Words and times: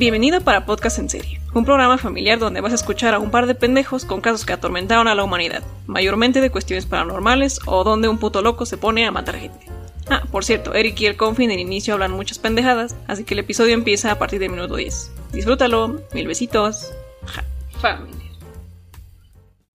Bienvenido 0.00 0.40
para 0.40 0.64
Podcast 0.64 0.98
en 0.98 1.10
Serie, 1.10 1.42
un 1.52 1.66
programa 1.66 1.98
familiar 1.98 2.38
donde 2.38 2.62
vas 2.62 2.72
a 2.72 2.76
escuchar 2.76 3.12
a 3.12 3.18
un 3.18 3.30
par 3.30 3.46
de 3.46 3.54
pendejos 3.54 4.06
con 4.06 4.22
casos 4.22 4.46
que 4.46 4.54
atormentaron 4.54 5.08
a 5.08 5.14
la 5.14 5.22
humanidad, 5.22 5.62
mayormente 5.86 6.40
de 6.40 6.48
cuestiones 6.48 6.86
paranormales 6.86 7.60
o 7.66 7.84
donde 7.84 8.08
un 8.08 8.16
puto 8.16 8.40
loco 8.40 8.64
se 8.64 8.78
pone 8.78 9.04
a 9.04 9.10
matar 9.10 9.36
gente. 9.36 9.66
Ah, 10.08 10.22
por 10.32 10.42
cierto, 10.42 10.72
Eric 10.72 10.98
y 11.02 11.04
el 11.04 11.18
Confi 11.18 11.44
en 11.44 11.50
el 11.50 11.60
inicio 11.60 11.92
hablan 11.92 12.12
muchas 12.12 12.38
pendejadas, 12.38 12.96
así 13.08 13.24
que 13.24 13.34
el 13.34 13.40
episodio 13.40 13.74
empieza 13.74 14.10
a 14.10 14.18
partir 14.18 14.40
del 14.40 14.48
minuto 14.48 14.76
10. 14.76 15.12
Disfrútalo, 15.34 16.00
mil 16.14 16.26
besitos. 16.26 16.94
Ja, 17.26 17.44
familia. 17.78 18.30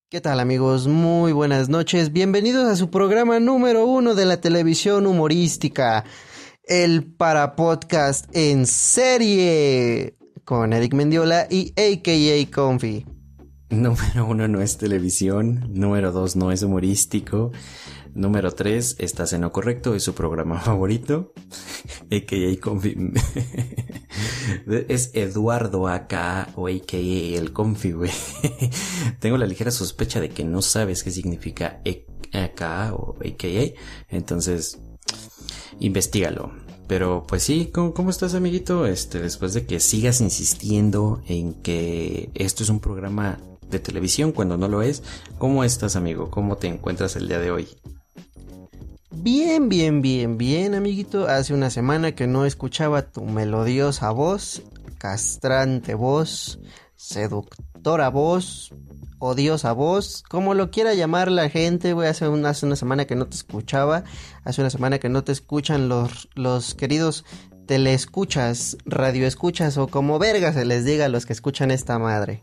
¿Qué 0.10 0.22
tal 0.22 0.40
amigos? 0.40 0.88
Muy 0.88 1.34
buenas 1.34 1.70
noches. 1.70 2.12
Bienvenidos 2.12 2.68
a 2.68 2.76
su 2.76 2.90
programa 2.90 3.40
número 3.40 3.86
uno 3.86 4.16
de 4.16 4.26
la 4.26 4.42
televisión 4.42 5.06
humorística, 5.06 6.04
el 6.68 7.04
para 7.04 7.56
podcast 7.56 8.26
en 8.34 8.66
serie, 8.66 10.16
con 10.44 10.74
Eric 10.74 10.94
Mendiola 10.94 11.48
y 11.50 11.74
AKA 11.74 12.52
Confi. 12.52 13.06
Número 13.70 14.26
uno 14.28 14.48
no 14.48 14.62
es 14.62 14.78
televisión, 14.78 15.68
número 15.74 16.12
dos 16.12 16.36
no 16.36 16.52
es 16.52 16.64
humorístico, 16.64 17.52
número 18.14 18.52
tres 18.52 18.96
estás 19.00 19.34
en 19.34 19.48
correcto, 19.50 19.96
es 19.96 20.04
su 20.04 20.14
programa 20.14 20.60
favorito, 20.62 21.34
AKA 22.12 22.60
Confi. 22.62 22.96
es 24.88 25.12
Eduardo 25.14 25.88
acá 25.88 26.50
o 26.56 26.68
AKA 26.68 26.98
el 26.98 27.54
Confi, 27.54 27.92
güey. 27.92 28.12
Tengo 29.20 29.38
la 29.38 29.48
ligera 29.48 29.72
sospecha 29.72 30.20
de 30.20 30.30
que 30.30 30.44
no 30.44 30.62
sabes 30.62 31.04
qué 31.04 31.12
significa 31.12 31.82
AKA 32.34 32.94
o 32.94 33.16
AKA, 33.20 33.74
entonces 34.10 34.80
investigalo. 35.80 36.52
Pero 36.88 37.26
pues 37.28 37.44
sí, 37.44 37.72
¿cómo, 37.74 37.94
¿cómo, 37.94 38.10
estás 38.10 38.36
amiguito? 38.36 38.86
Este, 38.86 39.20
después 39.20 39.54
de 39.54 39.66
que 39.66 39.80
sigas 39.80 40.22
insistiendo 40.22 41.22
en 41.28 41.54
que 41.54 42.30
esto 42.36 42.64
es 42.64 42.70
un 42.70 42.80
programa 42.80 43.40
de 43.70 43.80
televisión 43.80 44.32
cuando 44.32 44.58
no 44.58 44.68
lo 44.68 44.82
es, 44.82 45.02
¿cómo 45.40 45.64
estás 45.64 45.96
amigo? 45.96 46.30
¿Cómo 46.30 46.58
te 46.58 46.68
encuentras 46.68 47.16
el 47.16 47.28
día 47.28 47.40
de 47.40 47.52
hoy? 47.52 47.68
Bien, 49.12 49.70
bien, 49.70 50.02
bien, 50.04 50.38
bien 50.38 50.76
amiguito. 50.76 51.28
Hace 51.28 51.54
una 51.54 51.72
semana 51.72 52.14
que 52.14 52.28
no 52.28 52.46
escuchaba 52.46 53.02
tu 53.02 53.24
melodiosa 53.24 54.12
voz, 54.12 54.62
castrante 55.00 55.96
voz, 55.96 56.60
seductora 56.96 58.10
voz, 58.10 58.72
odiosa 59.26 59.74
voz, 59.74 60.24
como 60.30 60.54
lo 60.54 60.72
quiera 60.72 60.94
llamar 60.94 61.32
la 61.32 61.50
gente, 61.50 61.94
güey, 61.94 62.08
hace 62.08 62.28
una, 62.28 62.50
hace 62.50 62.66
una 62.66 62.76
semana 62.76 63.06
que 63.06 63.16
no 63.16 63.28
te 63.28 63.36
escuchaba, 63.36 64.04
hace 64.44 64.62
una 64.62 64.70
semana 64.70 65.00
que 65.00 65.10
no 65.10 65.24
te 65.24 65.32
escuchan 65.32 65.90
los, 65.90 66.30
los 66.36 66.76
queridos 66.76 67.26
teleescuchas, 67.66 68.78
radioescuchas 68.86 69.78
o 69.78 69.88
como 69.88 70.20
verga 70.20 70.54
se 70.54 70.66
les 70.66 70.86
diga 70.86 71.06
a 71.06 71.10
los 71.10 71.26
que 71.26 71.34
escuchan 71.34 71.72
esta 71.72 72.00
madre. 72.00 72.42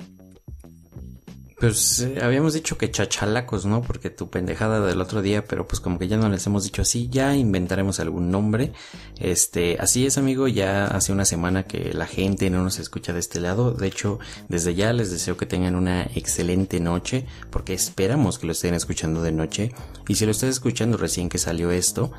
Pues 1.62 2.00
eh, 2.00 2.18
habíamos 2.20 2.54
dicho 2.54 2.76
que 2.76 2.90
chachalacos, 2.90 3.66
¿no? 3.66 3.82
Porque 3.82 4.10
tu 4.10 4.28
pendejada 4.28 4.84
del 4.84 5.00
otro 5.00 5.22
día, 5.22 5.44
pero 5.44 5.68
pues 5.68 5.78
como 5.78 5.96
que 5.96 6.08
ya 6.08 6.16
no 6.16 6.28
les 6.28 6.44
hemos 6.44 6.64
dicho 6.64 6.82
así, 6.82 7.08
ya 7.08 7.36
inventaremos 7.36 8.00
algún 8.00 8.32
nombre. 8.32 8.72
Este, 9.20 9.76
así 9.78 10.04
es, 10.04 10.18
amigo, 10.18 10.48
ya 10.48 10.88
hace 10.88 11.12
una 11.12 11.24
semana 11.24 11.62
que 11.62 11.94
la 11.94 12.08
gente 12.08 12.50
no 12.50 12.64
nos 12.64 12.80
escucha 12.80 13.12
de 13.12 13.20
este 13.20 13.38
lado. 13.38 13.70
De 13.70 13.86
hecho, 13.86 14.18
desde 14.48 14.74
ya 14.74 14.92
les 14.92 15.12
deseo 15.12 15.36
que 15.36 15.46
tengan 15.46 15.76
una 15.76 16.02
excelente 16.02 16.80
noche, 16.80 17.26
porque 17.50 17.74
esperamos 17.74 18.40
que 18.40 18.46
lo 18.46 18.52
estén 18.52 18.74
escuchando 18.74 19.22
de 19.22 19.30
noche. 19.30 19.72
Y 20.08 20.16
si 20.16 20.24
lo 20.24 20.32
estás 20.32 20.50
escuchando 20.50 20.98
recién 20.98 21.28
que 21.28 21.38
salió 21.38 21.70
esto, 21.70 22.10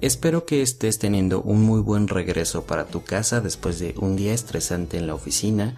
Espero 0.00 0.46
que 0.46 0.62
estés 0.62 1.00
teniendo 1.00 1.42
un 1.42 1.62
muy 1.62 1.80
buen 1.80 2.06
regreso 2.06 2.62
para 2.62 2.86
tu 2.86 3.02
casa 3.02 3.40
después 3.40 3.80
de 3.80 3.96
un 3.98 4.14
día 4.14 4.32
estresante 4.32 4.96
en 4.96 5.08
la 5.08 5.14
oficina. 5.16 5.74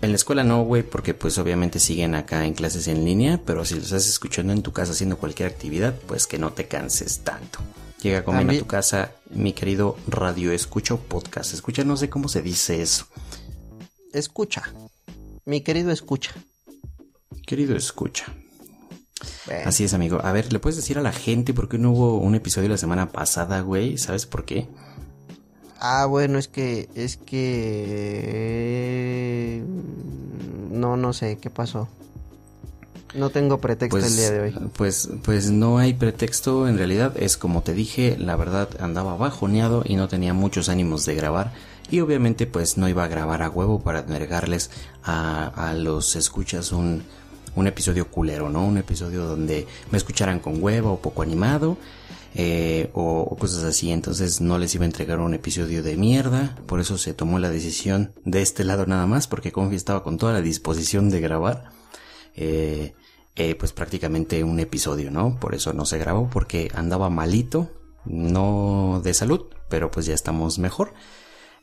En 0.00 0.10
la 0.10 0.16
escuela 0.16 0.44
no, 0.44 0.62
güey, 0.62 0.82
porque 0.82 1.12
pues 1.12 1.38
obviamente 1.38 1.80
siguen 1.80 2.14
acá 2.14 2.46
en 2.46 2.54
clases 2.54 2.86
en 2.86 3.04
línea, 3.04 3.40
pero 3.44 3.64
si 3.64 3.74
lo 3.74 3.82
estás 3.82 4.08
escuchando 4.08 4.52
en 4.52 4.62
tu 4.62 4.72
casa 4.72 4.92
haciendo 4.92 5.18
cualquier 5.18 5.48
actividad, 5.48 5.94
pues 6.06 6.26
que 6.26 6.38
no 6.38 6.52
te 6.52 6.68
canses 6.68 7.20
tanto. 7.20 7.58
Llega 8.00 8.18
a 8.18 8.24
comer 8.24 8.48
a, 8.48 8.52
a 8.52 8.58
tu 8.58 8.66
casa, 8.66 9.12
mi 9.30 9.52
querido 9.52 9.96
radio 10.06 10.52
escucha 10.52 10.94
o 10.94 10.98
podcast. 10.98 11.52
Escucha, 11.54 11.84
no 11.84 11.96
sé 11.96 12.08
cómo 12.08 12.28
se 12.28 12.42
dice 12.42 12.82
eso. 12.82 13.06
Escucha. 14.12 14.72
Mi 15.44 15.62
querido 15.62 15.90
escucha. 15.90 16.32
Querido 17.46 17.76
escucha. 17.76 18.26
Bueno. 19.46 19.68
Así 19.68 19.84
es, 19.84 19.94
amigo. 19.94 20.20
A 20.22 20.32
ver, 20.32 20.52
¿le 20.52 20.58
puedes 20.58 20.76
decir 20.76 20.98
a 20.98 21.02
la 21.02 21.12
gente 21.12 21.54
por 21.54 21.68
qué 21.68 21.78
no 21.78 21.92
hubo 21.92 22.18
un 22.18 22.34
episodio 22.34 22.68
la 22.68 22.76
semana 22.76 23.10
pasada, 23.10 23.60
güey? 23.60 23.98
¿Sabes 23.98 24.26
por 24.26 24.44
qué? 24.44 24.68
Ah, 25.84 26.06
bueno, 26.06 26.38
es 26.38 26.46
que, 26.46 26.88
es 26.94 27.16
que... 27.16 27.64
No, 30.70 30.96
no 30.96 31.12
sé, 31.12 31.38
¿qué 31.38 31.50
pasó? 31.50 31.88
No 33.16 33.30
tengo 33.30 33.58
pretexto 33.58 33.98
pues, 33.98 34.12
el 34.12 34.16
día 34.16 34.30
de 34.30 34.40
hoy. 34.40 34.54
Pues, 34.76 35.08
pues 35.24 35.50
no 35.50 35.78
hay 35.78 35.94
pretexto, 35.94 36.68
en 36.68 36.78
realidad 36.78 37.14
es 37.16 37.36
como 37.36 37.62
te 37.62 37.74
dije, 37.74 38.16
la 38.16 38.36
verdad 38.36 38.68
andaba 38.78 39.16
bajoneado 39.16 39.82
y 39.84 39.96
no 39.96 40.06
tenía 40.06 40.34
muchos 40.34 40.68
ánimos 40.68 41.04
de 41.04 41.16
grabar. 41.16 41.52
Y 41.90 41.98
obviamente 41.98 42.46
pues 42.46 42.78
no 42.78 42.88
iba 42.88 43.02
a 43.02 43.08
grabar 43.08 43.42
a 43.42 43.50
huevo 43.50 43.80
para 43.80 43.98
entregarles 43.98 44.70
a, 45.02 45.48
a 45.48 45.74
los 45.74 46.14
escuchas 46.14 46.70
un, 46.70 47.02
un 47.56 47.66
episodio 47.66 48.08
culero, 48.08 48.48
¿no? 48.48 48.64
Un 48.64 48.78
episodio 48.78 49.24
donde 49.24 49.66
me 49.90 49.98
escucharan 49.98 50.38
con 50.38 50.62
huevo 50.62 50.92
o 50.92 51.00
poco 51.00 51.22
animado. 51.22 51.76
Eh, 52.34 52.90
o, 52.94 53.36
cosas 53.38 53.64
así. 53.64 53.90
Entonces 53.90 54.40
no 54.40 54.58
les 54.58 54.74
iba 54.74 54.84
a 54.84 54.86
entregar 54.86 55.20
un 55.20 55.34
episodio 55.34 55.82
de 55.82 55.96
mierda. 55.96 56.56
Por 56.66 56.80
eso 56.80 56.98
se 56.98 57.14
tomó 57.14 57.38
la 57.38 57.50
decisión 57.50 58.14
de 58.24 58.42
este 58.42 58.64
lado 58.64 58.86
nada 58.86 59.06
más. 59.06 59.26
Porque 59.26 59.52
Confi 59.52 59.76
estaba 59.76 60.02
con 60.02 60.18
toda 60.18 60.32
la 60.32 60.40
disposición 60.40 61.10
de 61.10 61.20
grabar. 61.20 61.70
Eh, 62.34 62.94
eh, 63.36 63.54
pues 63.54 63.72
prácticamente 63.72 64.44
un 64.44 64.60
episodio, 64.60 65.10
¿no? 65.10 65.38
Por 65.38 65.54
eso 65.54 65.72
no 65.72 65.84
se 65.84 65.98
grabó. 65.98 66.28
Porque 66.30 66.70
andaba 66.74 67.10
malito. 67.10 67.70
No 68.04 69.00
de 69.04 69.14
salud. 69.14 69.46
Pero 69.68 69.90
pues 69.90 70.06
ya 70.06 70.14
estamos 70.14 70.58
mejor. 70.58 70.94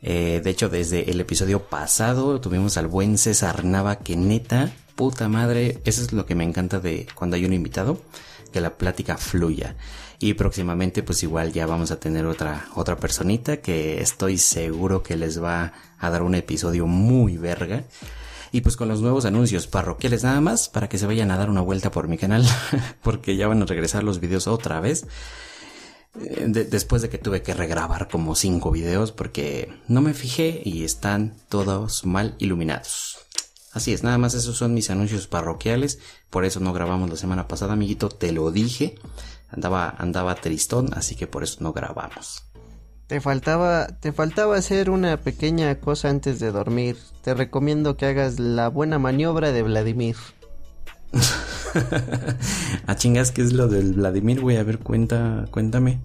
De 0.01 0.41
hecho, 0.45 0.69
desde 0.69 1.11
el 1.11 1.19
episodio 1.19 1.67
pasado 1.67 2.39
tuvimos 2.39 2.77
al 2.77 2.87
buen 2.87 3.17
César 3.17 3.65
Nava 3.65 3.97
que 3.97 4.15
puta 4.99 5.29
madre, 5.29 5.81
eso 5.85 6.01
es 6.01 6.11
lo 6.11 6.25
que 6.25 6.35
me 6.35 6.43
encanta 6.43 6.81
de 6.81 7.07
cuando 7.15 7.37
hay 7.37 7.45
un 7.45 7.53
invitado, 7.53 8.01
que 8.51 8.59
la 8.59 8.77
plática 8.77 9.15
fluya. 9.15 9.77
Y 10.19 10.33
próximamente 10.33 11.01
pues 11.01 11.23
igual 11.23 11.53
ya 11.53 11.65
vamos 11.65 11.91
a 11.91 11.99
tener 11.99 12.25
otra, 12.25 12.67
otra 12.75 12.97
personita 12.97 13.57
que 13.57 14.01
estoy 14.01 14.37
seguro 14.37 15.01
que 15.01 15.15
les 15.15 15.41
va 15.41 15.71
a 15.97 16.09
dar 16.09 16.23
un 16.23 16.35
episodio 16.35 16.87
muy 16.87 17.37
verga. 17.37 17.85
Y 18.51 18.61
pues 18.61 18.75
con 18.75 18.89
los 18.89 19.01
nuevos 19.01 19.25
anuncios 19.25 19.67
parroquiales 19.67 20.23
nada 20.23 20.41
más 20.41 20.67
para 20.67 20.89
que 20.89 20.97
se 20.97 21.05
vayan 21.05 21.31
a 21.31 21.37
dar 21.37 21.49
una 21.49 21.61
vuelta 21.61 21.91
por 21.91 22.07
mi 22.07 22.17
canal 22.17 22.45
porque 23.01 23.37
ya 23.37 23.47
van 23.47 23.61
a 23.61 23.65
regresar 23.65 24.03
los 24.03 24.19
videos 24.19 24.47
otra 24.47 24.81
vez. 24.81 25.05
De, 26.13 26.65
después 26.65 27.01
de 27.01 27.09
que 27.09 27.19
tuve 27.19 27.43
que 27.43 27.53
regrabar 27.53 28.09
como 28.09 28.35
cinco 28.35 28.71
videos 28.71 29.11
porque 29.11 29.71
no 29.87 30.01
me 30.01 30.13
fijé 30.13 30.61
y 30.65 30.83
están 30.83 31.35
todos 31.47 32.03
mal 32.05 32.35
iluminados. 32.39 33.19
Así 33.71 33.93
es, 33.93 34.03
nada 34.03 34.17
más 34.17 34.33
esos 34.33 34.57
son 34.57 34.73
mis 34.73 34.89
anuncios 34.89 35.27
parroquiales, 35.27 35.99
por 36.31 36.43
eso 36.43 36.59
no 36.59 36.73
grabamos 36.73 37.07
la 37.09 37.15
semana 37.15 37.47
pasada, 37.47 37.73
amiguito, 37.73 38.09
te 38.09 38.31
lo 38.31 38.49
dije. 38.49 38.95
Andaba 39.51 39.95
andaba 39.97 40.35
tristón, 40.35 40.89
así 40.93 41.15
que 41.15 41.27
por 41.27 41.43
eso 41.43 41.57
no 41.61 41.73
grabamos. 41.73 42.43
Te 43.07 43.21
faltaba 43.21 43.87
te 43.87 44.11
faltaba 44.11 44.55
hacer 44.55 44.89
una 44.89 45.17
pequeña 45.17 45.79
cosa 45.79 46.09
antes 46.09 46.39
de 46.39 46.51
dormir. 46.51 46.97
Te 47.23 47.33
recomiendo 47.33 47.97
que 47.97 48.05
hagas 48.05 48.39
la 48.39 48.67
buena 48.69 48.99
maniobra 48.99 49.51
de 49.51 49.63
Vladimir. 49.63 50.15
A 52.85 52.95
chingas, 52.95 53.31
¿qué 53.31 53.41
es 53.41 53.53
lo 53.53 53.67
del 53.67 53.93
Vladimir, 53.93 54.41
güey? 54.41 54.57
A 54.57 54.63
ver, 54.63 54.79
cuenta, 54.79 55.47
cuéntame. 55.51 55.99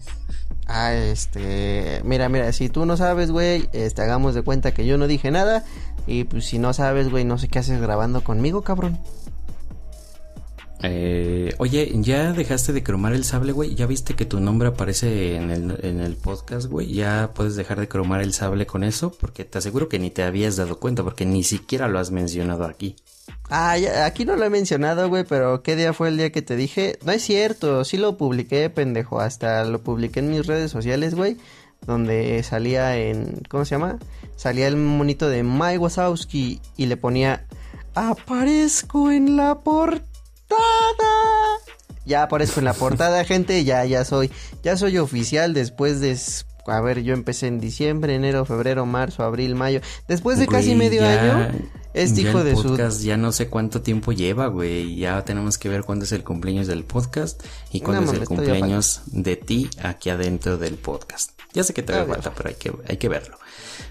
Ah, 0.67 0.95
este, 0.95 2.01
mira, 2.05 2.29
mira, 2.29 2.51
si 2.53 2.71
tú 2.71 2.87
no 2.87 2.97
sabes, 2.97 3.31
güey, 3.31 3.69
este, 3.73 4.01
hagamos 4.03 4.35
de 4.35 4.43
cuenta 4.43 4.73
que 4.73 4.87
yo 4.87 4.97
no 4.97 5.07
dije 5.07 5.31
nada. 5.31 5.65
Y 6.07 6.25
pues 6.25 6.47
si 6.47 6.59
no 6.59 6.73
sabes, 6.73 7.11
güey, 7.11 7.25
no 7.25 7.39
sé 7.39 7.49
qué 7.49 7.59
haces 7.59 7.81
grabando 7.81 8.23
conmigo, 8.23 8.63
cabrón. 8.63 8.99
Eh, 10.87 11.55
oye, 11.59 11.91
¿ya 11.95 12.35
dejaste 12.35 12.75
de 12.75 12.83
cromar 12.83 13.15
el 13.15 13.25
sable, 13.25 13.53
güey? 13.53 13.75
¿Ya 13.75 13.87
viste 13.87 14.15
que 14.15 14.27
tu 14.27 14.39
nombre 14.39 14.69
aparece 14.69 15.37
en 15.37 15.51
el, 15.51 15.79
en 15.83 16.01
el 16.01 16.15
podcast, 16.17 16.67
güey? 16.67 16.93
¿Ya 16.93 17.31
puedes 17.35 17.57
dejar 17.57 17.81
de 17.81 17.89
cromar 17.89 18.21
el 18.21 18.35
sable 18.35 18.67
con 18.67 18.85
eso? 18.85 19.11
Porque 19.11 19.45
te 19.45 19.57
aseguro 19.57 19.89
que 19.89 19.99
ni 19.99 20.11
te 20.11 20.23
habías 20.23 20.57
dado 20.57 20.79
cuenta, 20.79 21.03
porque 21.03 21.25
ni 21.25 21.43
siquiera 21.43 21.89
lo 21.89 21.99
has 21.99 22.11
mencionado 22.11 22.65
aquí. 22.65 22.97
Ah, 23.49 23.79
ya, 23.79 24.05
aquí 24.05 24.27
no 24.27 24.37
lo 24.37 24.45
he 24.45 24.51
mencionado, 24.51 25.09
güey, 25.09 25.25
pero 25.25 25.63
¿qué 25.63 25.75
día 25.75 25.95
fue 25.95 26.09
el 26.09 26.19
día 26.19 26.31
que 26.31 26.43
te 26.43 26.55
dije? 26.55 26.99
No 27.05 27.13
es 27.13 27.23
cierto, 27.23 27.85
sí 27.85 27.97
lo 27.97 28.19
publiqué, 28.19 28.69
pendejo, 28.69 29.21
hasta 29.21 29.65
lo 29.65 29.83
publiqué 29.83 30.21
en 30.21 30.31
mis 30.31 30.47
redes 30.47 30.71
sociales, 30.71 31.15
güey, 31.15 31.39
donde 31.87 32.43
salía 32.43 32.99
en, 32.99 33.43
¿cómo 33.49 33.65
se 33.65 33.77
llama? 33.77 33.99
Salía 34.37 34.69
el 34.69 34.77
monito 34.77 35.31
de 35.31 35.43
Mike 35.45 35.79
Wazowski 35.79 36.61
y 36.77 36.87
le 36.87 36.99
ponía, 36.99 37.47
aparezco 37.95 39.11
en 39.11 39.37
la 39.37 39.61
portada. 39.61 40.14
Ya 42.07 42.23
aparezco 42.23 42.61
en 42.61 42.67
la 42.67 42.75
portada, 42.75 43.25
gente, 43.25 43.65
ya, 43.65 43.85
ya 43.87 44.05
soy, 44.05 44.31
ya 44.63 44.77
soy 44.77 44.99
oficial 44.99 45.55
después 45.55 46.01
de 46.01 46.17
a 46.67 46.81
ver, 46.81 47.03
yo 47.03 47.13
empecé 47.13 47.47
en 47.47 47.61
diciembre, 47.61 48.15
enero, 48.15 48.45
febrero, 48.45 48.87
marzo, 48.87 49.23
abril, 49.23 49.55
mayo. 49.55 49.81
Después 50.09 50.39
de 50.39 50.47
casi 50.47 50.75
medio 50.75 51.07
año, 51.07 51.51
este 51.93 52.23
hijo 52.23 52.43
de 52.43 52.55
podcast 52.55 53.03
Ya 53.03 53.17
no 53.17 53.33
sé 53.33 53.49
cuánto 53.49 53.83
tiempo 53.83 54.13
lleva, 54.13 54.47
güey. 54.47 54.97
Ya 54.97 55.23
tenemos 55.25 55.59
que 55.59 55.69
ver 55.69 55.85
cuándo 55.85 56.05
es 56.05 56.13
el 56.13 56.25
cumpleaños 56.25 56.67
del 56.67 56.85
podcast 56.85 57.43
y 57.71 57.81
cuándo 57.81 58.11
es 58.13 58.19
el 58.19 58.27
cumpleaños 58.27 59.03
de 59.07 59.37
ti 59.37 59.69
aquí 59.83 60.11
adentro 60.11 60.57
del 60.57 60.77
podcast. 60.77 61.33
Ya 61.53 61.63
sé 61.63 61.75
que 61.75 61.83
te 61.83 61.93
da 61.93 62.05
falta, 62.05 62.33
pero 62.35 62.49
hay 62.49 62.57
que, 62.57 62.73
hay 62.89 62.97
que 62.97 63.09
verlo. 63.09 63.39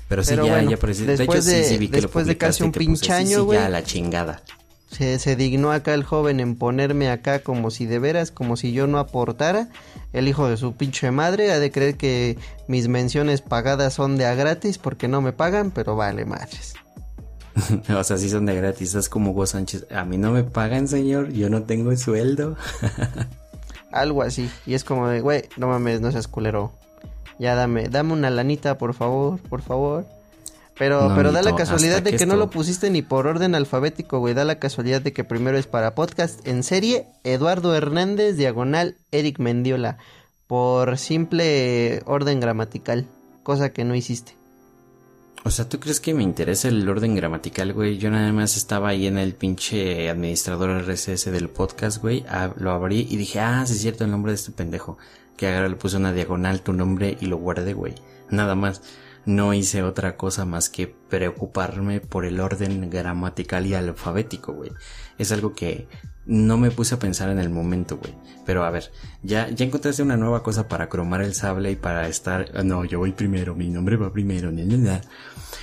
Pero 0.09 0.23
sí, 0.23 0.35
ya, 0.35 0.61
ya, 0.63 0.77
por 0.77 0.93
de 0.93 1.23
hecho, 1.23 1.41
sí, 1.41 1.63
sí 1.63 1.77
vi 1.77 1.87
que 1.87 2.01
después 2.01 2.27
de 2.27 2.37
casi 2.37 2.63
un 2.63 2.71
pinche 2.71 3.11
año, 3.13 3.45
güey. 3.45 3.59
ya 3.59 3.69
la 3.69 3.83
chingada. 3.83 4.43
Se, 4.93 5.19
se, 5.19 5.35
dignó 5.35 5.71
acá 5.71 5.93
el 5.93 6.03
joven 6.03 6.39
en 6.39 6.55
ponerme 6.55 7.09
acá 7.09 7.39
como 7.39 7.71
si 7.71 7.85
de 7.85 7.99
veras, 7.99 8.31
como 8.31 8.55
si 8.55 8.71
yo 8.73 8.87
no 8.87 8.99
aportara. 8.99 9.69
El 10.13 10.27
hijo 10.27 10.47
de 10.47 10.57
su 10.57 10.73
pinche 10.75 11.09
madre 11.11 11.51
ha 11.51 11.59
de 11.59 11.71
creer 11.71 11.97
que 11.97 12.37
mis 12.67 12.87
menciones 12.87 13.41
pagadas 13.41 13.93
son 13.95 14.17
de 14.17 14.25
a 14.25 14.35
gratis 14.35 14.77
porque 14.77 15.07
no 15.07 15.21
me 15.21 15.33
pagan, 15.33 15.71
pero 15.71 15.95
vale 15.95 16.25
madres. 16.25 16.75
o 17.89 18.03
sea, 18.03 18.17
sí 18.17 18.29
son 18.29 18.45
de 18.45 18.55
gratis. 18.55 18.95
Es 18.95 19.09
como 19.09 19.33
vos, 19.33 19.51
Sánchez. 19.51 19.87
A 19.91 20.05
mí 20.05 20.17
no 20.17 20.31
me 20.31 20.43
pagan, 20.43 20.87
señor. 20.87 21.31
Yo 21.31 21.49
no 21.49 21.63
tengo 21.63 21.95
sueldo. 21.95 22.55
Algo 23.91 24.23
así. 24.23 24.49
Y 24.65 24.73
es 24.73 24.83
como 24.83 25.07
de, 25.07 25.21
güey, 25.21 25.43
no 25.57 25.67
mames, 25.67 26.01
no 26.01 26.11
seas 26.11 26.27
culero. 26.27 26.73
Ya 27.39 27.55
dame, 27.55 27.89
dame 27.89 28.13
una 28.13 28.29
lanita, 28.29 28.77
por 28.77 28.93
favor, 28.93 29.39
por 29.41 29.61
favor. 29.61 30.05
Pero, 30.77 31.13
pero 31.15 31.31
da 31.31 31.43
la 31.43 31.55
casualidad 31.55 32.01
de 32.01 32.15
que, 32.15 32.25
no 32.25 32.35
lo 32.35 32.49
pusiste 32.49 32.89
ni 32.89 33.03
por 33.03 33.27
orden 33.27 33.53
alfabético, 33.53 34.19
güey. 34.19 34.33
Da 34.33 34.43
la 34.43 34.57
casualidad 34.57 35.01
de 35.01 35.13
que 35.13 35.23
primero 35.23 35.57
es 35.57 35.67
para 35.67 35.93
podcast 35.93 36.45
en 36.47 36.63
serie 36.63 37.05
Eduardo 37.23 37.75
Hernández, 37.75 38.37
diagonal 38.37 38.97
Eric 39.11 39.39
Mendiola. 39.39 39.97
Por 40.47 40.97
simple 40.97 42.01
orden 42.05 42.39
gramatical, 42.39 43.05
cosa 43.43 43.71
que 43.71 43.83
no 43.83 43.95
hiciste. 43.95 44.35
O 45.45 45.51
sea, 45.51 45.67
¿tú 45.67 45.79
crees 45.79 45.99
que 45.99 46.13
me 46.13 46.23
interesa 46.23 46.69
el 46.69 46.87
orden 46.87 47.15
gramatical, 47.15 47.73
güey? 47.73 47.97
Yo 47.97 48.09
nada 48.09 48.31
más 48.31 48.55
estaba 48.55 48.89
ahí 48.89 49.07
en 49.07 49.17
el 49.17 49.33
pinche 49.33 50.09
administrador 50.09 50.83
RSS 50.87 51.25
del 51.31 51.49
podcast, 51.49 52.01
güey. 52.01 52.25
Ah, 52.29 52.53
lo 52.55 52.71
abrí 52.71 53.05
y 53.09 53.17
dije, 53.17 53.41
ah, 53.41 53.63
sí 53.67 53.73
es 53.73 53.81
cierto 53.81 54.05
el 54.05 54.11
nombre 54.11 54.31
de 54.31 54.37
este 54.37 54.51
pendejo. 54.51 54.97
Que 55.35 55.53
ahora 55.53 55.67
le 55.67 55.75
puse 55.75 55.97
una 55.97 56.13
diagonal 56.13 56.61
tu 56.61 56.73
nombre 56.73 57.17
y 57.19 57.25
lo 57.25 57.37
guardé, 57.37 57.73
güey. 57.73 57.93
Nada 58.29 58.55
más 58.55 58.81
no 59.25 59.53
hice 59.53 59.83
otra 59.83 60.17
cosa 60.17 60.45
más 60.45 60.69
que 60.69 60.87
preocuparme 60.87 62.01
por 62.01 62.25
el 62.25 62.39
orden 62.39 62.89
gramatical 62.89 63.65
y 63.65 63.73
alfabético, 63.73 64.53
güey. 64.53 64.71
Es 65.17 65.31
algo 65.31 65.53
que 65.53 65.87
no 66.25 66.57
me 66.57 66.71
puse 66.71 66.95
a 66.95 66.99
pensar 66.99 67.29
en 67.29 67.39
el 67.39 67.49
momento, 67.49 67.97
güey. 67.97 68.13
Pero 68.45 68.63
a 68.63 68.69
ver, 68.69 68.91
ya, 69.21 69.49
ya 69.49 69.65
encontraste 69.65 70.03
una 70.03 70.17
nueva 70.17 70.43
cosa 70.43 70.67
para 70.67 70.89
cromar 70.89 71.21
el 71.21 71.33
sable 71.33 71.71
y 71.71 71.75
para 71.75 72.07
estar, 72.07 72.51
ah, 72.55 72.63
no, 72.63 72.85
yo 72.85 72.99
voy 72.99 73.11
primero, 73.11 73.55
mi 73.55 73.69
nombre 73.69 73.97
va 73.97 74.11
primero, 74.11 74.51
ni 74.51 74.63
nada. 74.63 75.01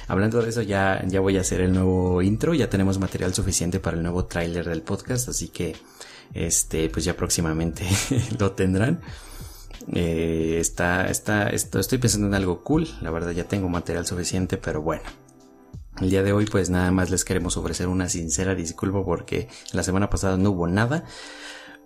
Hablando 0.08 0.42
de 0.42 0.48
eso, 0.50 0.62
ya, 0.62 1.02
ya 1.06 1.20
voy 1.20 1.36
a 1.36 1.42
hacer 1.42 1.60
el 1.60 1.72
nuevo 1.72 2.20
intro, 2.22 2.54
ya 2.54 2.68
tenemos 2.68 2.98
material 2.98 3.32
suficiente 3.34 3.80
para 3.80 3.96
el 3.96 4.02
nuevo 4.02 4.24
tráiler 4.24 4.68
del 4.68 4.82
podcast, 4.82 5.28
así 5.28 5.48
que, 5.48 5.76
este, 6.34 6.88
pues 6.90 7.04
ya 7.04 7.16
próximamente 7.16 7.84
lo 8.38 8.52
tendrán. 8.52 9.00
Eh, 9.92 10.58
está, 10.60 11.08
está, 11.08 11.48
estoy 11.48 11.98
pensando 11.98 12.26
en 12.26 12.34
algo 12.34 12.62
cool. 12.62 12.88
La 13.00 13.10
verdad 13.10 13.32
ya 13.32 13.44
tengo 13.44 13.68
material 13.68 14.06
suficiente, 14.06 14.56
pero 14.56 14.82
bueno. 14.82 15.02
El 16.00 16.10
día 16.10 16.22
de 16.22 16.32
hoy 16.32 16.46
pues 16.46 16.70
nada 16.70 16.90
más 16.92 17.10
les 17.10 17.24
queremos 17.24 17.56
ofrecer 17.56 17.88
una 17.88 18.08
sincera 18.08 18.54
disculpa 18.54 19.04
porque 19.04 19.48
la 19.72 19.82
semana 19.82 20.08
pasada 20.08 20.36
no 20.36 20.50
hubo 20.50 20.66
nada. 20.66 21.04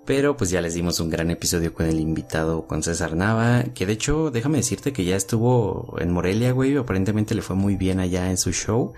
Pero 0.05 0.37
pues 0.37 0.51
ya 0.51 0.61
les 0.61 0.75
dimos 0.75 1.01
un 1.01 1.09
gran 1.09 1.31
episodio 1.31 1.73
con 1.73 1.87
el 1.87 1.99
invitado, 1.99 2.67
con 2.67 2.83
César 2.83 3.17
Nava, 3.17 3.65
que 3.75 3.87
de 3.87 3.95
hecho 3.95 4.31
déjame 4.31 4.59
decirte 4.59 4.93
que 4.93 5.05
ya 5.05 5.17
estuvo 5.17 5.97
en 5.99 6.13
Morelia, 6.13 6.53
güey, 6.53 6.77
aparentemente 6.77 7.35
le 7.35 7.41
fue 7.41 7.57
muy 7.57 7.77
bien 7.77 8.01
allá 8.01 8.31
en 8.31 8.37
su 8.37 8.53
show. 8.53 8.93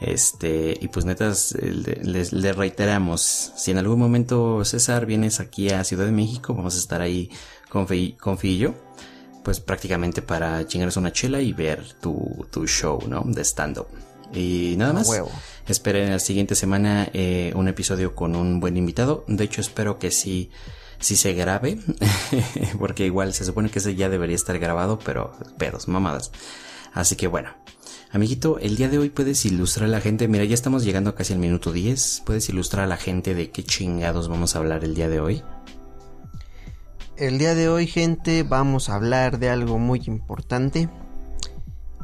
Este, 0.00 0.78
y 0.80 0.88
pues 0.88 1.04
netas, 1.04 1.54
les, 1.60 2.32
les 2.32 2.56
reiteramos, 2.56 3.52
si 3.56 3.70
en 3.70 3.78
algún 3.78 3.98
momento 3.98 4.64
César 4.64 5.04
vienes 5.04 5.40
aquí 5.40 5.70
a 5.70 5.84
Ciudad 5.84 6.06
de 6.06 6.12
México, 6.12 6.54
vamos 6.54 6.74
a 6.74 6.78
estar 6.78 7.02
ahí 7.02 7.30
confío 7.68 8.74
pues 9.42 9.60
prácticamente 9.60 10.22
para 10.22 10.66
chingarse 10.66 10.98
una 10.98 11.12
chela 11.12 11.40
y 11.40 11.52
ver 11.52 11.94
tu, 12.00 12.46
tu 12.50 12.66
show, 12.66 13.00
¿no? 13.08 13.22
De 13.24 13.42
stand-up. 13.42 13.86
Y 14.32 14.74
nada 14.76 14.92
más. 14.92 15.10
Esperen 15.66 16.10
la 16.10 16.18
siguiente 16.18 16.54
semana 16.54 17.08
eh, 17.12 17.52
un 17.54 17.68
episodio 17.68 18.14
con 18.14 18.36
un 18.36 18.60
buen 18.60 18.76
invitado. 18.76 19.24
De 19.28 19.44
hecho, 19.44 19.60
espero 19.60 19.98
que 19.98 20.10
sí, 20.10 20.50
sí 20.98 21.16
se 21.16 21.32
grabe. 21.32 21.78
porque 22.78 23.06
igual 23.06 23.32
se 23.34 23.44
supone 23.44 23.70
que 23.70 23.78
ese 23.78 23.94
ya 23.94 24.08
debería 24.08 24.36
estar 24.36 24.58
grabado, 24.58 24.98
pero 24.98 25.32
pedos, 25.58 25.88
mamadas. 25.88 26.32
Así 26.92 27.16
que 27.16 27.26
bueno. 27.26 27.50
Amiguito, 28.12 28.58
el 28.58 28.74
día 28.74 28.88
de 28.88 28.98
hoy 28.98 29.08
puedes 29.08 29.44
ilustrar 29.44 29.88
a 29.88 29.92
la 29.92 30.00
gente. 30.00 30.26
Mira, 30.26 30.44
ya 30.44 30.54
estamos 30.54 30.82
llegando 30.82 31.14
casi 31.14 31.32
al 31.32 31.38
minuto 31.38 31.72
10. 31.72 32.24
¿Puedes 32.26 32.48
ilustrar 32.48 32.84
a 32.84 32.88
la 32.88 32.96
gente 32.96 33.36
de 33.36 33.50
qué 33.50 33.62
chingados 33.62 34.28
vamos 34.28 34.56
a 34.56 34.58
hablar 34.58 34.82
el 34.82 34.96
día 34.96 35.08
de 35.08 35.20
hoy? 35.20 35.44
El 37.16 37.38
día 37.38 37.54
de 37.54 37.68
hoy, 37.68 37.86
gente, 37.86 38.42
vamos 38.42 38.88
a 38.88 38.96
hablar 38.96 39.38
de 39.38 39.48
algo 39.48 39.78
muy 39.78 40.02
importante. 40.06 40.88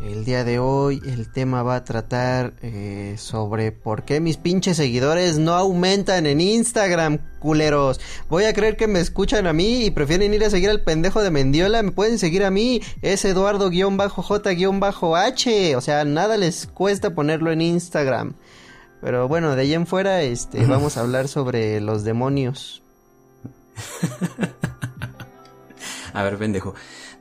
El 0.01 0.25
día 0.27 0.45
de 0.45 0.59
hoy 0.59 1.01
el 1.07 1.33
tema 1.33 1.63
va 1.63 1.77
a 1.77 1.85
tratar 1.85 2.53
eh, 2.61 3.15
sobre 3.19 3.73
por 3.73 4.05
qué 4.05 4.21
mis 4.21 4.37
pinches 4.37 4.77
seguidores 4.77 5.39
no 5.39 5.55
aumentan 5.55 6.27
en 6.27 6.43
Instagram, 6.43 7.19
culeros. 7.39 7.99
Voy 8.29 8.45
a 8.45 8.53
creer 8.53 8.77
que 8.77 8.89
me 8.89 9.01
escuchan 9.01 9.47
a 9.47 9.55
mí 9.55 9.87
y 9.87 9.91
prefieren 9.91 10.35
ir 10.35 10.45
a 10.45 10.51
seguir 10.51 10.69
al 10.69 10.83
pendejo 10.83 11.23
de 11.23 11.31
Mendiola. 11.31 11.83
Me 11.83 11.93
pueden 11.93 12.19
seguir 12.19 12.45
a 12.45 12.51
mí, 12.51 12.83
es 13.01 13.25
Eduardo-J-H. 13.25 15.77
O 15.77 15.81
sea, 15.81 16.05
nada 16.05 16.37
les 16.37 16.67
cuesta 16.67 17.15
ponerlo 17.15 17.51
en 17.51 17.63
Instagram. 17.63 18.35
Pero 19.01 19.29
bueno, 19.29 19.57
de 19.57 19.63
ahí 19.63 19.73
en 19.73 19.87
fuera, 19.87 20.21
este, 20.23 20.67
vamos 20.67 20.99
a 20.99 21.01
hablar 21.01 21.29
sobre 21.29 21.81
los 21.81 22.05
demonios. 22.05 22.83
A 26.13 26.23
ver, 26.23 26.37
pendejo. 26.39 26.75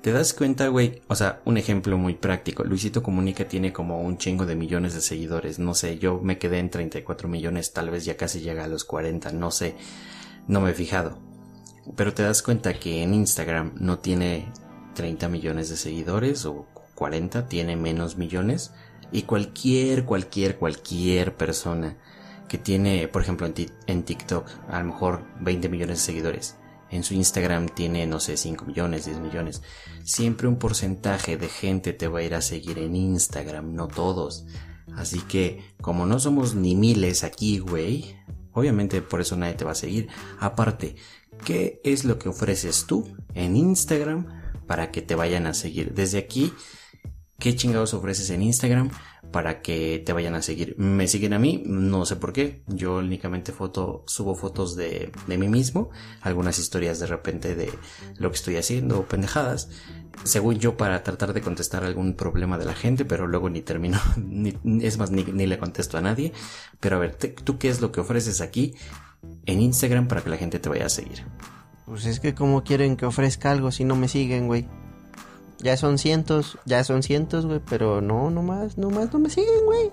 ¿Te 0.06 0.12
das 0.12 0.36
cuenta, 0.36 0.68
güey? 0.68 1.02
O 1.08 1.16
sea, 1.16 1.42
un 1.46 1.58
ejemplo 1.58 1.98
muy 1.98 2.14
práctico. 2.14 2.64
Luisito 2.64 3.02
Comunica 3.02 3.48
tiene 3.48 3.74
como 3.74 4.04
un 4.04 4.20
chingo 4.20 4.46
de 4.46 4.56
millones 4.56 4.94
de 4.94 5.02
seguidores. 5.02 5.58
No 5.58 5.74
sé, 5.74 5.98
yo 5.98 6.20
me 6.22 6.38
quedé 6.38 6.60
en 6.60 6.70
34 6.70 7.28
millones, 7.28 7.74
tal 7.74 7.90
vez 7.90 8.06
ya 8.06 8.16
casi 8.16 8.42
llega 8.42 8.66
a 8.66 8.68
los 8.68 8.84
40, 8.84 9.32
no 9.32 9.50
sé. 9.50 9.76
No 10.48 10.62
me 10.62 10.70
he 10.70 10.74
fijado. 10.76 11.18
Pero 11.96 12.14
te 12.14 12.22
das 12.22 12.44
cuenta 12.44 12.76
que 12.76 13.02
en 13.02 13.16
Instagram 13.16 13.72
no 13.80 13.98
tiene 13.98 14.46
30 14.94 15.28
millones 15.28 15.70
de 15.70 15.76
seguidores 15.76 16.46
o 16.46 16.68
40, 16.94 17.48
tiene 17.48 17.76
menos 17.76 18.16
millones. 18.16 18.74
Y 19.12 19.24
cualquier, 19.24 20.06
cualquier, 20.06 20.58
cualquier 20.58 21.34
persona 21.34 21.98
que 22.48 22.60
tiene, 22.60 23.08
por 23.08 23.24
ejemplo, 23.24 23.48
en, 23.48 23.56
en 23.88 24.04
TikTok, 24.04 24.48
a 24.70 24.78
lo 24.82 24.86
mejor 24.86 25.26
20 25.40 25.68
millones 25.68 25.98
de 25.98 26.04
seguidores 26.04 26.58
en 26.96 27.04
su 27.04 27.14
Instagram 27.14 27.70
tiene, 27.70 28.06
no 28.08 28.20
sé, 28.20 28.38
5 28.38 28.66
millones, 28.66 29.06
10 29.06 29.20
millones. 29.20 29.62
Siempre 30.04 30.48
un 30.48 30.58
porcentaje 30.58 31.38
de 31.38 31.48
gente 31.50 31.94
te 31.94 32.08
va 32.08 32.20
a 32.20 32.24
ir 32.24 32.36
a 32.36 32.42
seguir 32.42 32.80
en 32.80 32.96
Instagram, 32.96 33.74
no 33.74 33.88
todos. 33.88 34.46
Así 34.96 35.20
que, 35.22 35.64
como 35.82 36.06
no 36.06 36.20
somos 36.20 36.56
ni 36.56 36.76
miles 36.76 37.24
aquí, 37.24 37.60
güey, 37.60 38.16
obviamente 38.54 39.02
por 39.02 39.22
eso 39.22 39.36
nadie 39.36 39.56
te 39.56 39.66
va 39.66 39.72
a 39.72 39.76
seguir. 39.76 40.08
Aparte, 40.40 40.96
¿qué 41.44 41.82
es 41.84 42.06
lo 42.06 42.18
que 42.18 42.30
ofreces 42.30 42.86
tú 42.86 43.16
en 43.34 43.56
Instagram 43.56 44.28
para 44.68 44.92
que 44.92 45.02
te 45.02 45.16
vayan 45.16 45.48
a 45.48 45.54
seguir? 45.54 45.94
Desde 45.94 46.18
aquí, 46.18 46.54
¿qué 47.40 47.56
chingados 47.56 47.94
ofreces 47.94 48.30
en 48.30 48.42
Instagram? 48.42 48.92
para 49.32 49.62
que 49.62 50.02
te 50.06 50.14
vayan 50.14 50.36
a 50.36 50.42
seguir. 50.42 50.76
Me 50.78 51.08
siguen 51.08 51.34
a 51.34 51.40
mí, 51.40 51.62
no 51.66 52.06
sé 52.06 52.16
por 52.16 52.32
qué. 52.32 52.62
Yo 52.68 52.98
únicamente 53.00 53.52
foto, 53.52 54.04
subo 54.08 54.36
fotos 54.36 54.76
de, 54.76 55.12
de 55.28 55.38
mí 55.38 55.50
mismo, 55.50 55.90
algunas 56.22 56.60
historias 56.60 57.00
de 57.00 57.08
repente 57.08 57.56
de 57.56 57.70
lo 58.18 58.30
que 58.30 58.38
estoy 58.38 58.56
haciendo, 58.58 59.04
pendejadas. 59.04 59.70
Según 60.24 60.60
yo, 60.60 60.78
para 60.78 61.04
tratar 61.04 61.34
de 61.34 61.42
contestar 61.42 61.84
algún 61.84 62.16
problema 62.16 62.58
de 62.58 62.66
la 62.66 62.74
gente, 62.74 63.04
pero 63.04 63.28
luego 63.28 63.50
ni 63.50 63.62
termino, 63.62 64.00
ni, 64.18 64.54
es 64.82 64.98
más, 64.98 65.12
ni, 65.12 65.24
ni, 65.24 65.46
le 65.48 65.58
contesto 65.58 65.98
a 65.98 66.02
nadie. 66.02 66.32
Pero 66.80 66.96
a 66.96 67.00
ver, 67.00 67.16
¿tú 67.16 67.58
qué 67.58 67.70
es 67.70 67.82
lo 67.82 67.92
que 67.92 68.00
ofreces 68.00 68.42
aquí 68.42 68.76
en 69.46 69.60
Instagram 69.60 70.08
para 70.08 70.22
que 70.22 70.30
la 70.30 70.38
gente 70.38 70.60
te 70.60 70.70
vaya 70.70 70.86
a 70.86 70.90
seguir? 70.90 71.26
Pues 71.86 72.06
es 72.06 72.20
que 72.20 72.34
como 72.34 72.64
quieren 72.64 72.96
que 72.96 73.06
ofrezca 73.06 73.52
algo 73.52 73.72
si 73.72 73.84
no 73.84 73.96
me 73.96 74.08
siguen, 74.08 74.48
güey. 74.48 74.66
Ya 75.60 75.78
son 75.78 75.98
cientos, 75.98 76.58
ya 76.66 76.84
son 76.84 77.02
cientos, 77.02 77.46
güey, 77.46 77.62
pero 77.68 78.02
no, 78.02 78.30
no 78.30 78.44
más, 78.44 78.78
no 78.78 78.90
más, 78.90 79.14
no 79.14 79.20
me 79.20 79.30
siguen, 79.30 79.66
güey. 79.66 79.92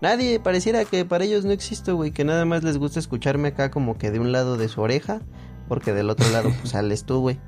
Nadie, 0.00 0.40
pareciera 0.40 0.84
que 0.84 1.04
para 1.04 1.24
ellos 1.24 1.44
no 1.44 1.52
existo, 1.52 1.96
güey, 1.96 2.10
que 2.10 2.24
nada 2.24 2.44
más 2.44 2.62
les 2.62 2.76
gusta 2.78 2.98
escucharme 2.98 3.48
acá 3.48 3.70
como 3.70 3.96
que 3.96 4.10
de 4.10 4.18
un 4.18 4.30
lado 4.30 4.56
de 4.56 4.68
su 4.68 4.80
oreja, 4.80 5.22
porque 5.68 5.92
del 5.92 6.10
otro 6.10 6.28
lado 6.30 6.50
pues 6.60 6.70
sales 6.70 7.04
tú, 7.04 7.20
güey. 7.20 7.38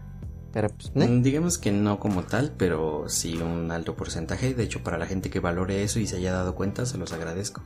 Pero 0.52 0.69
pues, 0.69 0.90
mm, 0.95 1.23
Digamos 1.23 1.59
que 1.59 1.73
no 1.73 2.00
como 2.00 2.23
tal, 2.23 2.55
pero 2.57 3.05
sí 3.09 3.37
un 3.37 3.71
alto 3.71 3.97
porcentaje. 3.97 4.55
De 4.55 4.64
hecho, 4.64 4.83
para 4.83 4.99
la 4.99 5.07
gente 5.07 5.31
que 5.31 5.40
valore 5.40 5.83
eso 5.83 6.00
y 6.00 6.07
se 6.07 6.17
haya 6.17 6.33
dado 6.33 6.55
cuenta, 6.55 6.87
se 6.87 6.97
los 6.97 7.12
agradezco. 7.12 7.62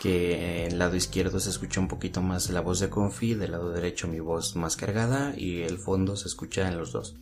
Que 0.00 0.64
en 0.64 0.72
el 0.72 0.78
lado 0.78 0.96
izquierdo 0.96 1.38
se 1.38 1.50
escucha 1.50 1.80
un 1.80 1.88
poquito 1.88 2.22
más 2.22 2.48
la 2.50 2.60
voz 2.60 2.80
de 2.80 2.88
Confi, 2.88 3.34
del 3.34 3.52
lado 3.52 3.72
derecho 3.72 4.08
mi 4.08 4.20
voz 4.20 4.56
más 4.56 4.76
cargada 4.76 5.34
y 5.36 5.62
el 5.62 5.76
fondo 5.76 6.16
se 6.16 6.28
escucha 6.28 6.66
en 6.68 6.78
los 6.78 6.92
dos. 6.92 7.16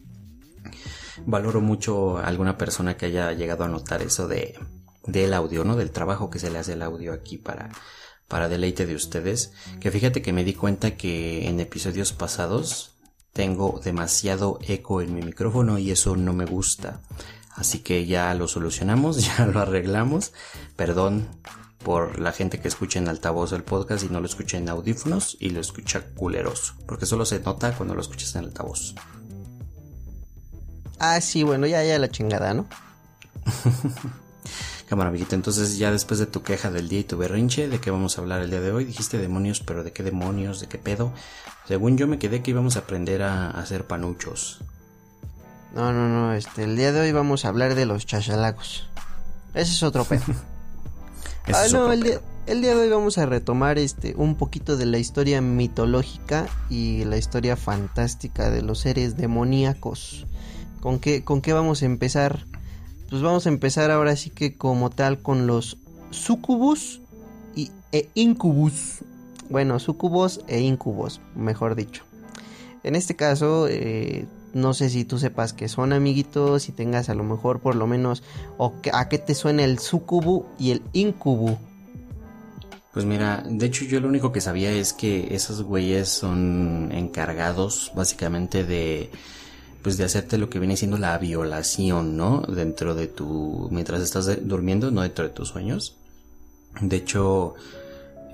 Valoro 1.25 1.61
mucho 1.61 2.19
a 2.19 2.27
alguna 2.27 2.59
persona 2.59 2.97
que 2.97 3.07
haya 3.07 3.33
llegado 3.33 3.65
a 3.65 3.69
notar 3.69 4.03
eso 4.03 4.29
de 4.29 4.59
del 5.07 5.35
audio, 5.35 5.65
¿no? 5.65 5.77
Del 5.77 5.93
trabajo 5.93 6.31
que 6.31 6.41
se 6.41 6.51
le 6.51 6.59
hace 6.59 6.73
el 6.73 6.83
audio 6.83 7.13
aquí 7.13 7.39
para 7.39 7.71
para 8.29 8.49
deleite 8.49 8.87
de 8.87 8.95
ustedes, 8.95 9.53
que 9.81 9.91
fíjate 9.91 10.21
que 10.21 10.33
me 10.33 10.45
di 10.45 10.55
cuenta 10.55 10.97
que 10.97 11.47
en 11.49 11.61
episodios 11.61 12.13
pasados 12.13 12.97
tengo 13.33 13.81
demasiado 13.85 14.59
eco 14.67 15.01
en 15.01 15.15
mi 15.15 15.23
micrófono 15.23 15.79
y 15.79 15.91
eso 15.91 16.17
no 16.17 16.33
me 16.33 16.47
gusta. 16.47 17.01
Así 17.55 17.81
que 17.81 18.07
ya 18.07 18.35
lo 18.35 18.49
solucionamos, 18.49 19.25
ya 19.39 19.47
lo 19.47 19.61
arreglamos. 19.61 20.33
Perdón 20.75 21.29
por 21.85 22.19
la 22.19 22.33
gente 22.33 22.59
que 22.59 22.69
escucha 22.69 22.99
en 22.99 23.09
altavoz 23.09 23.53
el 23.53 23.63
podcast 23.63 24.05
y 24.05 24.09
no 24.09 24.21
lo 24.21 24.27
escucha 24.27 24.59
en 24.59 24.69
audífonos 24.69 25.37
y 25.39 25.51
lo 25.51 25.61
escucha 25.61 26.15
culeroso, 26.15 26.75
porque 26.87 27.07
solo 27.07 27.25
se 27.25 27.39
nota 27.41 27.77
cuando 27.77 27.95
lo 27.95 28.01
escuchas 28.01 28.35
en 28.35 28.45
altavoz. 28.45 28.95
Ah, 30.99 31.21
sí, 31.21 31.43
bueno, 31.43 31.67
ya, 31.67 31.85
ya 31.85 31.99
la 31.99 32.09
chingada, 32.09 32.55
¿no? 32.55 32.67
Cámara, 34.89 35.11
amiguito, 35.11 35.35
entonces 35.35 35.79
ya 35.79 35.91
después 35.91 36.21
de 36.21 36.27
tu 36.27 36.43
queja 36.43 36.71
del 36.71 36.89
día 36.89 37.01
y 37.01 37.05
tu 37.05 37.17
berrinche, 37.17 37.69
¿de 37.69 37.81
qué 37.81 37.91
vamos 37.91 38.17
a 38.17 38.21
hablar 38.21 38.41
el 38.43 38.51
día 38.51 38.61
de 38.61 38.71
hoy? 38.71 38.85
Dijiste 38.85 39.19
demonios, 39.19 39.61
pero 39.61 39.83
¿de 39.83 39.93
qué 39.93 40.05
demonios? 40.05 40.61
¿De 40.61 40.69
qué 40.69 40.79
pedo? 40.79 41.13
Según 41.67 41.99
yo 41.99 42.07
me 42.07 42.21
quedé 42.21 42.43
que 42.43 42.53
íbamos 42.53 42.77
a 42.77 42.81
aprender 42.81 43.23
a 43.23 43.51
hacer 43.51 43.85
panuchos. 43.87 44.61
No, 45.75 45.93
no, 45.93 46.09
no, 46.09 46.33
este, 46.33 46.63
el 46.63 46.77
día 46.77 46.93
de 46.93 47.01
hoy 47.01 47.13
vamos 47.13 47.45
a 47.45 47.49
hablar 47.49 47.75
de 47.75 47.85
los 47.85 48.07
chachalacos. 48.07 48.89
Ese 49.55 49.73
es 49.73 49.83
otro 49.83 50.05
pedo. 50.05 50.23
ah, 51.53 51.67
no, 51.73 51.93
el 51.93 52.03
día, 52.05 52.21
el 52.47 52.63
día 52.63 52.77
de 52.77 52.83
hoy 52.83 52.89
vamos 52.89 53.19
a 53.19 53.27
retomar 53.27 53.79
este 53.79 54.15
un 54.17 54.37
poquito 54.37 54.77
de 54.77 54.87
la 54.87 54.99
historia 54.99 55.41
mitológica 55.41 56.47
y 56.71 57.05
la 57.05 57.17
historia 57.17 57.57
fantástica 57.57 58.51
de 58.51 58.63
los 58.63 58.79
seres 58.79 59.17
demoníacos. 59.17 60.27
¿Con 60.87 61.01
qué, 61.01 61.25
con 61.25 61.41
qué 61.41 61.53
vamos 61.53 61.83
a 61.83 61.87
empezar? 61.87 62.47
Pues 63.11 63.21
vamos 63.21 63.45
a 63.47 63.49
empezar 63.49 63.91
ahora 63.91 64.15
sí 64.15 64.31
que 64.31 64.57
como 64.57 64.89
tal 64.89 65.19
con 65.19 65.49
los 65.49 65.79
sucubus 66.11 67.01
y, 67.57 67.73
e 67.91 68.09
incubus. 68.15 69.01
Bueno, 69.51 69.81
sucubos 69.81 70.43
e 70.47 70.61
incubos, 70.61 71.21
mejor 71.35 71.75
dicho. 71.75 72.05
En 72.85 72.95
este 72.95 73.17
caso, 73.17 73.67
eh, 73.69 74.27
no 74.55 74.75
sé 74.75 74.89
si 74.89 75.05
tú 75.05 75.19
sepas 75.19 75.53
que 75.53 75.67
son 75.67 75.93
amiguitos, 75.93 76.63
si 76.63 76.71
tengas 76.71 77.09
a 77.09 77.17
lo 77.17 77.25
mejor 77.25 77.59
por 77.59 77.75
lo 77.75 77.89
menos 77.89 78.23
o 78.57 78.73
a 78.93 79.09
qué 79.09 79.19
te 79.19 79.35
suena 79.35 79.65
el 79.65 79.81
sucubu 79.81 80.47
y 80.57 80.71
el 80.71 80.83
incubu. 80.93 81.59
Pues 82.93 83.05
mira, 83.05 83.43
de 83.45 83.67
hecho 83.67 83.85
yo 83.87 83.99
lo 83.99 84.07
único 84.07 84.31
que 84.31 84.41
sabía 84.41 84.71
es 84.71 84.93
que 84.93 85.35
esos 85.35 85.65
güeyes 85.65 86.09
son 86.09 86.93
encargados 86.93 87.91
básicamente 87.97 88.63
de 88.63 89.11
pues 89.87 89.99
de 89.99 90.03
hacerte 90.03 90.37
lo 90.37 90.51
que 90.51 90.59
viene 90.59 90.77
siendo 90.77 90.99
la 90.99 91.17
violación, 91.17 92.17
¿no? 92.17 92.41
Dentro 92.41 92.97
de 92.97 93.07
tu 93.07 93.69
mientras 93.71 94.03
estás 94.03 94.29
durmiendo, 94.45 94.91
no 94.91 95.03
dentro 95.03 95.23
de 95.23 95.31
tus 95.31 95.51
sueños. 95.51 95.95
De 96.81 96.97
hecho, 96.97 97.55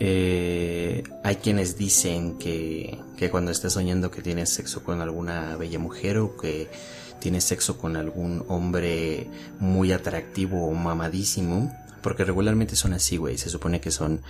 eh, 0.00 1.04
hay 1.23 1.37
quienes 1.37 1.76
dicen 1.76 2.38
que, 2.38 2.99
que 3.18 3.28
cuando 3.28 3.50
estás 3.50 3.75
soñando 3.75 4.11
que 4.11 4.23
tienes 4.23 4.49
sexo 4.49 4.82
con 4.82 5.02
alguna 5.02 5.54
bella 5.59 5.78
mujer 5.78 6.16
o 6.16 6.38
que 6.38 6.71
tienes 7.21 7.44
sexo 7.44 7.76
con 7.76 7.99
algún 7.99 8.47
hombre 8.49 9.26
muy 9.59 9.92
atractivo 9.92 10.66
o 10.66 10.73
mamadísimo, 10.73 11.71
porque 12.00 12.25
regularmente 12.25 12.76
son 12.76 12.94
así, 12.94 13.18
güey, 13.18 13.37
se 13.37 13.50
supone 13.50 13.82
que 13.82 13.90
son 13.90 14.23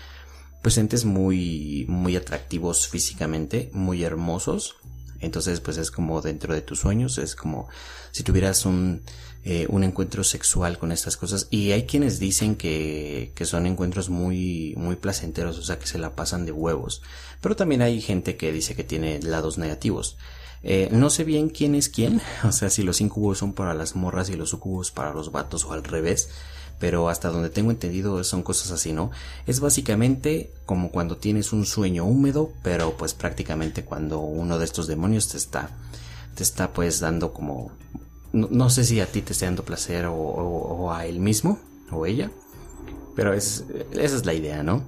pues 0.60 0.76
entes 0.76 1.04
muy 1.04 1.86
muy 1.88 2.16
atractivos 2.16 2.88
físicamente, 2.88 3.70
muy 3.72 4.02
hermosos, 4.02 4.74
entonces, 5.22 5.60
pues 5.60 5.78
es 5.78 5.90
como 5.90 6.20
dentro 6.20 6.52
de 6.52 6.60
tus 6.60 6.80
sueños, 6.80 7.16
es 7.16 7.34
como 7.34 7.68
si 8.10 8.24
tuvieras 8.24 8.66
un, 8.66 9.02
eh, 9.44 9.66
un 9.70 9.84
encuentro 9.84 10.24
sexual 10.24 10.78
con 10.78 10.92
estas 10.92 11.16
cosas. 11.16 11.46
Y 11.50 11.70
hay 11.70 11.84
quienes 11.84 12.18
dicen 12.18 12.56
que, 12.56 13.32
que 13.34 13.44
son 13.44 13.66
encuentros 13.66 14.10
muy, 14.10 14.74
muy 14.76 14.96
placenteros, 14.96 15.58
o 15.58 15.62
sea, 15.62 15.78
que 15.78 15.86
se 15.86 15.98
la 15.98 16.14
pasan 16.14 16.44
de 16.44 16.52
huevos. 16.52 17.02
Pero 17.40 17.56
también 17.56 17.82
hay 17.82 18.00
gente 18.00 18.36
que 18.36 18.52
dice 18.52 18.74
que 18.74 18.84
tiene 18.84 19.20
lados 19.22 19.58
negativos. 19.58 20.18
Eh, 20.64 20.88
no 20.92 21.10
sé 21.10 21.24
bien 21.24 21.48
quién 21.48 21.74
es 21.74 21.88
quién, 21.88 22.20
o 22.44 22.52
sea, 22.52 22.70
si 22.70 22.82
los 22.82 23.00
incubos 23.00 23.38
son 23.38 23.52
para 23.52 23.74
las 23.74 23.96
morras 23.96 24.28
y 24.28 24.34
los 24.34 24.50
sucubos 24.50 24.90
para 24.90 25.12
los 25.12 25.32
vatos 25.32 25.64
o 25.64 25.72
al 25.72 25.84
revés 25.84 26.28
pero 26.82 27.08
hasta 27.08 27.28
donde 27.28 27.48
tengo 27.48 27.70
entendido 27.70 28.24
son 28.24 28.42
cosas 28.42 28.72
así, 28.72 28.92
¿no? 28.92 29.12
Es 29.46 29.60
básicamente 29.60 30.50
como 30.66 30.90
cuando 30.90 31.16
tienes 31.16 31.52
un 31.52 31.64
sueño 31.64 32.04
húmedo, 32.04 32.50
pero 32.64 32.96
pues 32.96 33.14
prácticamente 33.14 33.84
cuando 33.84 34.18
uno 34.18 34.58
de 34.58 34.64
estos 34.64 34.88
demonios 34.88 35.28
te 35.28 35.36
está, 35.36 35.70
te 36.34 36.42
está 36.42 36.72
pues 36.72 36.98
dando 36.98 37.32
como, 37.32 37.70
no, 38.32 38.68
sé 38.68 38.82
si 38.82 38.98
a 38.98 39.06
ti 39.06 39.22
te 39.22 39.32
está 39.32 39.46
dando 39.46 39.64
placer 39.64 40.06
o, 40.08 40.92
a 40.92 41.06
él 41.06 41.20
mismo 41.20 41.60
o 41.92 42.04
ella, 42.04 42.32
pero 43.14 43.32
es, 43.32 43.62
esa 43.92 44.16
es 44.16 44.26
la 44.26 44.34
idea, 44.34 44.64
¿no? 44.64 44.82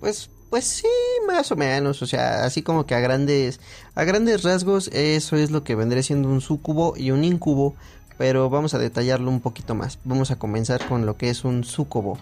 Pues 0.00 0.30
pues 0.48 0.64
sí, 0.64 0.88
más 1.26 1.52
o 1.52 1.56
menos, 1.56 2.00
o 2.00 2.06
sea, 2.06 2.44
así 2.46 2.62
como 2.62 2.86
que 2.86 2.94
a 2.94 3.00
grandes 3.00 3.60
a 3.94 4.04
grandes 4.04 4.44
rasgos 4.44 4.88
eso 4.94 5.36
es 5.36 5.50
lo 5.50 5.62
que 5.62 5.74
vendría 5.74 6.02
siendo 6.02 6.30
un 6.30 6.40
sucubo 6.40 6.94
y 6.96 7.10
un 7.10 7.22
incubo, 7.22 7.74
pero 8.18 8.48
vamos 8.50 8.74
a 8.74 8.78
detallarlo 8.78 9.30
un 9.30 9.40
poquito 9.40 9.74
más. 9.74 9.98
Vamos 10.04 10.30
a 10.30 10.36
comenzar 10.36 10.86
con 10.86 11.06
lo 11.06 11.16
que 11.16 11.30
es 11.30 11.44
un 11.44 11.64
sucubo. 11.64 12.18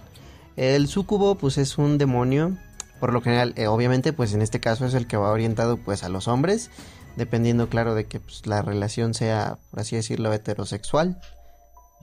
El 0.57 0.89
sucubo 0.89 1.35
pues 1.37 1.59
es 1.59 1.79
un 1.79 1.99
demonio, 1.99 2.57
por 3.01 3.13
lo 3.13 3.21
general, 3.21 3.55
eh, 3.57 3.67
obviamente 3.67 4.13
pues 4.13 4.35
en 4.35 4.43
este 4.43 4.61
caso 4.61 4.87
es 4.87 4.95
el 4.95 5.07
que 5.07 5.17
va 5.17 5.31
orientado 5.31 5.77
pues 5.77 6.05
a 6.05 6.09
los 6.09 6.29
hombres, 6.29 6.71
dependiendo 7.17 7.69
claro 7.69 7.95
de 7.95 8.07
que 8.07 8.21
pues, 8.21 8.47
la 8.47 8.63
relación 8.63 9.15
sea, 9.15 9.59
por 9.71 9.81
así 9.81 9.97
decirlo, 9.97 10.33
heterosexual, 10.33 11.21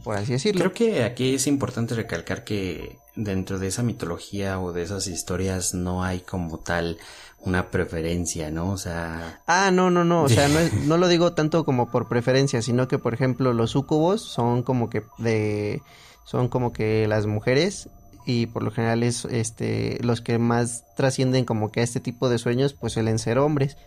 por 0.04 0.18
así 0.18 0.34
decirlo. 0.34 0.60
Creo 0.60 0.74
que 0.74 1.04
aquí 1.04 1.36
es 1.36 1.48
importante 1.48 1.96
recalcar 1.96 2.44
que 2.44 2.98
dentro 3.16 3.60
de 3.60 3.68
esa 3.68 3.84
mitología 3.84 4.60
o 4.60 4.74
de 4.74 4.84
esas 4.84 5.08
historias 5.08 5.74
no 5.74 6.04
hay 6.04 6.20
como 6.22 6.60
tal 6.60 6.98
una 7.40 7.72
preferencia, 7.72 8.52
¿no? 8.52 8.72
O 8.72 8.78
sea... 8.78 9.42
Ah, 9.48 9.72
no, 9.72 9.90
no, 9.90 10.04
no, 10.04 10.24
o 10.24 10.30
sea, 10.30 10.48
no, 10.48 10.60
no 10.86 10.98
lo 10.98 11.08
digo 11.08 11.34
tanto 11.34 11.66
como 11.66 11.90
por 11.90 12.08
preferencia, 12.08 12.62
sino 12.62 12.88
que, 12.88 13.00
por 13.00 13.14
ejemplo, 13.14 13.54
los 13.54 13.72
sucubos 13.72 14.22
son 14.22 14.64
como 14.64 14.90
que 14.90 15.04
de... 15.18 15.82
son 16.24 16.50
como 16.50 16.72
que 16.72 17.08
las 17.08 17.26
mujeres 17.26 17.90
y 18.26 18.46
por 18.48 18.64
lo 18.64 18.72
general 18.72 19.04
es 19.04 19.26
este 19.26 19.98
los 20.04 20.22
que 20.22 20.38
más 20.38 20.84
trascienden 20.96 21.46
como 21.46 21.72
que 21.72 21.80
a 21.80 21.84
este 21.84 22.00
tipo 22.00 22.30
de 22.30 22.38
sueños 22.38 22.74
pues 22.74 22.94
suelen 22.94 23.20
ser 23.20 23.40
hombres. 23.40 23.78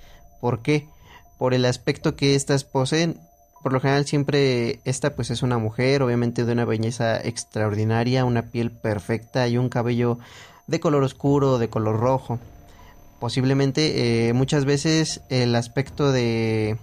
¿Por 0.41 0.63
qué? 0.63 0.89
Por 1.39 1.55
el 1.55 1.65
aspecto 1.65 2.17
que 2.17 2.35
éstas 2.35 2.65
poseen. 2.65 3.21
Por 3.65 3.73
lo 3.73 3.81
general 3.81 4.05
siempre 4.05 4.81
esta 4.85 5.17
pues 5.17 5.31
es 5.31 5.43
una 5.43 5.57
mujer, 5.57 6.03
obviamente 6.03 6.45
de 6.45 6.53
una 6.53 6.67
belleza 6.67 7.19
extraordinaria, 7.19 8.27
una 8.27 8.51
piel 8.51 8.71
perfecta 8.71 9.49
y 9.49 9.57
un 9.57 9.71
cabello 9.71 10.19
de 10.67 10.81
color 10.81 11.03
oscuro, 11.03 11.57
de 11.57 11.71
color 11.71 11.99
rojo. 11.99 12.39
Posiblemente 13.21 14.29
eh, 14.29 14.35
muchas 14.35 14.67
veces 14.67 15.23
el 15.31 15.57
aspecto 15.57 16.13
de 16.13 16.77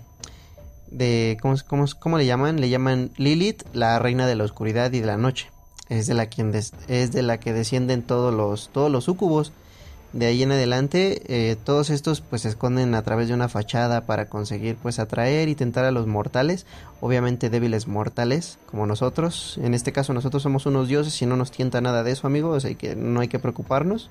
de 0.88 1.38
¿cómo, 1.40 1.54
cómo, 1.68 1.86
cómo 2.00 2.18
le 2.18 2.26
llaman 2.26 2.60
le 2.60 2.70
llaman 2.70 3.12
Lilith 3.16 3.62
la 3.74 4.00
reina 4.00 4.26
de 4.26 4.36
la 4.36 4.46
oscuridad 4.46 4.92
y 4.92 5.02
de 5.02 5.06
la 5.06 5.18
noche. 5.18 5.52
Es 5.88 6.08
de 6.08 6.16
la 6.16 6.26
quien 6.26 6.52
es 6.56 7.12
de 7.12 7.22
la 7.22 7.40
que 7.40 7.54
descienden 7.54 8.02
todos 8.02 8.34
los 8.34 8.70
todos 8.70 8.92
los 8.92 9.04
sucubos 9.04 9.54
de 10.14 10.26
ahí 10.26 10.44
en 10.44 10.52
adelante 10.52 11.22
eh, 11.28 11.56
todos 11.64 11.90
estos 11.90 12.22
pues 12.22 12.42
se 12.42 12.50
esconden 12.50 12.96
a 12.96 13.02
través 13.02 13.28
de 13.28 13.34
una 13.34 13.48
fachada 13.50 14.06
para 14.06 14.28
conseguir 14.28 14.76
pues 14.76 15.00
atraer 15.00 15.48
y 15.48 15.56
tentar 15.56 15.86
a 15.86 15.92
los 15.92 16.08
mortales 16.08 16.66
obviamente 17.00 17.50
débiles 17.50 17.88
mortales 17.88 18.60
como 18.66 18.86
nosotros 18.86 19.60
en 19.64 19.74
este 19.74 19.92
caso 19.92 20.14
nosotros 20.14 20.44
somos 20.44 20.66
unos 20.66 20.88
dioses 20.88 21.22
y 21.22 21.26
no 21.26 21.38
nos 21.38 21.52
tienta 21.52 21.80
nada 21.82 22.04
de 22.04 22.12
eso 22.12 22.28
amigos 22.28 22.68
que 22.78 22.96
no 22.96 23.22
hay 23.22 23.28
que 23.28 23.40
preocuparnos 23.40 24.10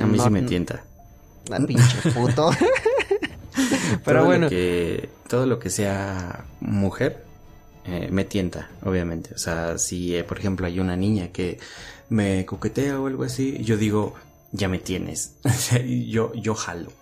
a 0.00 0.06
mí 0.06 0.18
sí 0.18 0.30
me 0.30 0.42
tienta 0.42 0.84
pinche 1.66 2.10
puto. 2.12 2.50
Pero 4.04 4.20
todo 4.20 4.26
bueno. 4.26 4.46
Lo 4.46 4.50
que, 4.50 5.08
todo 5.28 5.46
lo 5.46 5.58
que 5.58 5.70
sea 5.70 6.44
mujer 6.60 7.24
eh, 7.84 8.08
me 8.10 8.24
tienta, 8.24 8.70
obviamente. 8.82 9.34
O 9.34 9.38
sea, 9.38 9.78
si 9.78 10.16
eh, 10.16 10.24
por 10.24 10.38
ejemplo 10.38 10.66
hay 10.66 10.80
una 10.80 10.96
niña 10.96 11.28
que 11.28 11.58
me 12.08 12.44
coquetea 12.46 13.00
o 13.00 13.06
algo 13.06 13.24
así, 13.24 13.62
yo 13.62 13.76
digo, 13.76 14.14
ya 14.54 14.68
me 14.68 14.78
tienes. 14.78 15.34
yo, 16.06 16.32
yo 16.34 16.54
jalo. 16.54 16.92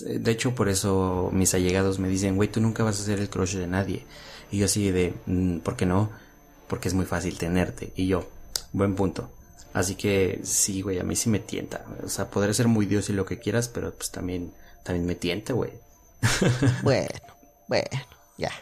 De 0.00 0.30
hecho, 0.30 0.54
por 0.54 0.68
eso 0.68 1.28
mis 1.32 1.52
allegados 1.52 1.98
me 1.98 2.08
dicen, 2.08 2.36
güey, 2.36 2.50
tú 2.50 2.60
nunca 2.60 2.84
vas 2.84 3.00
a 3.00 3.04
ser 3.04 3.18
el 3.18 3.28
crush 3.28 3.56
de 3.56 3.66
nadie. 3.66 4.06
Y 4.50 4.58
yo 4.58 4.66
así 4.66 4.90
de, 4.90 5.14
mm, 5.26 5.58
¿por 5.58 5.76
qué 5.76 5.86
no? 5.86 6.10
Porque 6.68 6.88
es 6.88 6.94
muy 6.94 7.04
fácil 7.04 7.36
tenerte. 7.36 7.92
Y 7.96 8.06
yo, 8.06 8.28
buen 8.72 8.94
punto. 8.94 9.30
Así 9.72 9.96
que 9.96 10.40
sí, 10.44 10.82
güey, 10.82 11.00
a 11.00 11.02
mí 11.02 11.16
sí 11.16 11.28
me 11.28 11.40
tienta. 11.40 11.84
O 12.04 12.08
sea, 12.08 12.30
podré 12.30 12.54
ser 12.54 12.68
muy 12.68 12.86
dios 12.86 13.10
y 13.10 13.12
lo 13.12 13.26
que 13.26 13.40
quieras, 13.40 13.68
pero 13.68 13.92
pues 13.92 14.12
también, 14.12 14.54
también 14.84 15.04
me 15.04 15.16
tienta, 15.16 15.52
güey. 15.52 15.72
bueno, 16.82 17.08
bueno, 17.66 17.88
ya, 18.38 18.52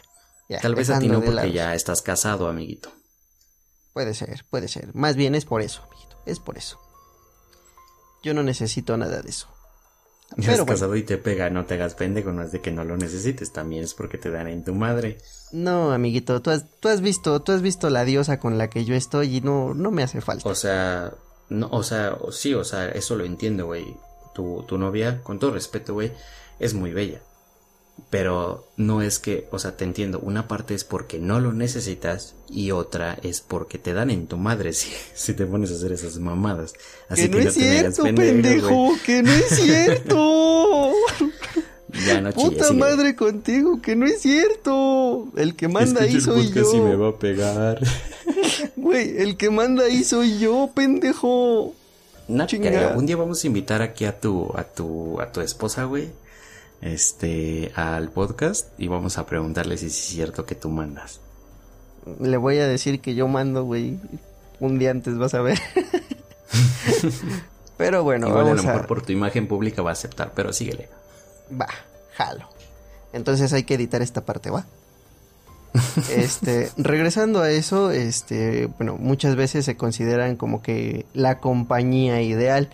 ya. 0.49 0.59
Tal 0.59 0.73
vez 0.73 0.89
a 0.89 0.97
ti 0.97 1.07
no 1.07 1.23
porque 1.23 1.51
ya 1.51 1.75
estás 1.75 2.01
casado, 2.01 2.47
amiguito. 2.47 2.91
Puede 3.93 4.15
ser, 4.15 4.43
puede 4.49 4.67
ser. 4.67 4.93
Más 4.95 5.15
bien 5.15 5.35
es 5.35 5.45
por 5.45 5.61
eso, 5.61 5.83
amiguito. 5.83 6.17
Es 6.25 6.39
por 6.39 6.57
eso. 6.57 6.82
Yo 8.23 8.33
no 8.33 8.41
necesito 8.41 8.97
nada 8.97 9.21
de 9.21 9.29
eso. 9.29 9.47
Si 10.37 10.47
Pero 10.47 10.65
casado 10.65 10.95
y 10.95 11.03
te 11.03 11.17
pega, 11.17 11.49
no 11.49 11.65
te 11.65 11.75
hagas 11.75 11.93
pendejo, 11.93 12.31
no 12.31 12.41
es 12.41 12.51
de 12.51 12.61
que 12.61 12.71
no 12.71 12.83
lo 12.83 12.97
necesites, 12.97 13.51
también 13.51 13.83
es 13.83 13.93
porque 13.93 14.17
te 14.17 14.31
dan 14.31 14.47
en 14.47 14.63
tu 14.63 14.73
madre. 14.73 15.19
No, 15.51 15.91
amiguito, 15.91 16.41
tú 16.41 16.49
has, 16.49 16.65
tú 16.79 16.87
has 16.87 17.01
visto, 17.01 17.41
tú 17.41 17.51
has 17.51 17.61
visto 17.61 17.89
la 17.91 18.03
diosa 18.03 18.39
con 18.39 18.57
la 18.57 18.69
que 18.69 18.85
yo 18.85 18.95
estoy 18.95 19.37
y 19.37 19.41
no, 19.41 19.75
no 19.75 19.91
me 19.91 20.01
hace 20.01 20.21
falta. 20.21 20.49
O 20.49 20.55
sea, 20.55 21.13
no, 21.49 21.69
o 21.71 21.83
sea, 21.83 22.17
sí, 22.31 22.53
o 22.55 22.63
sea, 22.63 22.89
eso 22.89 23.15
lo 23.15 23.25
entiendo, 23.25 23.67
güey. 23.67 23.95
Tu, 24.33 24.63
tu 24.67 24.79
novia, 24.79 25.21
con 25.21 25.37
todo 25.37 25.51
respeto, 25.51 25.93
güey, 25.93 26.11
es 26.59 26.73
muy 26.73 26.93
bella. 26.93 27.21
Pero 28.09 28.67
no 28.77 29.01
es 29.01 29.17
que, 29.17 29.47
o 29.51 29.57
sea, 29.57 29.75
te 29.75 29.85
entiendo, 29.85 30.19
una 30.19 30.47
parte 30.47 30.75
es 30.75 30.83
porque 30.83 31.17
no 31.17 31.39
lo 31.39 31.51
necesitas 31.51 32.35
y 32.49 32.71
otra 32.71 33.17
es 33.23 33.41
porque 33.41 33.79
te 33.79 33.93
dan 33.93 34.11
en 34.11 34.27
tu 34.27 34.37
madre 34.37 34.73
si, 34.73 34.91
si 35.13 35.33
te 35.33 35.45
pones 35.45 35.71
a 35.71 35.75
hacer 35.75 35.91
esas 35.91 36.19
mamadas. 36.19 36.73
Así 37.09 37.29
que, 37.29 37.29
no 37.29 37.49
es 37.49 37.53
cierto, 37.53 38.03
pendejo, 38.03 38.91
que 39.05 39.23
no 39.23 39.31
es 39.31 39.45
cierto. 39.49 40.91
ya 42.07 42.21
no 42.21 42.31
Puta 42.31 42.71
madre 42.73 43.15
contigo, 43.15 43.81
que 43.81 43.95
no 43.95 44.05
es 44.05 44.21
cierto. 44.21 45.27
El 45.35 45.55
que 45.55 45.67
manda 45.67 46.03
ahí 46.03 46.19
soy 46.19 46.51
yo. 46.51 46.65
Si 46.65 46.79
me 46.79 46.95
va 46.95 47.09
a 47.09 47.17
pegar. 47.17 47.79
Güey, 48.75 49.17
el 49.17 49.37
que 49.37 49.49
manda 49.49 49.85
ahí 49.85 50.03
soy 50.03 50.39
yo, 50.39 50.69
pendejo. 50.73 51.73
No 52.27 52.45
Un 52.95 53.05
día 53.05 53.15
vamos 53.15 53.43
a 53.43 53.47
invitar 53.47 53.81
aquí 53.81 54.05
a 54.05 54.19
tu, 54.19 54.51
a 54.55 54.63
tu, 54.63 55.19
a 55.19 55.31
tu 55.31 55.41
esposa, 55.41 55.85
güey 55.85 56.11
este, 56.83 57.71
al 57.75 58.09
podcast 58.09 58.67
y 58.77 58.87
vamos 58.87 59.17
a 59.17 59.25
preguntarle 59.25 59.77
si 59.77 59.87
es 59.87 59.95
cierto 59.95 60.45
que 60.45 60.55
tú 60.55 60.69
mandas. 60.69 61.21
Le 62.19 62.35
voy 62.37 62.57
a 62.59 62.67
decir 62.67 62.99
que 62.99 63.15
yo 63.15 63.27
mando, 63.27 63.63
güey. 63.63 63.97
Un 64.59 64.77
día 64.79 64.91
antes 64.91 65.17
vas 65.17 65.33
a 65.33 65.41
ver. 65.41 65.59
pero 67.77 68.03
bueno, 68.03 68.27
Igual 68.27 68.47
a 68.47 68.53
lo 68.53 68.63
mejor 68.63 68.87
por 68.87 69.01
tu 69.01 69.13
imagen 69.13 69.47
pública 69.47 69.81
va 69.81 69.91
a 69.91 69.93
aceptar, 69.93 70.33
pero 70.35 70.51
síguele. 70.51 70.89
Va, 71.49 71.67
jalo. 72.15 72.49
Entonces 73.13 73.53
hay 73.53 73.63
que 73.63 73.75
editar 73.75 74.01
esta 74.01 74.25
parte, 74.25 74.49
¿va? 74.49 74.65
este, 76.11 76.69
regresando 76.77 77.41
a 77.41 77.49
eso, 77.49 77.91
este, 77.91 78.67
bueno, 78.77 78.97
muchas 78.99 79.35
veces 79.35 79.65
se 79.65 79.77
consideran 79.77 80.35
como 80.35 80.61
que 80.61 81.05
la 81.13 81.39
compañía 81.39 82.21
ideal 82.21 82.69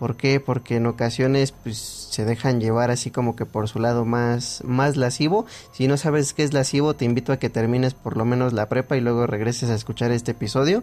¿Por 0.00 0.16
qué? 0.16 0.40
Porque 0.40 0.76
en 0.76 0.86
ocasiones 0.86 1.52
pues 1.52 1.76
se 1.76 2.24
dejan 2.24 2.58
llevar 2.58 2.90
así 2.90 3.10
como 3.10 3.36
que 3.36 3.44
por 3.44 3.68
su 3.68 3.80
lado 3.80 4.06
más, 4.06 4.62
más 4.64 4.96
lascivo. 4.96 5.44
Si 5.72 5.88
no 5.88 5.98
sabes 5.98 6.32
qué 6.32 6.42
es 6.42 6.54
lascivo, 6.54 6.94
te 6.94 7.04
invito 7.04 7.34
a 7.34 7.36
que 7.36 7.50
termines 7.50 7.92
por 7.92 8.16
lo 8.16 8.24
menos 8.24 8.54
la 8.54 8.70
prepa 8.70 8.96
y 8.96 9.02
luego 9.02 9.26
regreses 9.26 9.68
a 9.68 9.74
escuchar 9.74 10.10
este 10.10 10.30
episodio. 10.30 10.82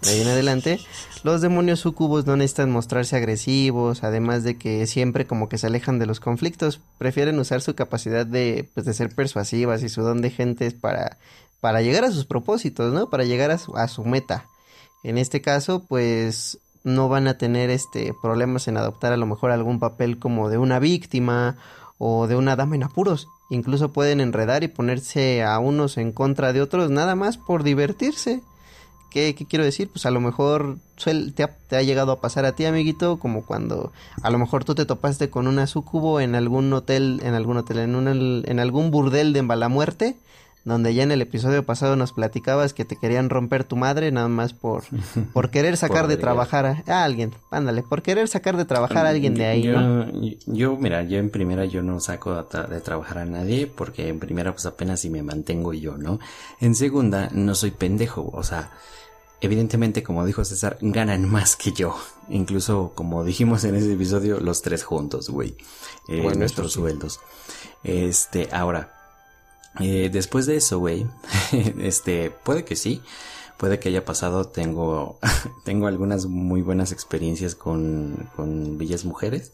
De 0.00 0.10
ahí 0.10 0.20
en 0.20 0.28
adelante, 0.28 0.78
los 1.24 1.40
demonios 1.40 1.80
sucubos 1.80 2.24
no 2.26 2.36
necesitan 2.36 2.70
mostrarse 2.70 3.16
agresivos, 3.16 4.04
además 4.04 4.44
de 4.44 4.56
que 4.56 4.86
siempre 4.86 5.26
como 5.26 5.48
que 5.48 5.58
se 5.58 5.66
alejan 5.66 5.98
de 5.98 6.06
los 6.06 6.20
conflictos, 6.20 6.80
prefieren 6.98 7.40
usar 7.40 7.62
su 7.62 7.74
capacidad 7.74 8.24
de, 8.24 8.70
pues, 8.74 8.86
de 8.86 8.94
ser 8.94 9.12
persuasivas 9.12 9.82
y 9.82 9.88
su 9.88 10.02
don 10.02 10.22
de 10.22 10.30
gentes 10.30 10.72
para, 10.72 11.18
para 11.60 11.82
llegar 11.82 12.04
a 12.04 12.12
sus 12.12 12.26
propósitos, 12.26 12.92
¿no? 12.92 13.10
Para 13.10 13.24
llegar 13.24 13.50
a 13.50 13.58
su, 13.58 13.76
a 13.76 13.88
su 13.88 14.04
meta. 14.04 14.46
En 15.02 15.18
este 15.18 15.40
caso, 15.40 15.84
pues 15.88 16.58
no 16.86 17.08
van 17.08 17.26
a 17.26 17.36
tener 17.36 17.68
este 17.68 18.14
problemas 18.22 18.68
en 18.68 18.76
adoptar 18.76 19.12
a 19.12 19.16
lo 19.16 19.26
mejor 19.26 19.50
algún 19.50 19.80
papel 19.80 20.20
como 20.20 20.48
de 20.48 20.56
una 20.56 20.78
víctima 20.78 21.56
o 21.98 22.28
de 22.28 22.36
una 22.36 22.54
dama 22.54 22.76
en 22.76 22.84
apuros. 22.84 23.26
Incluso 23.50 23.92
pueden 23.92 24.20
enredar 24.20 24.62
y 24.62 24.68
ponerse 24.68 25.42
a 25.42 25.58
unos 25.58 25.98
en 25.98 26.12
contra 26.12 26.52
de 26.52 26.62
otros 26.62 26.90
nada 26.90 27.16
más 27.16 27.38
por 27.38 27.64
divertirse. 27.64 28.40
¿Qué, 29.10 29.34
quiero 29.34 29.64
decir? 29.64 29.88
Pues 29.88 30.06
a 30.06 30.12
lo 30.12 30.20
mejor 30.20 30.78
te 31.34 31.42
ha, 31.42 31.56
te 31.68 31.76
ha, 31.76 31.82
llegado 31.82 32.12
a 32.12 32.20
pasar 32.20 32.44
a 32.44 32.52
ti, 32.52 32.66
amiguito, 32.66 33.18
como 33.18 33.44
cuando 33.44 33.92
a 34.22 34.30
lo 34.30 34.38
mejor 34.38 34.64
tú 34.64 34.76
te 34.76 34.84
topaste 34.84 35.28
con 35.28 35.48
una 35.48 35.66
sucubo 35.66 36.20
en 36.20 36.36
algún 36.36 36.72
hotel, 36.72 37.20
en 37.24 37.34
algún 37.34 37.56
hotel, 37.56 37.78
en, 37.78 37.96
un, 37.96 38.44
en 38.46 38.60
algún 38.60 38.92
burdel 38.92 39.32
de 39.32 39.42
mala 39.42 39.68
muerte 39.68 40.16
donde 40.66 40.92
ya 40.94 41.04
en 41.04 41.12
el 41.12 41.22
episodio 41.22 41.64
pasado 41.64 41.94
nos 41.94 42.12
platicabas 42.12 42.74
que 42.74 42.84
te 42.84 42.96
querían 42.96 43.30
romper 43.30 43.62
tu 43.62 43.76
madre 43.76 44.10
nada 44.10 44.26
más 44.26 44.52
por, 44.52 44.82
por 45.32 45.50
querer 45.50 45.76
sacar 45.76 46.08
de 46.08 46.16
trabajar 46.16 46.82
a, 46.86 47.04
alguien, 47.04 47.32
ándale, 47.52 47.84
por 47.84 48.02
querer 48.02 48.26
sacar 48.26 48.56
de 48.56 48.64
trabajar 48.64 49.06
a 49.06 49.10
alguien 49.10 49.34
de 49.34 49.46
ahí, 49.46 49.62
yo, 49.62 49.80
¿no? 49.80 50.10
Yo, 50.46 50.76
mira, 50.76 51.04
yo 51.04 51.18
en 51.18 51.30
primera 51.30 51.66
yo 51.66 51.82
no 51.82 52.00
saco 52.00 52.34
de 52.42 52.80
trabajar 52.80 53.18
a 53.18 53.24
nadie 53.24 53.68
porque 53.68 54.08
en 54.08 54.18
primera 54.18 54.52
pues 54.52 54.66
apenas 54.66 55.00
si 55.00 55.08
me 55.08 55.22
mantengo 55.22 55.72
yo, 55.72 55.96
¿no? 55.96 56.18
En 56.60 56.74
segunda 56.74 57.30
no 57.32 57.54
soy 57.54 57.70
pendejo, 57.70 58.28
o 58.32 58.42
sea, 58.42 58.72
evidentemente 59.40 60.02
como 60.02 60.26
dijo 60.26 60.44
César, 60.44 60.78
ganan 60.80 61.28
más 61.30 61.54
que 61.54 61.70
yo, 61.70 61.96
incluso 62.28 62.90
como 62.96 63.22
dijimos 63.22 63.62
en 63.62 63.76
ese 63.76 63.92
episodio, 63.92 64.40
los 64.40 64.62
tres 64.62 64.82
juntos, 64.82 65.30
güey, 65.30 65.56
eh, 66.08 66.28
nuestros 66.36 66.72
sueldos. 66.72 67.20
Este, 67.84 68.48
ahora, 68.50 68.95
eh, 69.80 70.10
después 70.12 70.46
de 70.46 70.56
eso, 70.56 70.78
güey, 70.78 71.06
este, 71.80 72.30
puede 72.30 72.64
que 72.64 72.76
sí, 72.76 73.02
puede 73.56 73.78
que 73.78 73.88
haya 73.88 74.04
pasado, 74.04 74.46
tengo, 74.46 75.18
tengo 75.64 75.86
algunas 75.86 76.26
muy 76.26 76.62
buenas 76.62 76.92
experiencias 76.92 77.54
con, 77.54 78.28
con 78.36 78.78
bellas 78.78 79.04
mujeres, 79.04 79.52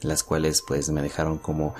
las 0.00 0.22
cuales 0.22 0.62
pues 0.66 0.90
me 0.90 1.02
dejaron 1.02 1.38
como 1.38 1.74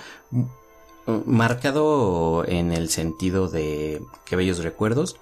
marcado 1.27 2.45
en 2.47 2.73
el 2.73 2.89
sentido 2.89 3.49
de 3.49 4.03
que 4.25 4.37
bellos 4.37 4.63
recuerdos 4.63 5.17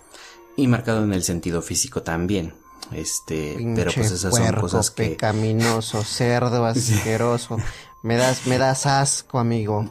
y 0.56 0.66
marcado 0.66 1.02
en 1.02 1.12
el 1.12 1.22
sentido 1.22 1.62
físico 1.62 2.02
también. 2.02 2.54
Este, 2.92 3.56
pero 3.76 3.92
pues 3.92 4.10
esas 4.10 4.34
son 4.34 4.52
cosas 4.54 4.90
que 4.90 5.10
pecaminoso, 5.10 6.02
cerdo 6.02 6.64
asqueroso. 6.66 7.58
me 8.02 8.16
das 8.16 8.46
me 8.46 8.58
das 8.58 8.86
asco, 8.86 9.38
amigo. 9.38 9.88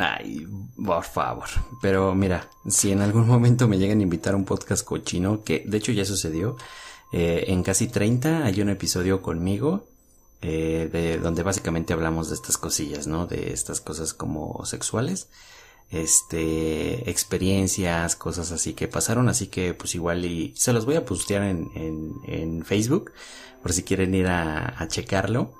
Ay, 0.00 0.46
por 0.82 1.04
favor. 1.04 1.46
Pero 1.82 2.14
mira, 2.14 2.48
si 2.66 2.90
en 2.90 3.02
algún 3.02 3.26
momento 3.26 3.68
me 3.68 3.76
llegan 3.76 4.00
a 4.00 4.02
invitar 4.02 4.32
a 4.32 4.38
un 4.38 4.46
podcast 4.46 4.82
cochino, 4.82 5.44
que 5.44 5.62
de 5.66 5.76
hecho 5.76 5.92
ya 5.92 6.06
sucedió, 6.06 6.56
eh, 7.12 7.44
en 7.48 7.62
casi 7.62 7.86
30 7.86 8.46
hay 8.46 8.62
un 8.62 8.70
episodio 8.70 9.20
conmigo, 9.20 9.84
eh, 10.40 10.88
de 10.90 11.18
donde 11.18 11.42
básicamente 11.42 11.92
hablamos 11.92 12.30
de 12.30 12.36
estas 12.36 12.56
cosillas, 12.56 13.06
¿no? 13.06 13.26
De 13.26 13.52
estas 13.52 13.82
cosas 13.82 14.14
como 14.14 14.64
sexuales, 14.64 15.28
este, 15.90 17.10
experiencias, 17.10 18.16
cosas 18.16 18.52
así 18.52 18.72
que 18.72 18.88
pasaron, 18.88 19.28
así 19.28 19.48
que 19.48 19.74
pues 19.74 19.94
igual 19.94 20.24
y 20.24 20.54
se 20.56 20.72
los 20.72 20.86
voy 20.86 20.94
a 20.94 21.04
postear 21.04 21.42
en, 21.42 21.70
en, 21.74 22.14
en 22.26 22.64
Facebook, 22.64 23.12
por 23.62 23.74
si 23.74 23.82
quieren 23.82 24.14
ir 24.14 24.28
a, 24.28 24.80
a 24.82 24.88
checarlo 24.88 25.52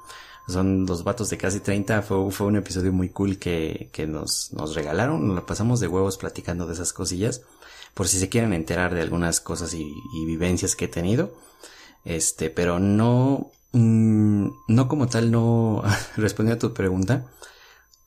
son 0.50 0.86
los 0.86 1.04
vatos 1.04 1.30
de 1.30 1.38
casi 1.38 1.60
30. 1.60 2.02
Fue, 2.02 2.30
fue 2.30 2.46
un 2.46 2.56
episodio 2.56 2.92
muy 2.92 3.10
cool 3.10 3.38
que, 3.38 3.90
que 3.92 4.06
nos, 4.06 4.52
nos 4.52 4.74
regalaron. 4.74 5.26
Nos 5.26 5.36
lo 5.36 5.46
pasamos 5.46 5.80
de 5.80 5.88
huevos 5.88 6.16
platicando 6.16 6.66
de 6.66 6.74
esas 6.74 6.92
cosillas. 6.92 7.42
Por 7.94 8.08
si 8.08 8.18
se 8.18 8.28
quieren 8.28 8.52
enterar 8.52 8.94
de 8.94 9.02
algunas 9.02 9.40
cosas 9.40 9.74
y, 9.74 9.92
vivencias 10.26 10.76
que 10.76 10.86
he 10.86 10.88
tenido. 10.88 11.32
Este, 12.04 12.50
pero 12.50 12.78
no, 12.78 13.50
mm, 13.72 14.48
no 14.68 14.88
como 14.88 15.06
tal, 15.08 15.30
no, 15.30 15.82
respondiendo 16.16 16.66
a 16.66 16.70
tu 16.70 16.74
pregunta, 16.74 17.26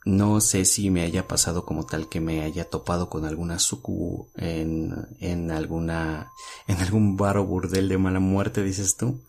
no 0.05 0.41
sé 0.41 0.65
si 0.65 0.89
me 0.89 1.03
haya 1.03 1.27
pasado 1.27 1.65
como 1.65 1.85
tal 1.85 2.09
que 2.09 2.19
me 2.19 2.41
haya 2.41 2.69
topado 2.69 3.09
con 3.09 3.25
alguna 3.25 3.59
suku 3.59 4.27
en, 4.35 4.93
en 5.19 5.51
alguna, 5.51 6.31
en 6.67 6.77
algún 6.77 7.17
bar 7.17 7.37
o 7.37 7.45
burdel 7.45 7.87
de 7.87 7.97
mala 7.97 8.19
muerte, 8.19 8.63
dices 8.63 8.97
tú 8.97 9.21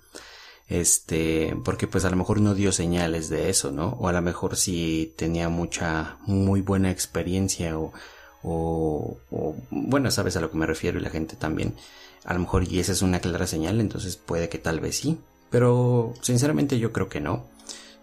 este, 0.69 1.57
porque 1.65 1.87
pues 1.87 2.05
a 2.05 2.11
lo 2.11 2.17
mejor 2.17 2.41
no 2.41 2.55
dio 2.55 2.73
señales 2.73 3.29
de 3.29 3.51
eso, 3.51 3.71
¿no? 3.71 3.91
O 4.01 4.09
a 4.09 4.13
lo 4.13 4.23
mejor 4.23 4.57
sí 4.57 5.15
tenía 5.17 5.49
mucha, 5.49 6.17
muy 6.27 6.61
buena 6.63 6.91
experiencia 6.91 7.79
o, 7.79 7.93
o, 8.43 9.19
o, 9.31 9.57
bueno, 9.71 10.11
sabes 10.11 10.37
a 10.37 10.41
lo 10.41 10.51
que 10.51 10.57
me 10.57 10.67
refiero 10.67 10.99
y 10.99 11.03
la 11.03 11.11
gente 11.11 11.37
también. 11.37 11.75
A 12.25 12.35
lo 12.35 12.41
mejor 12.41 12.65
y 12.65 12.79
esa 12.81 12.93
es 12.93 13.03
una 13.03 13.21
clara 13.21 13.47
señal, 13.47 13.81
entonces 13.81 14.17
puede 14.17 14.49
que 14.49 14.59
tal 14.59 14.81
vez 14.81 14.97
sí. 14.97 15.19
Pero 15.51 16.15
sinceramente 16.23 16.79
yo 16.79 16.93
creo 16.93 17.09
que 17.09 17.21
no. 17.21 17.47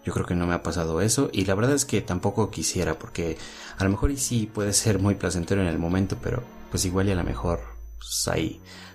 Yo 0.06 0.13
creo 0.13 0.26
que 0.26 0.36
no 0.36 0.47
me 0.47 0.56
ha 0.56 0.63
pasado 0.63 1.02
eso 1.02 1.30
y 1.32 1.45
la 1.45 1.54
verdad 1.54 1.76
es 1.76 1.86
que 1.86 2.02
tampoco 2.02 2.50
quisiera 2.50 2.97
porque 2.97 3.38
a 3.78 3.84
lo 3.84 3.91
mejor 3.91 4.10
y 4.10 4.17
sí 4.17 4.50
puede 4.52 4.74
ser 4.74 4.97
muy 4.97 5.13
placentero 5.13 5.62
en 5.62 5.67
el 5.67 5.78
momento, 5.78 6.17
pero 6.24 6.41
pues 6.71 6.86
igual 6.86 7.08
y 7.08 7.12
a 7.12 7.15
lo 7.15 7.24
mejor 7.24 7.60
pues 8.00 8.28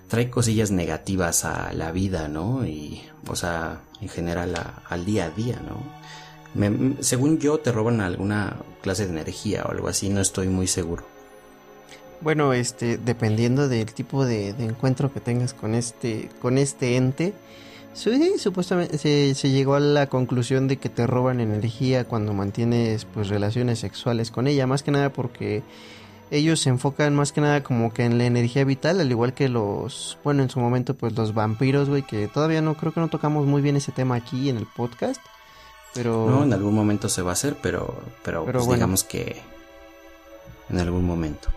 trae 0.07 0.29
cosillas 0.29 0.71
negativas 0.71 1.45
a 1.45 1.73
la 1.73 1.91
vida, 1.91 2.27
¿no? 2.27 2.65
Y, 2.65 3.01
o 3.27 3.35
sea, 3.35 3.81
en 4.01 4.09
general 4.09 4.55
al 4.87 5.05
día 5.05 5.25
a 5.25 5.29
día, 5.29 5.59
¿no? 5.67 5.97
según 7.01 7.37
yo, 7.37 7.59
te 7.59 7.71
roban 7.71 8.01
alguna 8.01 8.57
clase 8.81 9.05
de 9.05 9.11
energía 9.11 9.63
o 9.65 9.71
algo 9.71 9.89
así, 9.89 10.09
no 10.09 10.21
estoy 10.21 10.47
muy 10.47 10.65
seguro. 10.65 11.03
Bueno, 12.21 12.53
este, 12.53 12.97
dependiendo 12.97 13.67
del 13.67 13.93
tipo 13.93 14.25
de, 14.25 14.49
encuentro 14.49 15.13
que 15.13 15.19
tengas 15.19 15.53
con 15.53 15.75
este, 15.75 16.29
con 16.41 16.57
este 16.57 16.95
ente, 16.95 17.33
supuestamente 17.93 18.97
se, 18.97 19.35
se, 19.35 19.49
llegó 19.51 19.75
a 19.75 19.79
la 19.79 20.07
conclusión 20.07 20.67
de 20.67 20.77
que 20.77 20.89
te 20.89 21.05
roban 21.05 21.41
energía 21.41 22.05
cuando 22.05 22.33
mantienes 22.33 23.05
pues 23.05 23.27
relaciones 23.27 23.79
sexuales 23.79 24.31
con 24.31 24.47
ella, 24.47 24.65
más 24.65 24.81
que 24.81 24.91
nada 24.91 25.13
porque 25.13 25.61
ellos 26.31 26.59
se 26.59 26.69
enfocan 26.69 27.15
más 27.15 27.31
que 27.31 27.41
nada 27.41 27.63
como 27.63 27.93
que 27.93 28.05
en 28.05 28.17
la 28.17 28.25
energía 28.25 28.63
vital, 28.63 28.99
al 28.99 29.09
igual 29.09 29.33
que 29.33 29.49
los, 29.49 30.17
bueno, 30.23 30.43
en 30.43 30.49
su 30.49 30.59
momento 30.59 30.95
pues 30.95 31.15
los 31.15 31.33
vampiros, 31.33 31.89
güey, 31.89 32.03
que 32.03 32.27
todavía 32.27 32.61
no 32.61 32.75
creo 32.75 32.93
que 32.93 32.99
no 32.99 33.07
tocamos 33.07 33.45
muy 33.45 33.61
bien 33.61 33.75
ese 33.75 33.91
tema 33.91 34.15
aquí 34.15 34.49
en 34.49 34.57
el 34.57 34.65
podcast, 34.65 35.21
Pero... 35.93 36.29
No, 36.29 36.43
en 36.43 36.53
algún 36.53 36.75
momento 36.75 37.09
se 37.09 37.21
va 37.21 37.31
a 37.31 37.33
hacer, 37.33 37.57
pero, 37.61 37.95
pero, 38.23 38.45
Pero 38.45 38.59
pues 38.59 38.65
bueno. 38.65 38.73
digamos 38.75 39.03
que 39.03 39.41
en 40.69 40.79
algún 40.79 41.05
momento. 41.05 41.49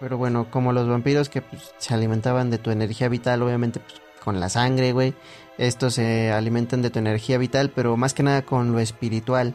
Pero 0.00 0.16
bueno, 0.18 0.50
como 0.50 0.72
los 0.72 0.88
vampiros 0.88 1.28
que 1.28 1.42
pues, 1.42 1.72
se 1.78 1.94
alimentaban 1.94 2.50
de 2.50 2.58
tu 2.58 2.70
energía 2.70 3.08
vital, 3.08 3.42
obviamente 3.42 3.80
pues, 3.80 4.00
con 4.22 4.40
la 4.40 4.48
sangre, 4.48 4.92
güey. 4.92 5.14
Estos 5.58 5.94
se 5.94 6.32
alimentan 6.32 6.82
de 6.82 6.90
tu 6.90 6.98
energía 6.98 7.38
vital, 7.38 7.70
pero 7.70 7.96
más 7.96 8.14
que 8.14 8.22
nada 8.22 8.42
con 8.42 8.72
lo 8.72 8.78
espiritual. 8.78 9.54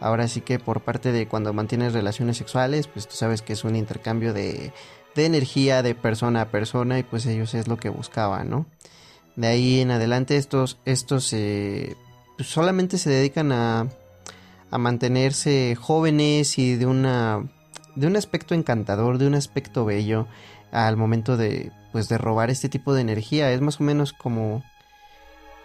Ahora 0.00 0.28
sí 0.28 0.42
que 0.42 0.58
por 0.58 0.82
parte 0.82 1.12
de 1.12 1.26
cuando 1.26 1.52
mantienes 1.52 1.92
relaciones 1.92 2.36
sexuales, 2.36 2.86
pues 2.86 3.08
tú 3.08 3.16
sabes 3.16 3.42
que 3.42 3.54
es 3.54 3.64
un 3.64 3.76
intercambio 3.76 4.34
de, 4.34 4.72
de 5.14 5.26
energía 5.26 5.82
de 5.82 5.94
persona 5.94 6.42
a 6.42 6.50
persona 6.50 6.98
y 6.98 7.02
pues 7.02 7.24
ellos 7.26 7.54
es 7.54 7.66
lo 7.66 7.78
que 7.78 7.88
buscaban, 7.88 8.50
¿no? 8.50 8.66
De 9.36 9.46
ahí 9.48 9.80
en 9.80 9.90
adelante 9.90 10.36
estos, 10.36 10.78
estos 10.84 11.32
eh, 11.32 11.96
pues, 12.36 12.48
solamente 12.48 12.98
se 12.98 13.10
dedican 13.10 13.52
a, 13.52 13.86
a 14.70 14.78
mantenerse 14.78 15.76
jóvenes 15.76 16.58
y 16.58 16.76
de 16.76 16.86
una 16.86 17.44
de 17.94 18.06
un 18.06 18.16
aspecto 18.16 18.54
encantador, 18.54 19.16
de 19.16 19.26
un 19.26 19.34
aspecto 19.34 19.86
bello 19.86 20.26
al 20.70 20.98
momento 20.98 21.38
de 21.38 21.72
pues 21.92 22.08
de 22.08 22.18
robar 22.18 22.50
este 22.50 22.68
tipo 22.68 22.92
de 22.92 23.00
energía, 23.00 23.50
es 23.52 23.62
más 23.62 23.80
o 23.80 23.84
menos 23.84 24.12
como 24.12 24.62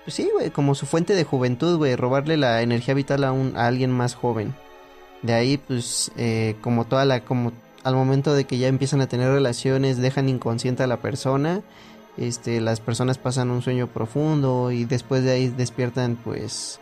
pues 0.04 0.16
sí, 0.16 0.30
güey, 0.34 0.50
como 0.52 0.76
su 0.76 0.86
fuente 0.86 1.16
de 1.16 1.24
juventud, 1.24 1.78
güey, 1.78 1.96
robarle 1.96 2.38
la 2.38 2.62
energía 2.62 2.94
vital 2.94 3.24
a 3.24 3.32
un 3.32 3.56
a 3.56 3.68
alguien 3.68 3.92
más 3.92 4.16
joven. 4.16 4.54
De 5.22 5.34
ahí 5.34 5.58
pues 5.58 6.12
eh, 6.18 6.56
como 6.62 6.86
toda 6.86 7.06
la 7.06 7.24
como 7.24 7.52
al 7.84 7.96
momento 7.96 8.34
de 8.34 8.46
que 8.46 8.58
ya 8.58 8.68
empiezan 8.68 9.02
a 9.02 9.08
tener 9.08 9.30
relaciones, 9.30 9.98
dejan 9.98 10.30
inconsciente 10.30 10.84
a 10.84 10.88
la 10.88 10.98
persona. 10.98 11.62
Este, 12.18 12.60
las 12.62 12.80
personas 12.80 13.18
pasan 13.18 13.52
un 13.52 13.62
sueño 13.62 13.88
profundo 13.88 14.72
y 14.72 14.86
después 14.86 15.24
de 15.24 15.32
ahí 15.32 15.48
despiertan 15.48 16.18
pues 16.18 16.80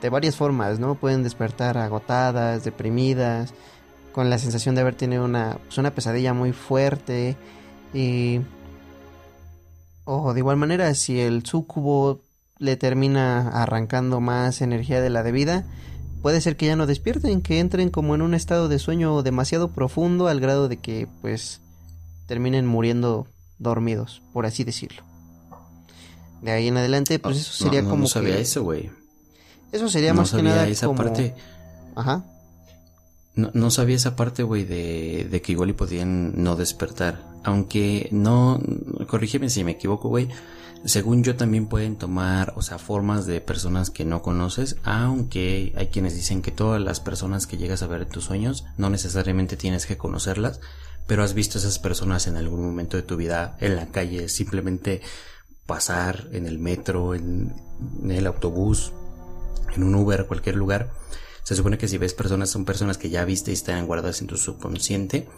de 0.00 0.08
varias 0.08 0.36
formas, 0.36 0.78
¿no? 0.78 0.94
Pueden 0.94 1.22
despertar 1.22 1.78
agotadas, 1.78 2.64
deprimidas, 2.64 3.52
con 4.12 4.30
la 4.30 4.38
sensación 4.38 4.74
de 4.74 4.80
haber 4.80 4.94
tenido 4.94 5.24
una, 5.24 5.58
pues, 5.66 5.78
una 5.78 5.94
pesadilla 5.94 6.32
muy 6.32 6.52
fuerte. 6.52 7.36
Y. 7.94 8.40
O 10.04 10.32
de 10.32 10.40
igual 10.40 10.56
manera, 10.56 10.94
si 10.94 11.20
el 11.20 11.44
sucubo 11.44 12.20
le 12.60 12.76
termina 12.76 13.48
arrancando 13.48 14.20
más 14.20 14.60
energía 14.60 15.00
de 15.00 15.10
la 15.10 15.24
debida, 15.24 15.64
puede 16.22 16.40
ser 16.40 16.56
que 16.56 16.66
ya 16.66 16.76
no 16.76 16.86
despierten, 16.86 17.40
que 17.42 17.58
entren 17.58 17.90
como 17.90 18.14
en 18.14 18.22
un 18.22 18.34
estado 18.34 18.68
de 18.68 18.78
sueño 18.78 19.22
demasiado 19.22 19.68
profundo 19.72 20.28
al 20.28 20.38
grado 20.40 20.68
de 20.68 20.76
que, 20.76 21.08
pues, 21.22 21.60
terminen 22.26 22.66
muriendo 22.66 23.26
dormidos, 23.58 24.22
por 24.32 24.46
así 24.46 24.62
decirlo. 24.62 25.02
De 26.42 26.52
ahí 26.52 26.68
en 26.68 26.76
adelante, 26.76 27.18
pues 27.18 27.38
eso 27.38 27.50
No, 27.64 27.70
sería 27.70 27.82
no, 27.82 27.90
como 27.90 28.02
no 28.02 28.08
sabía 28.08 28.36
que- 28.36 28.42
eso, 28.42 28.62
güey. 28.62 28.90
Eso 29.72 29.88
sería 29.88 30.12
No 30.12 30.20
más 30.22 30.32
que 30.32 30.42
nada 30.42 30.66
esa 30.68 30.86
como... 30.86 30.98
parte. 31.02 31.34
Ajá. 31.96 32.24
No, 33.36 33.50
no 33.54 33.70
sabía 33.70 33.96
esa 33.96 34.16
parte, 34.16 34.42
güey, 34.42 34.64
de, 34.64 35.28
de 35.30 35.40
que 35.42 35.52
igual 35.52 35.70
y 35.70 35.72
podían 35.74 36.42
no 36.42 36.56
despertar. 36.56 37.22
Aunque 37.44 38.08
no, 38.10 38.60
corrígeme 39.08 39.48
si 39.48 39.64
me 39.64 39.72
equivoco, 39.72 40.08
güey. 40.08 40.28
Según 40.84 41.22
yo 41.22 41.36
también 41.36 41.66
pueden 41.66 41.96
tomar, 41.96 42.54
o 42.56 42.62
sea, 42.62 42.78
formas 42.78 43.26
de 43.26 43.42
personas 43.42 43.90
que 43.90 44.06
no 44.06 44.22
conoces, 44.22 44.76
aunque 44.82 45.74
hay 45.76 45.88
quienes 45.88 46.14
dicen 46.14 46.40
que 46.40 46.52
todas 46.52 46.80
las 46.80 47.00
personas 47.00 47.46
que 47.46 47.58
llegas 47.58 47.82
a 47.82 47.86
ver 47.86 48.02
en 48.02 48.08
tus 48.08 48.24
sueños 48.24 48.64
no 48.78 48.88
necesariamente 48.88 49.58
tienes 49.58 49.84
que 49.84 49.98
conocerlas, 49.98 50.60
pero 51.06 51.22
has 51.22 51.34
visto 51.34 51.58
esas 51.58 51.78
personas 51.78 52.26
en 52.28 52.36
algún 52.36 52.64
momento 52.64 52.96
de 52.96 53.02
tu 53.02 53.16
vida 53.16 53.58
en 53.60 53.76
la 53.76 53.88
calle, 53.88 54.30
simplemente 54.30 55.02
pasar 55.66 56.28
en 56.32 56.46
el 56.46 56.58
metro, 56.58 57.14
en, 57.14 57.54
el 58.08 58.26
autobús, 58.26 58.92
en 59.76 59.84
un 59.84 59.94
Uber, 59.94 60.26
cualquier 60.26 60.56
lugar. 60.56 60.92
Se 61.42 61.54
supone 61.54 61.76
que 61.76 61.88
si 61.88 61.98
ves 61.98 62.14
personas, 62.14 62.48
son 62.48 62.64
personas 62.64 62.96
que 62.96 63.10
ya 63.10 63.24
viste 63.26 63.50
y 63.50 63.54
están 63.54 63.86
guardadas 63.86 64.22
en 64.22 64.28
tu 64.28 64.38
subconsciente. 64.38 65.28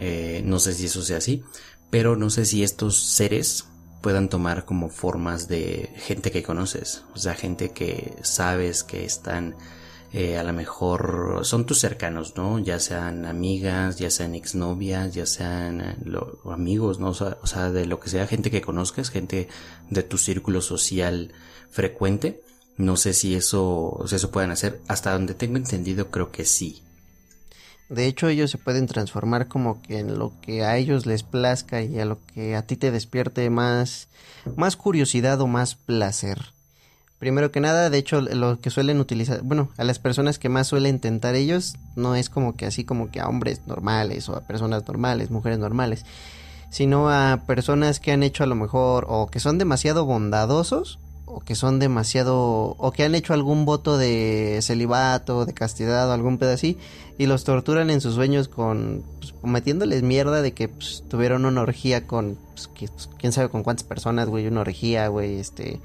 Eh, 0.00 0.42
no 0.44 0.58
sé 0.58 0.74
si 0.74 0.86
eso 0.86 1.02
sea 1.02 1.18
así, 1.18 1.44
pero 1.90 2.16
no 2.16 2.28
sé 2.28 2.44
si 2.44 2.62
estos 2.64 3.00
seres 3.00 3.66
puedan 4.00 4.28
tomar 4.28 4.64
como 4.64 4.88
formas 4.88 5.48
de 5.48 5.92
gente 5.96 6.30
que 6.30 6.42
conoces, 6.42 7.04
o 7.14 7.18
sea, 7.18 7.34
gente 7.34 7.70
que 7.70 8.14
sabes 8.22 8.82
que 8.82 9.04
están 9.04 9.56
eh, 10.12 10.38
a 10.38 10.42
lo 10.42 10.52
mejor 10.52 11.40
son 11.44 11.66
tus 11.66 11.78
cercanos, 11.78 12.34
¿no? 12.36 12.58
Ya 12.58 12.80
sean 12.80 13.26
amigas, 13.26 13.98
ya 13.98 14.10
sean 14.10 14.34
exnovias, 14.34 15.14
ya 15.14 15.24
sean 15.24 15.80
eh, 15.80 15.96
amigos, 16.50 16.98
¿no? 16.98 17.10
O 17.10 17.14
sea, 17.14 17.38
o 17.42 17.46
sea, 17.46 17.70
de 17.70 17.86
lo 17.86 18.00
que 18.00 18.10
sea, 18.10 18.26
gente 18.26 18.50
que 18.50 18.60
conozcas, 18.60 19.10
gente 19.10 19.48
de 19.88 20.02
tu 20.02 20.18
círculo 20.18 20.62
social 20.62 21.32
frecuente. 21.70 22.42
No 22.76 22.96
sé 22.96 23.12
si 23.14 23.36
eso, 23.36 24.02
si 24.06 24.16
eso 24.16 24.30
pueden 24.32 24.50
hacer. 24.50 24.80
Hasta 24.88 25.12
donde 25.12 25.34
tengo 25.34 25.56
entendido, 25.56 26.10
creo 26.10 26.32
que 26.32 26.44
sí. 26.44 26.82
De 27.90 28.06
hecho, 28.06 28.28
ellos 28.28 28.52
se 28.52 28.58
pueden 28.58 28.86
transformar 28.86 29.48
como 29.48 29.82
que 29.82 29.98
en 29.98 30.16
lo 30.16 30.32
que 30.40 30.64
a 30.64 30.76
ellos 30.76 31.06
les 31.06 31.24
plazca 31.24 31.82
y 31.82 31.98
a 31.98 32.04
lo 32.04 32.18
que 32.32 32.54
a 32.54 32.62
ti 32.62 32.76
te 32.76 32.92
despierte 32.92 33.50
más, 33.50 34.06
más 34.56 34.76
curiosidad 34.76 35.40
o 35.40 35.48
más 35.48 35.74
placer. 35.74 36.52
Primero 37.18 37.50
que 37.50 37.58
nada, 37.58 37.90
de 37.90 37.98
hecho, 37.98 38.20
lo 38.20 38.60
que 38.60 38.70
suelen 38.70 39.00
utilizar, 39.00 39.42
bueno, 39.42 39.70
a 39.76 39.82
las 39.82 39.98
personas 39.98 40.38
que 40.38 40.48
más 40.48 40.68
suelen 40.68 41.00
tentar 41.00 41.34
ellos, 41.34 41.74
no 41.96 42.14
es 42.14 42.30
como 42.30 42.56
que 42.56 42.64
así 42.64 42.84
como 42.84 43.10
que 43.10 43.18
a 43.18 43.28
hombres 43.28 43.66
normales 43.66 44.28
o 44.28 44.36
a 44.36 44.42
personas 44.42 44.86
normales, 44.86 45.32
mujeres 45.32 45.58
normales, 45.58 46.06
sino 46.70 47.10
a 47.10 47.42
personas 47.44 47.98
que 47.98 48.12
han 48.12 48.22
hecho 48.22 48.44
a 48.44 48.46
lo 48.46 48.54
mejor 48.54 49.04
o 49.08 49.26
que 49.26 49.40
son 49.40 49.58
demasiado 49.58 50.04
bondadosos 50.04 51.00
o 51.32 51.40
que 51.40 51.54
son 51.54 51.78
demasiado 51.78 52.74
o 52.78 52.92
que 52.92 53.04
han 53.04 53.14
hecho 53.14 53.34
algún 53.34 53.64
voto 53.64 53.98
de 53.98 54.58
celibato, 54.62 55.46
de 55.46 55.54
castidad 55.54 56.08
o 56.08 56.12
algún 56.12 56.38
pedo 56.38 56.52
así 56.52 56.76
y 57.18 57.26
los 57.26 57.44
torturan 57.44 57.90
en 57.90 58.00
sus 58.00 58.14
sueños 58.14 58.48
con 58.48 59.04
pues, 59.20 59.34
metiéndoles 59.42 60.02
mierda 60.02 60.42
de 60.42 60.52
que 60.52 60.68
pues, 60.68 61.04
tuvieron 61.08 61.44
una 61.44 61.60
orgía 61.60 62.06
con 62.06 62.38
pues, 62.54 62.70
pues, 62.76 63.10
quién 63.18 63.32
sabe 63.32 63.48
con 63.48 63.62
cuántas 63.62 63.84
personas, 63.84 64.28
güey, 64.28 64.46
una 64.46 64.62
orgía, 64.62 65.08
güey, 65.08 65.38
este 65.38 65.80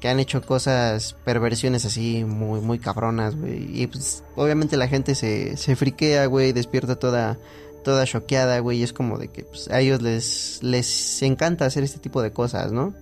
que 0.00 0.08
han 0.08 0.20
hecho 0.20 0.42
cosas, 0.42 1.16
perversiones 1.24 1.84
así 1.84 2.24
muy 2.24 2.60
muy 2.60 2.78
cabronas, 2.78 3.36
güey, 3.36 3.82
y 3.82 3.86
pues 3.88 4.22
obviamente 4.36 4.76
la 4.76 4.88
gente 4.88 5.14
se 5.14 5.56
se 5.56 5.76
friquea, 5.76 6.26
güey, 6.26 6.52
despierta 6.52 6.96
toda 6.96 7.38
toda 7.84 8.06
choqueada, 8.06 8.58
güey, 8.60 8.78
y 8.78 8.82
es 8.84 8.92
como 8.92 9.18
de 9.18 9.28
que 9.28 9.44
pues, 9.44 9.68
a 9.68 9.80
ellos 9.80 10.00
les 10.02 10.62
les 10.62 11.22
encanta 11.22 11.66
hacer 11.66 11.84
este 11.84 11.98
tipo 11.98 12.22
de 12.22 12.32
cosas, 12.32 12.72
¿no? 12.72 12.94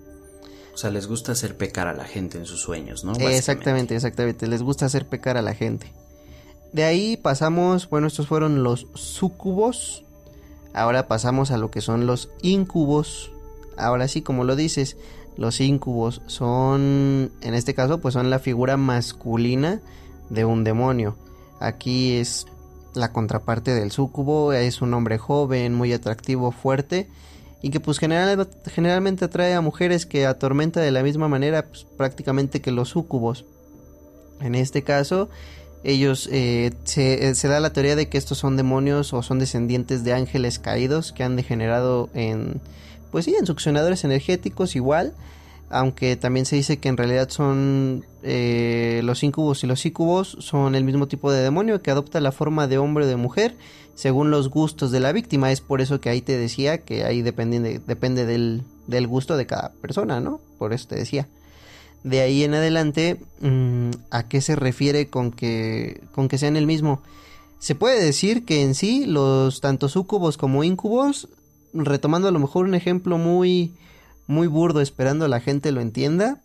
O 0.77 0.79
sea, 0.79 0.91
les 0.91 1.07
gusta 1.07 1.33
hacer 1.33 1.57
pecar 1.57 1.89
a 1.89 1.95
la 1.95 2.05
gente 2.05 2.37
en 2.37 2.45
sus 2.45 2.61
sueños, 2.61 3.03
¿no? 3.03 3.15
Exactamente, 3.15 3.97
exactamente. 3.97 4.47
Les 4.47 4.63
gusta 4.63 4.85
hacer 4.85 5.09
pecar 5.09 5.39
a 5.39 5.41
la 5.41 5.55
gente. 5.55 5.91
De 6.75 6.85
ahí 6.85 7.17
pasamos, 7.17 7.89
bueno, 7.89 8.09
estos 8.09 8.27
fueron 8.27 8.63
los 8.63 8.87
sucubos. 8.93 10.05
Ahora 10.75 11.09
pasamos 11.09 11.51
a 11.51 11.57
lo 11.57 11.71
que 11.71 11.81
son 11.81 12.07
los 12.07 12.29
incubos. 12.43 13.33
Ahora 13.79 14.07
sí, 14.07 14.21
como 14.21 14.45
lo 14.45 14.55
dices, 14.55 14.99
los 15.39 15.63
incubos 15.63 16.21
son, 16.27 17.33
en 17.41 17.55
este 17.55 17.73
caso, 17.73 18.03
pues 18.03 18.13
son 18.13 18.29
la 18.29 18.39
figura 18.39 18.77
masculina 18.77 19.81
de 20.29 20.45
un 20.45 20.63
demonio. 20.63 21.17
Aquí 21.59 22.17
es 22.17 22.45
la 22.93 23.15
contraparte 23.15 23.75
del 23.75 23.93
sucubo, 23.93 24.53
es 24.53 24.83
un 24.83 24.93
hombre 24.93 25.17
joven, 25.17 25.73
muy 25.73 25.95
atractivo, 25.95 26.53
fuerte 26.53 27.09
y 27.67 27.71
que 27.71 27.81
pues 27.81 27.99
general- 27.99 28.47
generalmente 28.73 29.25
atrae 29.25 29.53
a 29.55 29.61
mujeres 29.61 30.07
que 30.07 30.25
atormenta 30.25 30.81
de 30.81 30.93
la 30.93 31.03
misma 31.03 31.27
manera 31.27 31.67
pues, 31.67 31.85
prácticamente 31.97 32.61
que 32.61 32.71
los 32.71 32.91
sucubos. 32.91 33.45
En 34.41 34.55
este 34.55 34.83
caso, 34.83 35.29
ellos 35.83 36.29
eh, 36.31 36.71
se, 36.85 37.29
eh, 37.29 37.35
se 37.35 37.49
da 37.49 37.59
la 37.59 37.73
teoría 37.73 37.97
de 37.97 38.09
que 38.09 38.19
estos 38.19 38.39
son 38.39 38.57
demonios 38.57 39.13
o 39.13 39.21
son 39.25 39.41
descendientes 39.41 40.05
de 40.05 40.13
ángeles 40.13 40.61
caídos 40.61 41.11
que 41.11 41.25
han 41.25 41.35
degenerado 41.35 42.09
en, 42.15 42.61
pues 43.11 43.25
sí, 43.25 43.35
en 43.37 43.47
succionadores 43.47 44.05
energéticos 44.05 44.77
igual, 44.77 45.15
aunque 45.69 46.15
también 46.15 46.47
se 46.47 46.55
dice 46.55 46.79
que 46.79 46.89
en 46.89 46.97
realidad 46.97 47.31
son 47.31 48.05
eh, 48.23 49.01
los 49.03 49.25
incubos 49.25 49.65
y 49.65 49.67
los 49.67 49.85
incubos 49.85 50.37
son 50.39 50.77
el 50.77 50.85
mismo 50.85 51.09
tipo 51.09 51.33
de 51.33 51.43
demonio 51.43 51.83
que 51.83 51.91
adopta 51.91 52.21
la 52.21 52.31
forma 52.31 52.69
de 52.69 52.79
hombre 52.79 53.07
o 53.07 53.09
de 53.09 53.17
mujer 53.17 53.57
según 53.97 54.31
los 54.31 54.49
gustos 54.51 54.93
de 54.93 55.01
la 55.01 55.11
víctima. 55.11 55.51
Es 55.51 55.61
por 55.61 55.81
eso 55.81 56.01
que 56.01 56.09
ahí 56.11 56.21
te 56.23 56.39
decía 56.39 56.79
que 56.85 57.03
ahí 57.05 57.23
depende, 57.23 57.59
de- 57.59 57.79
depende 57.81 58.25
del, 58.27 58.63
del 58.87 59.09
gusto 59.09 59.37
de 59.37 59.47
cada 59.47 59.73
persona, 59.83 60.21
¿no? 60.21 60.41
Por 60.59 60.73
eso 60.73 60.87
te 60.87 60.95
decía. 60.95 61.27
De 62.05 62.21
ahí 62.21 62.45
en 62.45 62.55
adelante, 62.55 63.19
mm, 63.41 63.91
¿a 64.13 64.29
qué 64.29 64.41
se 64.41 64.55
refiere 64.55 65.09
con 65.09 65.33
que, 65.33 66.03
con 66.13 66.29
que 66.29 66.39
sean 66.39 66.57
el 66.57 66.67
mismo? 66.67 67.03
Se 67.59 67.75
puede 67.75 68.01
decir 68.05 68.45
que 68.45 68.63
en 68.63 68.77
sí 68.77 69.07
los 69.07 69.61
tanto 69.61 69.89
sucubos 69.89 70.37
como 70.37 70.63
incubos, 70.63 71.29
retomando 71.75 72.29
a 72.29 72.31
lo 72.31 72.39
mejor 72.39 72.67
un 72.67 72.75
ejemplo 72.77 73.19
muy, 73.19 73.75
muy 74.29 74.47
burdo, 74.47 74.81
esperando 74.81 75.27
la 75.27 75.41
gente 75.41 75.73
lo 75.73 75.81
entienda, 75.81 76.43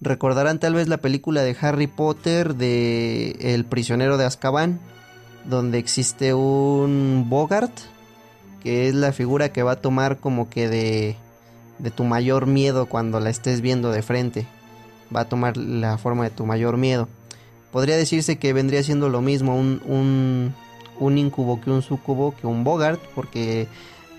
recordarán 0.00 0.60
tal 0.60 0.74
vez 0.74 0.88
la 0.88 0.98
película 0.98 1.42
de 1.42 1.56
Harry 1.60 1.86
Potter 1.86 2.54
de 2.54 3.36
El 3.40 3.64
prisionero 3.64 4.18
de 4.18 4.26
Azkaban, 4.26 4.78
donde 5.44 5.78
existe 5.78 6.34
un 6.34 7.26
Bogart, 7.28 7.72
que 8.62 8.88
es 8.88 8.94
la 8.94 9.12
figura 9.12 9.52
que 9.52 9.62
va 9.62 9.72
a 9.72 9.80
tomar 9.80 10.18
como 10.18 10.48
que 10.48 10.68
de, 10.68 11.16
de 11.78 11.90
tu 11.90 12.04
mayor 12.04 12.46
miedo 12.46 12.86
cuando 12.86 13.20
la 13.20 13.30
estés 13.30 13.60
viendo 13.60 13.90
de 13.90 14.02
frente. 14.02 14.46
Va 15.14 15.20
a 15.20 15.28
tomar 15.28 15.56
la 15.56 15.98
forma 15.98 16.24
de 16.24 16.30
tu 16.30 16.46
mayor 16.46 16.76
miedo. 16.76 17.08
podría 17.72 17.96
decirse 17.96 18.38
que 18.38 18.52
vendría 18.52 18.82
siendo 18.82 19.08
lo 19.08 19.20
mismo 19.20 19.56
un, 19.56 19.82
un, 19.86 20.54
un 20.98 21.18
incubo 21.18 21.60
que 21.60 21.70
un 21.70 21.82
sucubo 21.82 22.34
que 22.40 22.46
un 22.46 22.64
bogart, 22.64 23.00
porque 23.14 23.66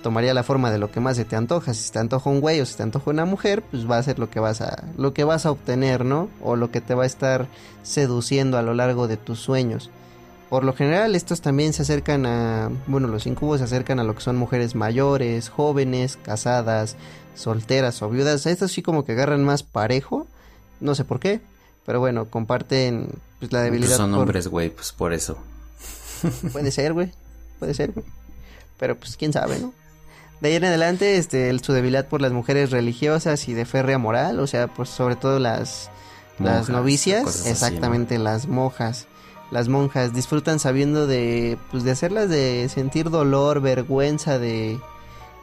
tomaría 0.04 0.34
la 0.34 0.44
forma 0.44 0.70
de 0.70 0.78
lo 0.78 0.92
que 0.92 1.00
más 1.00 1.16
se 1.16 1.26
te 1.26 1.36
antoja. 1.36 1.74
Si 1.74 1.92
te 1.92 1.98
antoja 1.98 2.30
un 2.30 2.42
güey 2.42 2.60
o 2.60 2.66
si 2.66 2.76
te 2.76 2.84
antoja 2.84 3.10
una 3.10 3.26
mujer, 3.26 3.64
pues 3.64 3.90
va 3.90 3.98
a 3.98 4.04
ser 4.04 4.20
lo 4.20 4.30
que 4.30 4.40
vas 4.40 4.62
a 4.62 4.84
lo 4.98 5.14
que 5.14 5.24
vas 5.24 5.46
a 5.46 5.52
obtener, 5.52 6.06
¿no? 6.06 6.30
O 6.44 6.56
lo 6.56 6.70
que 6.70 6.82
te 6.82 6.94
va 6.94 7.04
a 7.04 7.08
estar 7.08 7.48
seduciendo 7.82 8.58
a 8.58 8.62
lo 8.62 8.74
largo 8.74 9.08
de 9.08 9.18
tus 9.18 9.40
sueños. 9.40 9.90
Por 10.54 10.66
lo 10.66 10.74
general 10.74 11.16
estos 11.16 11.42
también 11.42 11.74
se 11.74 11.82
acercan 11.82 12.28
a, 12.28 12.70
bueno, 12.86 13.08
los 13.08 13.26
incubos 13.26 13.58
se 13.58 13.64
acercan 13.64 14.00
a 14.00 14.04
lo 14.04 14.14
que 14.14 14.22
son 14.22 14.36
mujeres 14.36 14.76
mayores, 14.76 15.50
jóvenes, 15.50 16.16
casadas, 16.16 16.96
solteras 17.34 18.04
o 18.04 18.10
viudas. 18.12 18.46
Estos 18.46 18.72
sí 18.72 18.84
como 18.84 19.04
que 19.04 19.14
agarran 19.14 19.44
más 19.44 19.64
parejo, 19.64 20.28
no 20.80 20.94
sé 20.94 21.06
por 21.06 21.20
qué, 21.20 21.42
pero 21.88 22.00
bueno, 22.00 22.30
comparten 22.30 23.08
pues, 23.40 23.52
la 23.52 23.64
debilidad. 23.64 23.90
Pues 23.90 23.98
son 23.98 24.14
hombres, 24.14 24.48
güey, 24.48 24.70
pues 24.70 24.92
por 24.92 25.12
eso. 25.12 25.40
Puede 26.52 26.70
ser, 26.70 26.94
güey, 26.94 27.12
puede 27.58 27.74
ser, 27.74 27.92
güey. 27.92 28.06
Pero 28.78 28.96
pues 28.96 29.18
quién 29.18 29.34
sabe, 29.34 29.58
¿no? 29.58 29.74
De 30.40 30.50
ahí 30.50 30.56
en 30.56 30.66
adelante, 30.66 31.18
este, 31.18 31.58
su 31.64 31.74
debilidad 31.74 32.08
por 32.08 32.22
las 32.22 32.32
mujeres 32.32 32.70
religiosas 32.70 33.50
y 33.50 33.56
de 33.56 33.66
férrea 33.66 33.98
moral, 33.98 34.40
o 34.40 34.46
sea, 34.46 34.68
pues 34.68 34.90
sobre 34.90 35.16
todo 35.16 35.40
las, 35.40 35.90
las 36.38 36.70
novicias, 36.70 37.48
exactamente, 37.48 38.20
las 38.20 38.48
monjas 38.48 39.08
las 39.52 39.70
monjas 39.70 40.14
disfrutan 40.14 40.60
sabiendo 40.60 41.08
de 41.08 41.58
pues 41.72 41.84
de 41.84 41.92
hacerlas 41.92 42.30
de 42.30 42.68
sentir 42.70 43.10
dolor, 43.10 43.62
vergüenza 43.62 44.40
de 44.40 44.80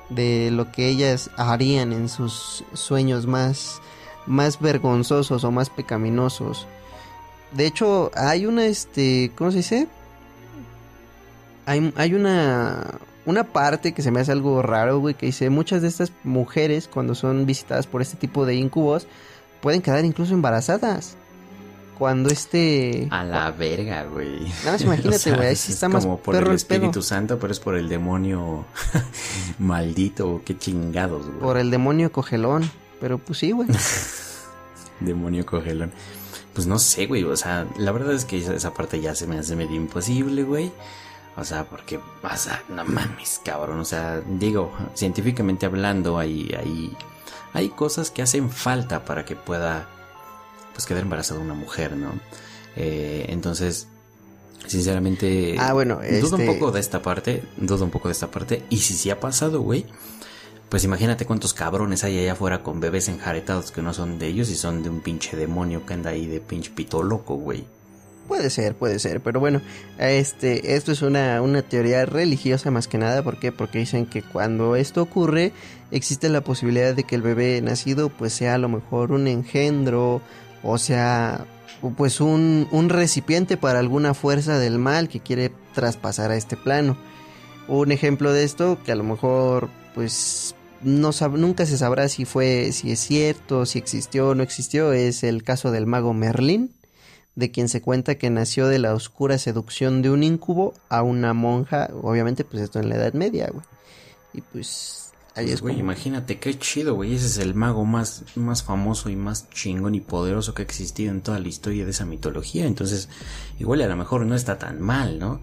de 0.08 0.50
lo 0.50 0.72
que 0.72 0.88
ellas 0.88 1.30
harían 1.36 1.92
en 1.92 2.08
sus 2.08 2.64
sueños 2.72 3.26
más 3.26 3.80
más 4.26 4.60
vergonzosos 4.60 5.44
o 5.44 5.50
más 5.50 5.70
pecaminosos. 5.70 6.66
De 7.52 7.66
hecho, 7.66 8.10
hay 8.14 8.46
una 8.46 8.66
este, 8.66 9.32
¿cómo 9.34 9.50
se 9.50 9.58
dice? 9.58 9.88
Hay, 11.66 11.92
hay 11.96 12.14
una 12.14 12.98
una 13.26 13.44
parte 13.44 13.92
que 13.92 14.02
se 14.02 14.10
me 14.10 14.20
hace 14.20 14.32
algo 14.32 14.62
raro, 14.62 14.98
güey, 14.98 15.14
que 15.14 15.26
dice 15.26 15.50
muchas 15.50 15.82
de 15.82 15.88
estas 15.88 16.12
mujeres 16.24 16.88
cuando 16.88 17.14
son 17.14 17.46
visitadas 17.46 17.86
por 17.86 18.02
este 18.02 18.16
tipo 18.16 18.46
de 18.46 18.54
incubos 18.54 19.06
pueden 19.60 19.82
quedar 19.82 20.04
incluso 20.04 20.34
embarazadas 20.34 21.16
cuando 22.00 22.30
este... 22.30 23.08
A 23.10 23.24
la 23.24 23.50
verga, 23.50 24.04
güey. 24.04 24.40
Nada 24.60 24.72
más 24.72 24.80
imagínate, 24.80 25.32
güey, 25.36 25.48
ahí 25.48 25.54
sí 25.54 25.72
está 25.72 25.86
más 25.90 26.02
como 26.02 26.18
por 26.18 26.34
el 26.34 26.48
Espíritu 26.52 27.02
Santo, 27.02 27.38
pero 27.38 27.52
es 27.52 27.60
por 27.60 27.76
el 27.76 27.90
demonio 27.90 28.64
maldito, 29.58 30.40
qué 30.46 30.56
chingados, 30.56 31.26
güey. 31.26 31.40
Por 31.40 31.58
el 31.58 31.70
demonio 31.70 32.10
cogelón, 32.10 32.70
pero 33.02 33.18
pues 33.18 33.40
sí, 33.40 33.50
güey. 33.50 33.68
demonio 35.00 35.44
cogelón. 35.44 35.92
Pues 36.54 36.66
no 36.66 36.78
sé, 36.78 37.04
güey, 37.04 37.22
o 37.24 37.36
sea, 37.36 37.66
la 37.76 37.92
verdad 37.92 38.14
es 38.14 38.24
que 38.24 38.38
esa 38.38 38.72
parte 38.72 38.98
ya 39.02 39.14
se 39.14 39.26
me 39.26 39.38
hace 39.38 39.54
medio 39.54 39.76
imposible, 39.76 40.42
güey. 40.42 40.72
O 41.36 41.44
sea, 41.44 41.64
porque, 41.64 41.98
o 41.98 42.36
sea, 42.36 42.62
no 42.70 42.82
mames, 42.86 43.42
cabrón. 43.44 43.78
O 43.78 43.84
sea, 43.84 44.22
digo, 44.26 44.72
científicamente 44.94 45.66
hablando, 45.66 46.18
hay, 46.18 46.50
hay, 46.58 46.96
hay 47.52 47.68
cosas 47.68 48.10
que 48.10 48.22
hacen 48.22 48.48
falta 48.50 49.04
para 49.04 49.26
que 49.26 49.36
pueda 49.36 49.86
pues 50.80 50.86
quedar 50.86 51.02
embarazada 51.02 51.40
una 51.40 51.52
mujer, 51.52 51.94
¿no? 51.94 52.12
Eh, 52.74 53.26
entonces, 53.28 53.86
sinceramente, 54.66 55.56
ah, 55.58 55.74
bueno, 55.74 55.96
dudo 55.96 56.36
un 56.36 56.40
este 56.40 56.46
poco 56.46 56.72
de 56.72 56.80
esta 56.80 57.02
parte, 57.02 57.42
dudo 57.58 57.84
un 57.84 57.90
poco 57.90 58.08
de 58.08 58.12
esta 58.12 58.30
parte, 58.30 58.62
y 58.70 58.78
si 58.78 58.94
sí 58.94 59.10
ha 59.10 59.20
pasado, 59.20 59.60
güey, 59.60 59.84
pues 60.70 60.82
imagínate 60.84 61.26
cuántos 61.26 61.52
cabrones 61.52 62.02
hay 62.02 62.18
allá 62.18 62.32
afuera 62.32 62.62
con 62.62 62.80
bebés 62.80 63.08
enjaretados 63.08 63.72
que 63.72 63.82
no 63.82 63.92
son 63.92 64.18
de 64.18 64.28
ellos 64.28 64.48
y 64.48 64.56
son 64.56 64.82
de 64.82 64.88
un 64.88 65.02
pinche 65.02 65.36
demonio 65.36 65.84
que 65.84 65.92
anda 65.92 66.10
ahí 66.10 66.26
de 66.26 66.40
pinche 66.40 66.70
pito 66.70 67.02
loco, 67.02 67.34
güey. 67.34 67.66
Puede 68.26 68.48
ser, 68.48 68.74
puede 68.74 68.98
ser, 69.00 69.20
pero 69.20 69.38
bueno, 69.38 69.60
este, 69.98 70.76
esto 70.76 70.92
es 70.92 71.02
una, 71.02 71.42
una 71.42 71.60
teoría 71.60 72.06
religiosa 72.06 72.70
más 72.70 72.88
que 72.88 72.96
nada, 72.96 73.22
¿por 73.22 73.38
qué? 73.38 73.52
Porque 73.52 73.80
dicen 73.80 74.06
que 74.06 74.22
cuando 74.22 74.76
esto 74.76 75.02
ocurre, 75.02 75.52
existe 75.90 76.30
la 76.30 76.40
posibilidad 76.40 76.94
de 76.94 77.04
que 77.04 77.16
el 77.16 77.22
bebé 77.22 77.60
nacido 77.60 78.08
pues 78.08 78.32
sea 78.32 78.54
a 78.54 78.58
lo 78.58 78.70
mejor 78.70 79.12
un 79.12 79.26
engendro 79.26 80.22
o 80.62 80.78
sea, 80.78 81.46
pues 81.96 82.20
un, 82.20 82.68
un 82.70 82.88
recipiente 82.88 83.56
para 83.56 83.78
alguna 83.78 84.14
fuerza 84.14 84.58
del 84.58 84.78
mal 84.78 85.08
que 85.08 85.20
quiere 85.20 85.52
traspasar 85.74 86.30
a 86.30 86.36
este 86.36 86.56
plano. 86.56 86.96
Un 87.68 87.92
ejemplo 87.92 88.32
de 88.32 88.44
esto 88.44 88.78
que 88.84 88.92
a 88.92 88.96
lo 88.96 89.04
mejor 89.04 89.70
pues 89.94 90.54
no 90.82 91.10
nunca 91.36 91.66
se 91.66 91.78
sabrá 91.78 92.08
si 92.08 92.24
fue 92.24 92.72
si 92.72 92.92
es 92.92 93.00
cierto, 93.00 93.66
si 93.66 93.78
existió 93.78 94.30
o 94.30 94.34
no 94.34 94.42
existió, 94.42 94.92
es 94.92 95.22
el 95.22 95.42
caso 95.42 95.70
del 95.70 95.86
mago 95.86 96.14
Merlín, 96.14 96.74
de 97.34 97.50
quien 97.50 97.68
se 97.68 97.82
cuenta 97.82 98.16
que 98.16 98.30
nació 98.30 98.66
de 98.66 98.78
la 98.78 98.94
oscura 98.94 99.38
seducción 99.38 100.02
de 100.02 100.10
un 100.10 100.22
incubo 100.22 100.74
a 100.88 101.02
una 101.02 101.34
monja, 101.34 101.90
obviamente 102.02 102.44
pues 102.44 102.62
esto 102.62 102.80
en 102.80 102.88
la 102.88 102.96
Edad 102.96 103.12
Media, 103.14 103.50
güey. 103.52 103.64
Y 104.32 104.40
pues 104.42 105.09
pues, 105.34 105.60
güey, 105.60 105.78
imagínate 105.78 106.38
qué 106.38 106.58
chido, 106.58 106.94
güey. 106.94 107.14
Ese 107.14 107.26
es 107.26 107.38
el 107.38 107.54
mago 107.54 107.84
más, 107.84 108.24
más 108.34 108.62
famoso 108.62 109.10
y 109.10 109.16
más 109.16 109.48
chingón 109.50 109.94
y 109.94 110.00
poderoso 110.00 110.54
que 110.54 110.62
ha 110.62 110.64
existido 110.64 111.12
en 111.12 111.20
toda 111.20 111.38
la 111.38 111.48
historia 111.48 111.84
de 111.84 111.92
esa 111.92 112.04
mitología. 112.04 112.66
Entonces, 112.66 113.08
igual 113.58 113.82
a 113.82 113.86
lo 113.86 113.96
mejor 113.96 114.26
no 114.26 114.34
está 114.34 114.58
tan 114.58 114.80
mal, 114.80 115.18
¿no? 115.18 115.40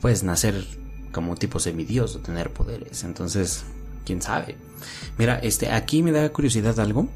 Puedes 0.00 0.22
nacer 0.22 0.64
como 1.12 1.32
un 1.32 1.38
tipo 1.38 1.58
semidios 1.58 2.16
o 2.16 2.20
tener 2.20 2.50
poderes. 2.52 3.04
Entonces, 3.04 3.64
quién 4.04 4.20
sabe. 4.20 4.56
Mira, 5.18 5.38
este, 5.38 5.70
aquí 5.70 6.02
me 6.02 6.12
da 6.12 6.28
curiosidad 6.30 6.78
algo. 6.80 7.08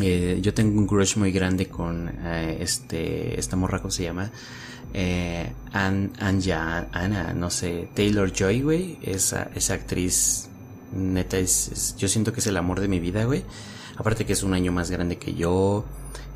Eh, 0.00 0.38
yo 0.42 0.54
tengo 0.54 0.78
un 0.78 0.86
crush 0.86 1.16
muy 1.16 1.32
grande 1.32 1.66
con 1.66 2.08
eh, 2.08 2.58
este, 2.60 3.38
esta 3.38 3.56
morra, 3.56 3.78
¿cómo 3.78 3.90
se 3.90 4.04
llama? 4.04 4.30
Eh, 4.92 5.52
Anja, 5.72 6.88
Ana, 6.92 7.32
no 7.34 7.50
sé, 7.50 7.88
Taylor 7.94 8.32
Joy, 8.32 8.62
güey, 8.62 8.98
esa, 9.02 9.50
esa 9.54 9.74
actriz 9.74 10.49
Neta, 10.92 11.38
es, 11.38 11.94
yo 11.96 12.08
siento 12.08 12.32
que 12.32 12.40
es 12.40 12.46
el 12.46 12.56
amor 12.56 12.80
de 12.80 12.88
mi 12.88 13.00
vida, 13.00 13.24
güey. 13.24 13.44
Aparte 13.96 14.24
que 14.24 14.32
es 14.32 14.42
un 14.42 14.54
año 14.54 14.72
más 14.72 14.90
grande 14.90 15.18
que 15.18 15.34
yo. 15.34 15.84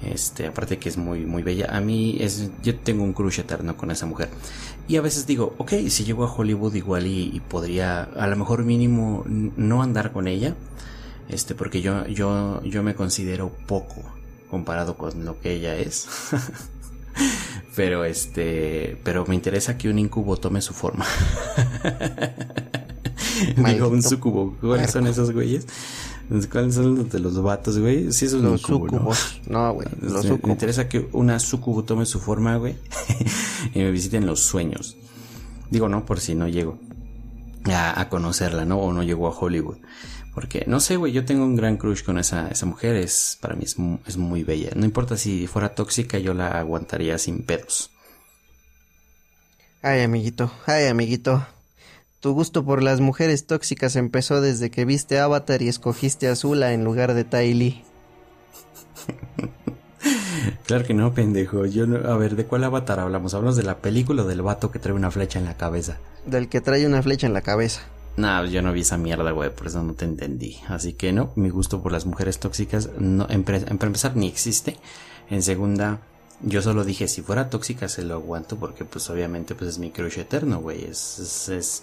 Este, 0.02 0.46
aparte 0.46 0.78
que 0.78 0.88
es 0.88 0.96
muy, 0.96 1.20
muy 1.24 1.42
bella. 1.42 1.74
A 1.74 1.80
mí 1.80 2.18
es, 2.20 2.50
yo 2.62 2.76
tengo 2.78 3.04
un 3.04 3.12
crush 3.14 3.40
eterno 3.40 3.76
con 3.76 3.90
esa 3.90 4.06
mujer. 4.06 4.28
Y 4.86 4.96
a 4.96 5.00
veces 5.00 5.26
digo, 5.26 5.54
ok, 5.58 5.72
si 5.88 6.04
llego 6.04 6.24
a 6.24 6.32
Hollywood 6.32 6.74
igual 6.74 7.06
y, 7.06 7.40
podría, 7.48 8.02
a 8.02 8.26
lo 8.26 8.36
mejor 8.36 8.64
mínimo, 8.64 9.24
no 9.26 9.82
andar 9.82 10.12
con 10.12 10.28
ella. 10.28 10.54
Este, 11.28 11.54
porque 11.54 11.80
yo, 11.80 12.06
yo, 12.06 12.62
yo 12.64 12.82
me 12.82 12.94
considero 12.94 13.50
poco 13.66 14.02
comparado 14.50 14.96
con 14.96 15.24
lo 15.24 15.40
que 15.40 15.52
ella 15.52 15.74
es. 15.74 16.06
pero 17.76 18.04
este, 18.04 19.00
pero 19.04 19.24
me 19.26 19.34
interesa 19.34 19.78
que 19.78 19.88
un 19.88 19.98
incubo 19.98 20.36
tome 20.36 20.60
su 20.60 20.74
forma. 20.74 21.06
Digo, 23.56 23.88
un 23.88 24.02
sucubo. 24.02 24.56
¿Cuáles 24.60 24.90
son 24.90 25.06
esos 25.06 25.32
güeyes? 25.32 25.66
¿Cuáles 26.50 26.74
son 26.74 26.96
los 26.96 27.10
de 27.10 27.18
los 27.18 27.40
vatos, 27.42 27.78
güey? 27.78 28.12
Sí, 28.12 28.26
esos 28.26 28.42
los 28.42 28.62
sucubos. 28.62 29.40
No, 29.46 29.72
güey. 29.74 29.88
Los 30.00 30.24
Me 30.42 30.52
interesa 30.52 30.88
que 30.88 31.08
una 31.12 31.38
sucubo 31.38 31.84
tome 31.84 32.06
su 32.06 32.20
forma, 32.20 32.56
güey. 32.56 32.76
y 33.74 33.78
me 33.80 33.90
visiten 33.90 34.26
los 34.26 34.40
sueños. 34.40 34.96
Digo, 35.70 35.88
no, 35.88 36.06
por 36.06 36.20
si 36.20 36.34
no 36.34 36.48
llego 36.48 36.78
a, 37.72 38.08
conocerla, 38.08 38.64
¿no? 38.64 38.78
O 38.78 38.92
no 38.92 39.02
llego 39.02 39.28
a 39.28 39.38
Hollywood. 39.38 39.78
Porque, 40.34 40.64
no 40.66 40.80
sé, 40.80 40.96
güey, 40.96 41.12
yo 41.12 41.24
tengo 41.24 41.44
un 41.44 41.56
gran 41.56 41.76
crush 41.76 42.02
con 42.02 42.18
esa, 42.18 42.48
esa 42.48 42.66
mujer. 42.66 42.96
Es, 42.96 43.38
para 43.40 43.54
mí 43.54 43.64
es, 43.64 43.76
es 44.06 44.16
muy 44.16 44.42
bella. 44.42 44.70
No 44.74 44.84
importa 44.84 45.16
si 45.16 45.46
fuera 45.46 45.74
tóxica, 45.74 46.18
yo 46.18 46.34
la 46.34 46.58
aguantaría 46.58 47.18
sin 47.18 47.42
pedos. 47.42 47.90
Ay, 49.82 50.00
amiguito. 50.00 50.50
Ay, 50.66 50.86
amiguito. 50.86 51.46
Tu 52.24 52.32
gusto 52.32 52.64
por 52.64 52.82
las 52.82 53.02
mujeres 53.02 53.44
tóxicas 53.44 53.96
empezó 53.96 54.40
desde 54.40 54.70
que 54.70 54.86
viste 54.86 55.18
Avatar 55.18 55.60
y 55.60 55.68
escogiste 55.68 56.26
a 56.26 56.32
Azula 56.32 56.72
en 56.72 56.82
lugar 56.82 57.12
de 57.12 57.24
Tai 57.24 57.52
Lee. 57.52 57.84
claro 60.66 60.86
que 60.86 60.94
no, 60.94 61.12
pendejo. 61.12 61.66
Yo 61.66 61.84
a 61.84 62.16
ver, 62.16 62.34
¿de 62.34 62.46
cuál 62.46 62.64
Avatar 62.64 62.98
hablamos? 62.98 63.34
¿Hablamos 63.34 63.56
de 63.56 63.64
la 63.64 63.76
película 63.76 64.22
o 64.22 64.26
del 64.26 64.40
vato 64.40 64.70
que 64.70 64.78
trae 64.78 64.94
una 64.94 65.10
flecha 65.10 65.38
en 65.38 65.44
la 65.44 65.58
cabeza? 65.58 65.98
Del 66.24 66.48
que 66.48 66.62
trae 66.62 66.86
una 66.86 67.02
flecha 67.02 67.26
en 67.26 67.34
la 67.34 67.42
cabeza. 67.42 67.82
No, 68.16 68.46
yo 68.46 68.62
no 68.62 68.72
vi 68.72 68.80
esa 68.80 68.96
mierda, 68.96 69.30
güey, 69.32 69.54
por 69.54 69.66
eso 69.66 69.82
no 69.82 69.92
te 69.92 70.06
entendí. 70.06 70.56
Así 70.68 70.94
que 70.94 71.12
no, 71.12 71.30
mi 71.36 71.50
gusto 71.50 71.82
por 71.82 71.92
las 71.92 72.06
mujeres 72.06 72.38
tóxicas, 72.38 72.88
no, 72.98 73.26
en, 73.28 73.44
empezar, 73.46 74.16
ni 74.16 74.28
existe. 74.28 74.78
En 75.28 75.42
segunda, 75.42 76.00
yo 76.40 76.62
solo 76.62 76.84
dije, 76.84 77.06
si 77.06 77.20
fuera 77.20 77.50
tóxica 77.50 77.86
se 77.86 78.02
lo 78.02 78.14
aguanto 78.14 78.56
porque 78.56 78.86
pues 78.86 79.10
obviamente 79.10 79.54
pues 79.54 79.68
es 79.68 79.78
mi 79.78 79.90
crush 79.90 80.18
eterno, 80.18 80.60
güey. 80.60 80.84
es, 80.84 81.18
es 81.18 81.48
es 81.50 81.82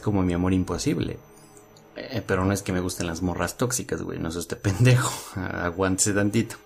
como 0.00 0.22
mi 0.22 0.32
amor 0.32 0.52
imposible. 0.52 1.18
Eh, 1.96 2.22
pero 2.26 2.44
no 2.44 2.52
es 2.52 2.62
que 2.62 2.72
me 2.72 2.80
gusten 2.80 3.06
las 3.06 3.22
morras 3.22 3.56
tóxicas, 3.56 4.02
güey. 4.02 4.18
No 4.18 4.28
es 4.28 4.36
este 4.36 4.56
pendejo. 4.56 5.12
Aguántese 5.40 6.12
tantito. 6.12 6.56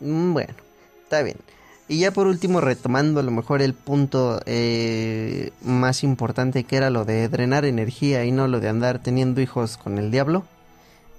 Mm, 0.00 0.32
bueno, 0.32 0.54
está 1.04 1.22
bien. 1.22 1.38
Y 1.88 2.00
ya 2.00 2.12
por 2.12 2.26
último, 2.26 2.60
retomando 2.60 3.20
a 3.20 3.22
lo 3.22 3.30
mejor 3.30 3.62
el 3.62 3.72
punto 3.72 4.42
eh, 4.44 5.52
más 5.62 6.04
importante 6.04 6.64
que 6.64 6.76
era 6.76 6.90
lo 6.90 7.06
de 7.06 7.28
drenar 7.28 7.64
energía 7.64 8.26
y 8.26 8.30
no 8.30 8.46
lo 8.46 8.60
de 8.60 8.68
andar 8.68 8.98
teniendo 8.98 9.40
hijos 9.40 9.78
con 9.78 9.96
el 9.96 10.10
diablo. 10.10 10.44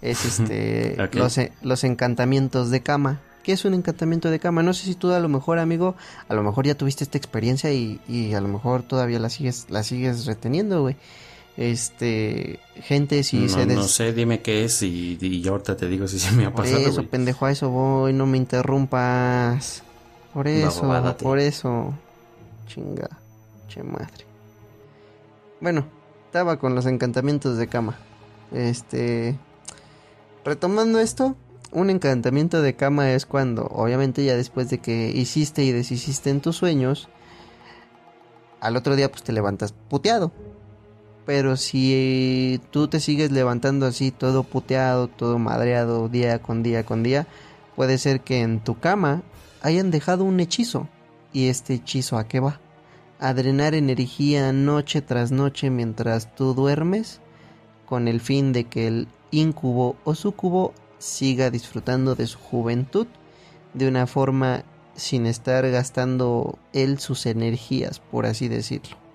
Es 0.04 0.26
este 0.40 0.96
los, 1.14 1.40
los 1.64 1.84
encantamientos 1.84 2.70
de 2.70 2.82
cama. 2.82 3.20
¿Qué 3.42 3.54
es 3.54 3.66
un 3.66 3.74
encantamiento 3.74 4.30
de 4.30 4.38
cama? 4.38 4.62
No 4.62 4.76
sé 4.76 4.86
si 4.86 4.94
tú 4.94 5.12
a 5.12 5.20
lo 5.20 5.28
mejor, 5.28 5.58
amigo, 5.58 5.96
a 6.28 6.36
lo 6.36 6.44
mejor 6.44 6.68
ya 6.68 6.76
tuviste 6.76 7.04
esta 7.04 7.18
experiencia 7.18 7.72
y, 7.74 8.00
y 8.08 8.34
a 8.36 8.42
lo 8.42 8.48
mejor 8.48 8.84
todavía 8.84 9.18
la 9.18 9.30
sigues, 9.30 9.68
la 9.70 9.82
sigues 9.82 10.28
reteniendo, 10.28 10.82
güey. 10.82 10.98
Este, 11.62 12.62
gente 12.76 13.22
si 13.22 13.36
no, 13.36 13.50
se 13.50 13.66
no 13.66 13.84
sé, 13.84 14.14
dime 14.14 14.42
qué 14.42 14.64
es 14.64 14.82
y, 14.82 15.18
y 15.20 15.46
ahorita 15.46 15.76
te 15.76 15.90
digo 15.90 16.08
si 16.08 16.18
se 16.18 16.32
me 16.32 16.46
ha 16.46 16.54
Por 16.54 16.64
pasado, 16.64 16.80
eso, 16.80 16.94
güey. 16.94 17.08
pendejo, 17.08 17.46
a 17.46 17.52
eso 17.52 17.70
voy, 17.70 18.14
no 18.14 18.26
me 18.26 18.38
interrumpas. 18.38 19.84
Por 20.34 20.48
eso, 20.48 21.16
por 21.20 21.38
eso. 21.38 21.94
Chinga, 22.66 23.10
che 23.68 23.84
madre. 23.84 24.26
Bueno, 25.60 25.86
estaba 26.28 26.58
con 26.60 26.76
los 26.76 26.86
encantamientos 26.86 27.58
de 27.58 27.68
cama. 27.68 27.98
Este. 28.54 29.38
Retomando 30.46 31.00
esto, 31.02 31.36
un 31.74 31.90
encantamiento 31.90 32.62
de 32.62 32.78
cama 32.78 33.12
es 33.12 33.26
cuando, 33.26 33.66
obviamente, 33.66 34.24
ya 34.24 34.38
después 34.38 34.70
de 34.70 34.78
que 34.78 35.10
hiciste 35.10 35.66
y 35.66 35.74
deshiciste 35.74 36.30
en 36.30 36.40
tus 36.40 36.56
sueños, 36.56 37.10
al 38.62 38.78
otro 38.78 38.96
día 38.96 39.12
pues 39.12 39.24
te 39.24 39.34
levantas 39.34 39.74
puteado. 39.74 40.32
Pero 41.30 41.58
si 41.58 42.60
tú 42.72 42.88
te 42.88 43.00
sigues 43.00 43.32
levantando 43.32 43.86
así, 43.86 44.10
todo 44.10 44.42
puteado, 44.42 45.08
todo 45.08 45.38
madreado, 45.38 46.10
día 46.10 46.42
con 46.42 46.64
día 46.64 46.88
con 46.88 47.04
día, 47.04 47.28
puede 47.76 48.00
ser 48.00 48.22
que 48.22 48.42
en 48.42 48.64
tu 48.64 48.80
cama 48.80 49.22
hayan 49.62 49.92
dejado 49.92 50.24
un 50.24 50.40
hechizo. 50.40 50.90
¿Y 51.32 51.50
este 51.50 51.76
hechizo 51.76 52.18
a 52.18 52.28
qué 52.28 52.40
va? 52.40 52.60
A 53.20 53.36
drenar 53.36 53.76
energía 53.76 54.52
noche 54.54 55.04
tras 55.04 55.30
noche 55.30 55.70
mientras 55.70 56.34
tú 56.34 56.56
duermes, 56.56 57.22
con 57.86 58.08
el 58.08 58.22
fin 58.22 58.52
de 58.52 58.64
que 58.64 58.88
el 58.88 59.08
incubo 59.30 59.98
o 60.06 60.16
sucubo 60.16 60.74
siga 60.98 61.52
disfrutando 61.52 62.16
de 62.16 62.26
su 62.26 62.40
juventud 62.40 63.06
de 63.76 63.88
una 63.88 64.08
forma 64.08 64.64
sin 64.96 65.28
estar 65.28 65.70
gastando 65.70 66.58
él 66.74 66.98
sus 66.98 67.28
energías, 67.28 68.00
por 68.00 68.26
así 68.26 68.48
decirlo. 68.48 69.09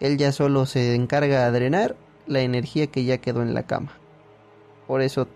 Él 0.00 0.18
ya 0.18 0.32
solo 0.32 0.66
se 0.66 0.94
encarga 0.94 1.44
de 1.44 1.58
drenar 1.58 1.96
la 2.26 2.40
energía 2.40 2.86
que 2.88 3.04
ya 3.04 3.18
quedó 3.18 3.42
en 3.42 3.54
la 3.54 3.66
cama. 3.66 3.98
Por 4.86 5.02
eso, 5.02 5.28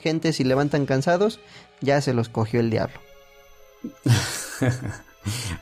gente, 0.00 0.32
si 0.32 0.44
levantan 0.44 0.86
cansados, 0.86 1.40
ya 1.80 2.00
se 2.00 2.14
los 2.14 2.28
cogió 2.28 2.60
el 2.60 2.70
diablo. 2.70 2.98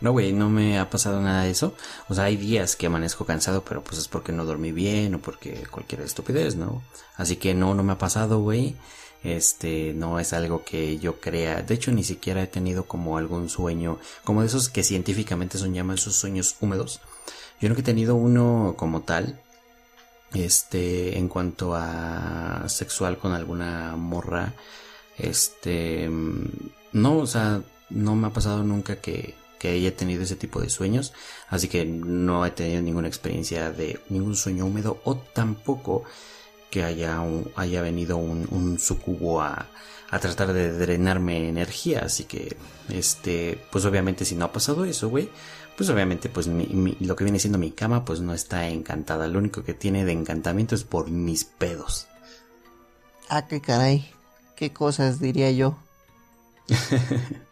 No, 0.01 0.13
güey, 0.13 0.33
no 0.33 0.51
me 0.51 0.79
ha 0.79 0.91
pasado 0.91 1.21
nada 1.21 1.45
de 1.45 1.51
eso. 1.51 1.75
O 2.09 2.15
sea, 2.15 2.25
hay 2.25 2.37
días 2.37 2.77
que 2.77 2.87
amanezco 2.87 3.25
cansado, 3.25 3.65
pero 3.65 3.83
pues 3.83 3.99
es 3.99 4.09
porque 4.09 4.33
no 4.33 4.45
dormí 4.45 4.73
bien 4.73 5.15
o 5.15 5.19
porque 5.21 5.67
cualquier 5.71 6.03
estupidez, 6.03 6.57
¿no? 6.57 6.83
Así 7.17 7.37
que 7.37 7.55
no, 7.55 7.75
no 7.75 7.83
me 7.83 7.93
ha 7.93 7.99
pasado, 7.99 8.41
güey. 8.41 8.77
Este, 9.23 9.95
no 9.95 10.21
es 10.21 10.35
algo 10.35 10.65
que 10.65 10.99
yo 10.99 11.19
crea. 11.19 11.63
De 11.63 11.75
hecho, 11.75 11.93
ni 11.93 12.05
siquiera 12.05 12.43
he 12.43 12.47
tenido 12.47 12.85
como 12.85 13.17
algún 13.17 13.49
sueño, 13.49 13.99
como 14.23 14.43
de 14.43 14.49
esos 14.49 14.69
que 14.69 14.85
científicamente 14.85 15.57
son 15.57 15.73
llaman 15.73 15.97
esos 15.97 16.17
sueños 16.17 16.57
húmedos. 16.61 17.01
Yo 17.65 17.71
nunca 17.71 17.81
he 17.81 17.85
tenido 17.85 18.15
uno 18.15 18.75
como 18.77 19.01
tal. 19.01 19.41
Este, 20.35 21.17
en 21.17 21.29
cuanto 21.29 21.75
a 21.75 22.65
sexual 22.69 23.17
con 23.17 23.33
alguna 23.33 23.97
morra. 23.97 24.53
Este, 25.17 26.11
no, 26.93 27.17
o 27.17 27.27
sea, 27.27 27.63
no 27.89 28.17
me 28.17 28.27
ha 28.27 28.31
pasado 28.35 28.63
nunca 28.65 28.97
que, 28.97 29.35
que 29.59 29.69
haya 29.69 29.97
tenido 29.97 30.25
ese 30.25 30.37
tipo 30.37 30.61
de 30.61 30.69
sueños. 30.69 31.15
Así 31.49 31.69
que 31.69 31.87
no 31.87 32.45
he 32.45 32.51
tenido 32.51 32.83
ninguna 32.83 33.09
experiencia 33.09 33.71
de 33.71 33.99
ningún 34.11 34.37
sueño 34.37 34.67
húmedo 34.67 35.01
o 35.05 35.17
tampoco 35.17 36.05
que 36.71 36.85
haya, 36.85 37.19
un- 37.21 37.51
haya 37.57 37.81
venido 37.81 38.19
un, 38.19 38.47
un 38.51 38.79
sucubo 38.79 39.41
a, 39.41 39.69
a 40.11 40.19
tratar 40.19 40.53
de 40.53 40.71
drenarme 40.73 41.49
energía. 41.49 42.01
Así 42.05 42.25
que, 42.25 42.59
este, 42.91 43.59
pues 43.73 43.87
obviamente 43.87 44.27
si 44.27 44.35
no 44.35 44.45
ha 44.45 44.53
pasado 44.53 44.85
eso, 44.85 45.09
güey, 45.09 45.31
pues 45.77 45.89
obviamente 45.91 46.29
pues 46.29 46.47
mi- 46.47 46.67
mi- 46.67 46.97
lo 47.01 47.17
que 47.17 47.25
viene 47.25 47.39
siendo 47.39 47.59
mi 47.59 47.71
cama 47.73 48.05
pues 48.05 48.21
no 48.21 48.35
está 48.35 48.69
encantada. 48.69 49.27
Lo 49.29 49.39
único 49.39 49.65
que 49.65 49.75
tiene 49.75 50.05
de 50.05 50.13
encantamiento 50.13 50.75
es 50.75 50.85
por 50.85 51.11
mis 51.11 51.45
pedos. 51.45 52.07
Ah, 53.29 53.47
qué 53.47 53.61
caray. 53.61 54.11
Qué 54.57 54.73
cosas 54.73 55.21
diría 55.21 55.51
yo. 55.51 55.77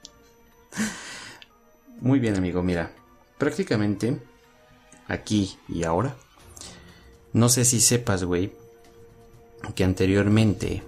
Muy 2.00 2.18
bien, 2.18 2.37
amigo, 2.37 2.62
mira. 2.62 2.92
Prácticamente 3.38 4.20
aquí 5.08 5.58
y 5.68 5.85
ahora. 5.85 6.14
No 7.32 7.48
sé 7.48 7.64
si 7.64 7.80
sepas, 7.80 8.24
güey, 8.24 8.52
que 9.74 9.85
anteriormente 9.85 10.82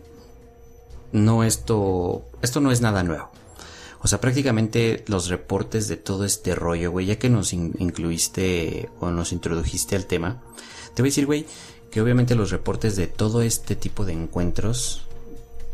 no 1.12 1.44
esto 1.44 2.25
esto 2.42 2.61
no 2.61 2.70
es 2.70 2.81
nada 2.81 3.03
nuevo. 3.03 3.31
O 4.05 4.07
sea, 4.07 4.21
prácticamente 4.21 5.03
los 5.09 5.29
reportes 5.29 5.88
de 5.88 5.97
todo 5.97 6.27
este 6.27 6.55
rollo, 6.55 6.90
güey, 6.90 7.07
ya 7.07 7.19
que 7.19 7.31
nos 7.31 7.55
in- 7.55 7.73
incluiste 7.79 8.90
o 9.01 9.09
nos 9.11 9.33
introdujiste 9.33 9.97
al 9.97 10.05
tema, 10.05 10.43
te 10.95 11.01
voy 11.01 11.09
a 11.09 11.11
decir, 11.11 11.25
güey, 11.25 11.47
que 11.90 12.03
obviamente 12.03 12.35
los 12.35 12.51
reportes 12.51 12.97
de 12.97 13.07
todo 13.07 13.40
este 13.40 13.77
tipo 13.77 14.05
de 14.05 14.12
encuentros 14.12 15.07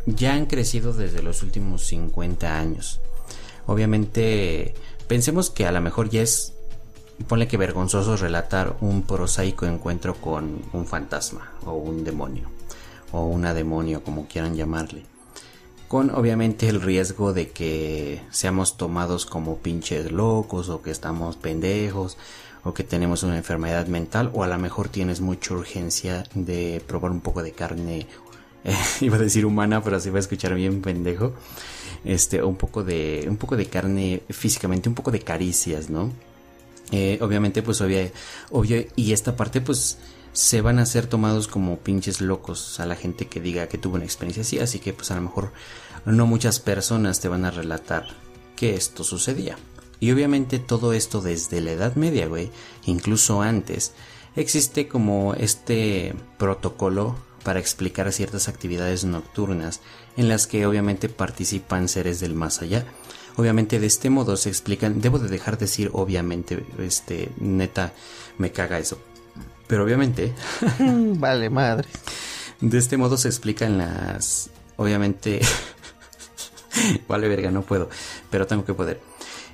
ya 0.07 0.35
han 0.35 0.47
crecido 0.47 0.93
desde 0.93 1.23
los 1.23 1.43
últimos 1.43 1.83
50 1.87 2.57
años. 2.57 3.01
Obviamente, 3.67 4.75
pensemos 5.09 5.51
que 5.51 5.67
a 5.67 5.73
lo 5.73 5.81
mejor 5.81 6.09
ya 6.09 6.23
es, 6.23 6.53
ponle 7.27 7.49
que 7.49 7.57
vergonzoso 7.57 8.17
relatar 8.17 8.77
un 8.81 9.03
prosaico 9.03 9.67
encuentro 9.67 10.15
con 10.15 10.63
un 10.73 10.87
fantasma 10.87 11.53
o 11.67 11.73
un 11.73 12.05
demonio 12.05 12.49
o 13.13 13.25
una 13.27 13.55
demonio, 13.55 14.05
como 14.05 14.29
quieran 14.29 14.55
llamarle. 14.55 15.05
Con 15.91 16.11
obviamente 16.11 16.69
el 16.69 16.81
riesgo 16.81 17.33
de 17.33 17.49
que 17.49 18.21
seamos 18.31 18.77
tomados 18.77 19.27
como 19.27 19.57
pinches 19.57 20.13
locos 20.13 20.69
o 20.69 20.83
que 20.83 20.93
estamos 20.93 21.35
pendejos 21.35 22.17
o 22.63 22.73
que 22.73 22.85
tenemos 22.85 23.25
una 23.25 23.37
enfermedad 23.37 23.89
mental 23.89 24.31
o 24.33 24.45
a 24.45 24.47
lo 24.47 24.57
mejor 24.57 24.89
tienes 24.89 25.21
mucha 25.21 25.53
urgencia 25.53 26.23
de 26.33 26.81
probar 26.87 27.11
un 27.11 27.21
poco 27.21 27.43
de 27.43 27.51
carne 27.51 28.07
eh, 28.65 28.77
iba 29.01 29.17
a 29.17 29.19
decir 29.19 29.45
humana, 29.45 29.83
pero 29.83 29.99
se 29.99 30.13
va 30.13 30.19
a 30.19 30.21
escuchar 30.21 30.55
bien 30.55 30.81
pendejo. 30.81 31.33
Este, 32.05 32.41
un 32.41 32.55
poco 32.55 32.85
de, 32.85 33.27
un 33.29 33.37
poco 33.37 33.57
de 33.57 33.67
carne 33.67 34.23
físicamente, 34.31 34.89
un 34.89 34.95
poco 34.95 35.11
de 35.11 35.19
caricias, 35.19 35.91
¿no? 35.91 36.13
Eh, 36.93 37.19
obviamente, 37.21 37.63
pues 37.63 37.81
obvio, 37.81 38.09
obvio, 38.51 38.85
y 38.95 39.13
esta 39.13 39.35
parte, 39.35 39.61
pues 39.61 39.99
se 40.33 40.61
van 40.61 40.79
a 40.79 40.87
ser 40.87 41.07
tomados 41.07 41.49
como 41.49 41.79
pinches 41.79 42.21
locos 42.21 42.81
a 42.81 42.87
la 42.87 42.97
gente 42.97 43.27
que 43.27 43.41
diga 43.41 43.69
que 43.69 43.79
tuvo 43.79 43.97
una 43.97 44.05
experiencia 44.05 44.43
así, 44.43 44.59
así 44.59 44.79
que 44.79 44.93
pues 44.93 45.11
a 45.11 45.17
lo 45.17 45.23
mejor 45.23 45.53
no 46.05 46.27
muchas 46.27 46.61
personas 46.61 47.21
te 47.21 47.29
van 47.29 47.45
a 47.45 47.51
relatar 47.51 48.07
que 48.57 48.75
esto 48.75 49.05
sucedía. 49.05 49.57
Y 49.99 50.13
obviamente 50.13 50.59
todo 50.59 50.93
esto 50.93 51.21
desde 51.21 51.61
la 51.61 51.73
Edad 51.73 51.95
Media, 51.97 52.27
güey, 52.27 52.51
incluso 52.87 53.43
antes, 53.43 53.93
existe 54.35 54.89
como 54.89 55.35
este 55.35 56.15
protocolo 56.39 57.17
para 57.43 57.61
explicar 57.61 58.11
ciertas 58.13 58.49
actividades 58.49 59.05
nocturnas 59.05 59.81
en 60.17 60.29
las 60.29 60.47
que 60.47 60.67
obviamente 60.67 61.09
participan 61.09 61.89
seres 61.89 62.21
del 62.21 62.35
más 62.35 62.63
allá. 62.63 62.87
Obviamente 63.37 63.79
de 63.79 63.87
este 63.87 64.11
modo 64.11 64.37
se 64.37 64.49
explican, 64.49 65.01
debo 65.01 65.19
de 65.19 65.29
dejar 65.29 65.57
de 65.59 65.67
decir 65.67 65.91
obviamente, 65.93 66.65
este, 66.79 67.31
neta, 67.39 67.93
me 68.39 68.53
caga 68.53 68.79
eso. 68.79 68.99
Pero 69.71 69.85
obviamente, 69.85 70.35
vale, 70.81 71.49
madre. 71.49 71.87
de 72.61 72.77
este 72.77 72.97
modo 72.97 73.17
se 73.17 73.29
explican 73.29 73.79
las, 73.79 74.51
obviamente, 74.77 75.41
vale 77.09 77.29
verga, 77.29 77.51
no 77.53 77.63
puedo, 77.63 77.89
pero 78.31 78.47
tengo 78.49 78.65
que 78.65 78.75
poder. 78.75 79.01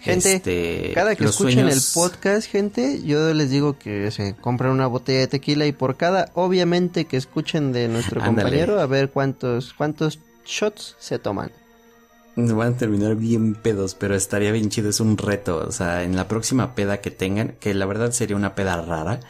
Gente, 0.01 0.35
Este, 0.37 0.93
cada 0.95 1.17
que 1.17 1.25
escuchen 1.27 1.69
el 1.69 1.81
podcast, 1.93 2.49
gente, 2.49 3.03
yo 3.03 3.35
les 3.35 3.51
digo 3.51 3.77
que 3.79 4.11
se 4.11 4.35
compran 4.37 4.71
una 4.73 4.87
botella 4.87 5.19
de 5.21 5.27
tequila 5.27 5.67
y 5.67 5.73
por 5.73 5.97
cada, 5.97 6.31
obviamente, 6.35 7.05
que 7.05 7.17
escuchen 7.19 7.73
de 7.73 7.89
nuestro 7.89 8.23
Ándale. 8.23 8.45
compañero, 8.45 8.81
a 8.81 8.87
ver 8.87 9.11
cuántos, 9.11 9.75
cuántos 9.75 10.19
shots 10.47 10.97
se 10.99 11.19
toman. 11.19 11.51
Van 12.37 12.75
a 12.75 12.77
terminar 12.77 13.17
bien 13.17 13.55
pedos, 13.55 13.95
pero 13.95 14.15
estaría 14.15 14.53
bien 14.53 14.71
chido, 14.71 14.91
es 14.91 15.01
un 15.01 15.19
reto. 15.19 15.65
O 15.67 15.73
sea, 15.73 16.05
en 16.05 16.17
la 16.17 16.29
próxima 16.29 16.75
peda 16.75 17.01
que 17.03 17.11
tengan, 17.11 17.57
que 17.61 17.75
la 17.75 17.85
verdad 17.87 18.13
sería 18.13 18.37
una 18.37 18.55
peda 18.55 18.81
rara, 18.81 19.21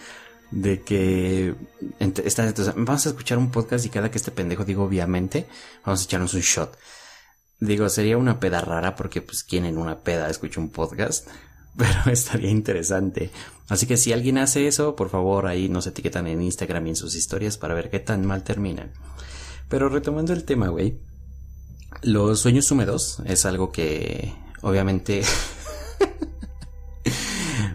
de 0.56 0.80
que 0.82 1.54
ent- 2.00 2.22
está- 2.24 2.48
o 2.48 2.64
sea, 2.64 2.72
vamos 2.76 3.04
a 3.04 3.10
escuchar 3.10 3.36
un 3.36 3.50
podcast 3.50 3.84
y 3.84 3.90
cada 3.90 4.10
que 4.10 4.16
este 4.16 4.30
pendejo 4.30 4.64
digo 4.64 4.84
obviamente, 4.84 5.46
vamos 5.84 6.00
a 6.00 6.04
echarnos 6.04 6.32
un 6.32 6.40
shot. 6.40 6.78
Digo, 7.60 7.86
sería 7.90 8.16
una 8.16 8.40
peda 8.40 8.62
rara 8.62 8.96
porque 8.96 9.20
pues 9.20 9.44
quien 9.44 9.66
en 9.66 9.76
una 9.76 10.00
peda 10.00 10.30
escucha 10.30 10.58
un 10.60 10.70
podcast, 10.70 11.28
pero 11.76 12.10
estaría 12.10 12.48
interesante. 12.50 13.30
Así 13.68 13.86
que 13.86 13.98
si 13.98 14.14
alguien 14.14 14.38
hace 14.38 14.66
eso, 14.66 14.96
por 14.96 15.10
favor 15.10 15.46
ahí 15.46 15.68
nos 15.68 15.86
etiquetan 15.86 16.26
en 16.26 16.40
Instagram 16.40 16.86
y 16.86 16.90
en 16.90 16.96
sus 16.96 17.14
historias 17.16 17.58
para 17.58 17.74
ver 17.74 17.90
qué 17.90 17.98
tan 17.98 18.24
mal 18.24 18.42
terminan. 18.42 18.92
Pero 19.68 19.90
retomando 19.90 20.32
el 20.32 20.44
tema, 20.44 20.68
güey. 20.68 20.98
Los 22.02 22.40
sueños 22.40 22.70
húmedos 22.70 23.20
es 23.26 23.44
algo 23.44 23.72
que 23.72 24.32
obviamente... 24.62 25.20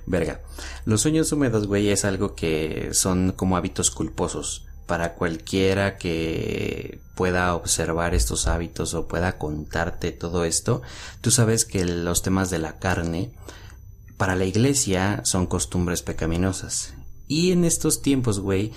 Verga. 0.07 0.41
Los 0.85 1.01
sueños 1.01 1.31
húmedos, 1.31 1.67
güey, 1.67 1.89
es 1.89 2.05
algo 2.05 2.35
que 2.35 2.89
son 2.93 3.31
como 3.33 3.57
hábitos 3.57 3.91
culposos. 3.91 4.65
para 4.87 5.13
cualquiera 5.13 5.97
que 5.97 6.99
pueda 7.15 7.55
observar 7.55 8.13
estos 8.13 8.47
hábitos 8.47 8.93
o 8.93 9.07
pueda 9.07 9.37
contarte 9.37 10.11
todo 10.11 10.43
esto, 10.43 10.81
tú 11.21 11.31
sabes 11.31 11.63
que 11.63 11.85
los 11.85 12.23
temas 12.23 12.49
de 12.49 12.59
la 12.59 12.77
carne 12.77 13.31
para 14.17 14.35
la 14.35 14.43
iglesia 14.43 15.21
son 15.23 15.45
costumbres 15.47 16.01
pecaminosas. 16.01 16.93
Y 17.29 17.53
en 17.53 17.63
estos 17.63 18.01
tiempos, 18.01 18.41
güey, 18.41 18.73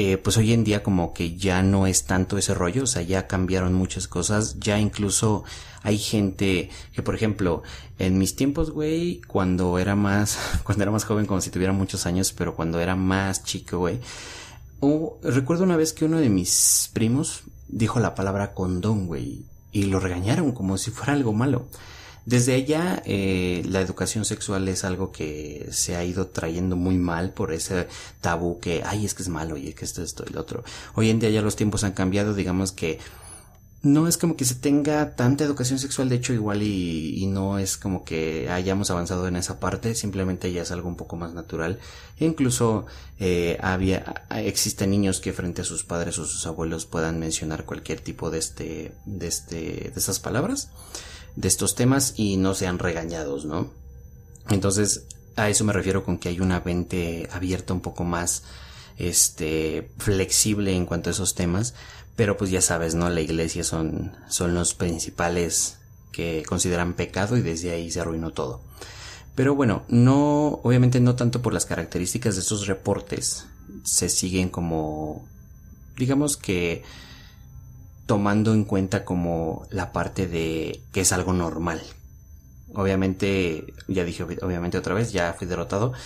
eh, 0.00 0.16
pues 0.16 0.36
hoy 0.36 0.52
en 0.52 0.62
día 0.62 0.84
como 0.84 1.12
que 1.12 1.36
ya 1.36 1.60
no 1.64 1.88
es 1.88 2.04
tanto 2.04 2.38
ese 2.38 2.54
rollo, 2.54 2.84
o 2.84 2.86
sea, 2.86 3.02
ya 3.02 3.26
cambiaron 3.26 3.74
muchas 3.74 4.06
cosas, 4.06 4.60
ya 4.60 4.78
incluso 4.78 5.42
hay 5.82 5.98
gente 5.98 6.70
que, 6.92 7.02
por 7.02 7.16
ejemplo, 7.16 7.64
en 7.98 8.16
mis 8.16 8.36
tiempos, 8.36 8.70
güey, 8.70 9.20
cuando 9.22 9.76
era 9.76 9.96
más, 9.96 10.38
cuando 10.62 10.84
era 10.84 10.92
más 10.92 11.02
joven, 11.02 11.26
como 11.26 11.40
si 11.40 11.50
tuviera 11.50 11.72
muchos 11.72 12.06
años, 12.06 12.32
pero 12.32 12.54
cuando 12.54 12.78
era 12.78 12.94
más 12.94 13.42
chico, 13.42 13.78
güey, 13.78 13.98
recuerdo 15.24 15.64
una 15.64 15.76
vez 15.76 15.92
que 15.92 16.04
uno 16.04 16.18
de 16.18 16.28
mis 16.28 16.90
primos 16.92 17.42
dijo 17.66 17.98
la 17.98 18.14
palabra 18.14 18.54
condón, 18.54 19.08
güey, 19.08 19.46
y 19.72 19.86
lo 19.86 19.98
regañaron 19.98 20.52
como 20.52 20.78
si 20.78 20.92
fuera 20.92 21.14
algo 21.14 21.32
malo. 21.32 21.66
Desde 22.28 22.56
ella, 22.56 23.02
eh, 23.06 23.62
la 23.70 23.80
educación 23.80 24.26
sexual 24.26 24.68
es 24.68 24.84
algo 24.84 25.12
que 25.12 25.66
se 25.70 25.96
ha 25.96 26.04
ido 26.04 26.26
trayendo 26.26 26.76
muy 26.76 26.98
mal 26.98 27.32
por 27.32 27.54
ese 27.54 27.88
tabú 28.20 28.60
que, 28.60 28.82
ay, 28.84 29.06
es 29.06 29.14
que 29.14 29.22
es 29.22 29.30
malo 29.30 29.56
y 29.56 29.68
es 29.68 29.74
que 29.74 29.86
esto, 29.86 30.02
esto 30.02 30.24
y 30.28 30.34
lo 30.34 30.42
otro. 30.42 30.62
Hoy 30.94 31.08
en 31.08 31.20
día 31.20 31.30
ya 31.30 31.40
los 31.40 31.56
tiempos 31.56 31.84
han 31.84 31.92
cambiado, 31.92 32.34
digamos 32.34 32.72
que 32.72 32.98
no 33.80 34.06
es 34.08 34.18
como 34.18 34.36
que 34.36 34.44
se 34.44 34.56
tenga 34.56 35.16
tanta 35.16 35.44
educación 35.44 35.78
sexual, 35.78 36.10
de 36.10 36.16
hecho 36.16 36.34
igual 36.34 36.62
y, 36.62 37.24
no 37.28 37.58
es 37.58 37.78
como 37.78 38.04
que 38.04 38.50
hayamos 38.50 38.90
avanzado 38.90 39.26
en 39.26 39.36
esa 39.36 39.58
parte, 39.58 39.94
simplemente 39.94 40.52
ya 40.52 40.60
es 40.60 40.70
algo 40.70 40.90
un 40.90 40.96
poco 40.96 41.16
más 41.16 41.32
natural. 41.32 41.78
Incluso 42.18 42.84
eh, 43.18 43.56
había, 43.62 44.26
existen 44.36 44.90
niños 44.90 45.20
que 45.20 45.32
frente 45.32 45.62
a 45.62 45.64
sus 45.64 45.82
padres 45.82 46.18
o 46.18 46.26
sus 46.26 46.46
abuelos 46.46 46.84
puedan 46.84 47.18
mencionar 47.18 47.64
cualquier 47.64 48.02
tipo 48.02 48.30
de 48.30 48.38
este, 48.38 48.92
de 49.06 49.28
este, 49.28 49.56
de 49.56 49.92
estas 49.96 50.20
palabras, 50.20 50.68
de 51.38 51.48
estos 51.48 51.74
temas 51.74 52.14
y 52.16 52.36
no 52.36 52.54
sean 52.54 52.78
regañados, 52.78 53.44
¿no? 53.44 53.70
Entonces, 54.50 55.04
a 55.36 55.48
eso 55.48 55.64
me 55.64 55.72
refiero 55.72 56.04
con 56.04 56.18
que 56.18 56.28
hay 56.28 56.40
una 56.40 56.60
mente 56.60 57.28
abierta 57.32 57.72
un 57.72 57.80
poco 57.80 58.04
más, 58.04 58.42
este, 58.96 59.90
flexible 59.98 60.74
en 60.74 60.86
cuanto 60.86 61.10
a 61.10 61.12
esos 61.12 61.34
temas 61.34 61.74
pero 62.18 62.36
pues 62.36 62.50
ya 62.50 62.60
sabes, 62.60 62.96
¿no? 62.96 63.08
La 63.10 63.20
iglesia 63.20 63.62
son, 63.62 64.10
son 64.28 64.52
los 64.52 64.74
principales 64.74 65.76
que 66.10 66.42
consideran 66.48 66.94
pecado 66.94 67.36
y 67.36 67.42
desde 67.42 67.70
ahí 67.70 67.92
se 67.92 68.00
arruinó 68.00 68.32
todo. 68.32 68.60
Pero 69.36 69.54
bueno, 69.54 69.84
no, 69.86 70.58
obviamente 70.64 70.98
no 70.98 71.14
tanto 71.14 71.42
por 71.42 71.54
las 71.54 71.64
características 71.64 72.34
de 72.34 72.40
estos 72.40 72.66
reportes, 72.66 73.46
se 73.84 74.08
siguen 74.08 74.48
como, 74.48 75.28
digamos 75.96 76.36
que 76.36 76.82
tomando 78.08 78.54
en 78.54 78.64
cuenta 78.64 79.04
como 79.04 79.66
la 79.70 79.92
parte 79.92 80.26
de 80.26 80.80
que 80.92 81.02
es 81.02 81.12
algo 81.12 81.34
normal. 81.34 81.82
Obviamente, 82.74 83.74
ya 83.86 84.02
dije 84.02 84.22
obviamente 84.22 84.78
otra 84.78 84.94
vez, 84.94 85.12
ya 85.12 85.34
fui 85.34 85.46
derrotado. 85.46 85.92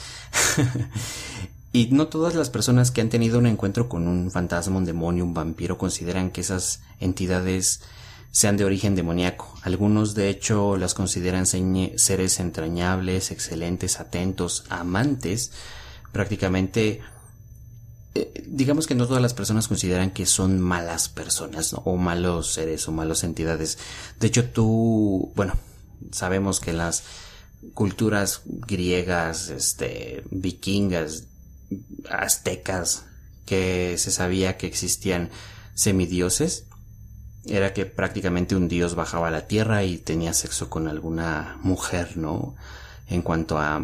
Y 1.74 1.86
no 1.86 2.08
todas 2.08 2.34
las 2.34 2.50
personas 2.50 2.90
que 2.90 3.00
han 3.00 3.08
tenido 3.08 3.38
un 3.38 3.46
encuentro 3.46 3.88
con 3.88 4.06
un 4.06 4.30
fantasma, 4.30 4.76
un 4.76 4.84
demonio, 4.84 5.24
un 5.24 5.32
vampiro 5.32 5.78
consideran 5.78 6.30
que 6.30 6.42
esas 6.42 6.82
entidades 7.00 7.80
sean 8.30 8.58
de 8.58 8.66
origen 8.66 8.94
demoníaco. 8.94 9.54
Algunos 9.62 10.14
de 10.14 10.28
hecho 10.28 10.76
las 10.76 10.92
consideran 10.92 11.46
seres 11.46 12.40
entrañables, 12.40 13.30
excelentes, 13.30 14.00
atentos, 14.00 14.64
amantes. 14.68 15.50
Prácticamente, 16.12 17.00
eh, 18.14 18.44
digamos 18.46 18.86
que 18.86 18.94
no 18.94 19.06
todas 19.06 19.22
las 19.22 19.34
personas 19.34 19.68
consideran 19.68 20.10
que 20.10 20.26
son 20.26 20.60
malas 20.60 21.08
personas 21.08 21.74
o 21.84 21.96
malos 21.96 22.52
seres 22.52 22.86
o 22.88 22.92
malas 22.92 23.24
entidades. 23.24 23.78
De 24.20 24.26
hecho 24.26 24.50
tú, 24.50 25.32
bueno, 25.34 25.54
sabemos 26.10 26.60
que 26.60 26.72
las 26.72 27.04
culturas 27.74 28.42
griegas, 28.44 29.48
este, 29.48 30.24
vikingas, 30.30 31.24
aztecas 32.10 33.04
que 33.46 33.96
se 33.98 34.10
sabía 34.10 34.56
que 34.56 34.66
existían 34.66 35.30
semidioses 35.74 36.66
era 37.44 37.72
que 37.72 37.86
prácticamente 37.86 38.54
un 38.54 38.68
dios 38.68 38.94
bajaba 38.94 39.28
a 39.28 39.32
la 39.32 39.46
tierra 39.46 39.84
y 39.84 39.98
tenía 39.98 40.32
sexo 40.32 40.70
con 40.70 40.86
alguna 40.86 41.58
mujer, 41.62 42.16
¿no? 42.16 42.54
En 43.08 43.22
cuanto 43.22 43.58
a... 43.58 43.82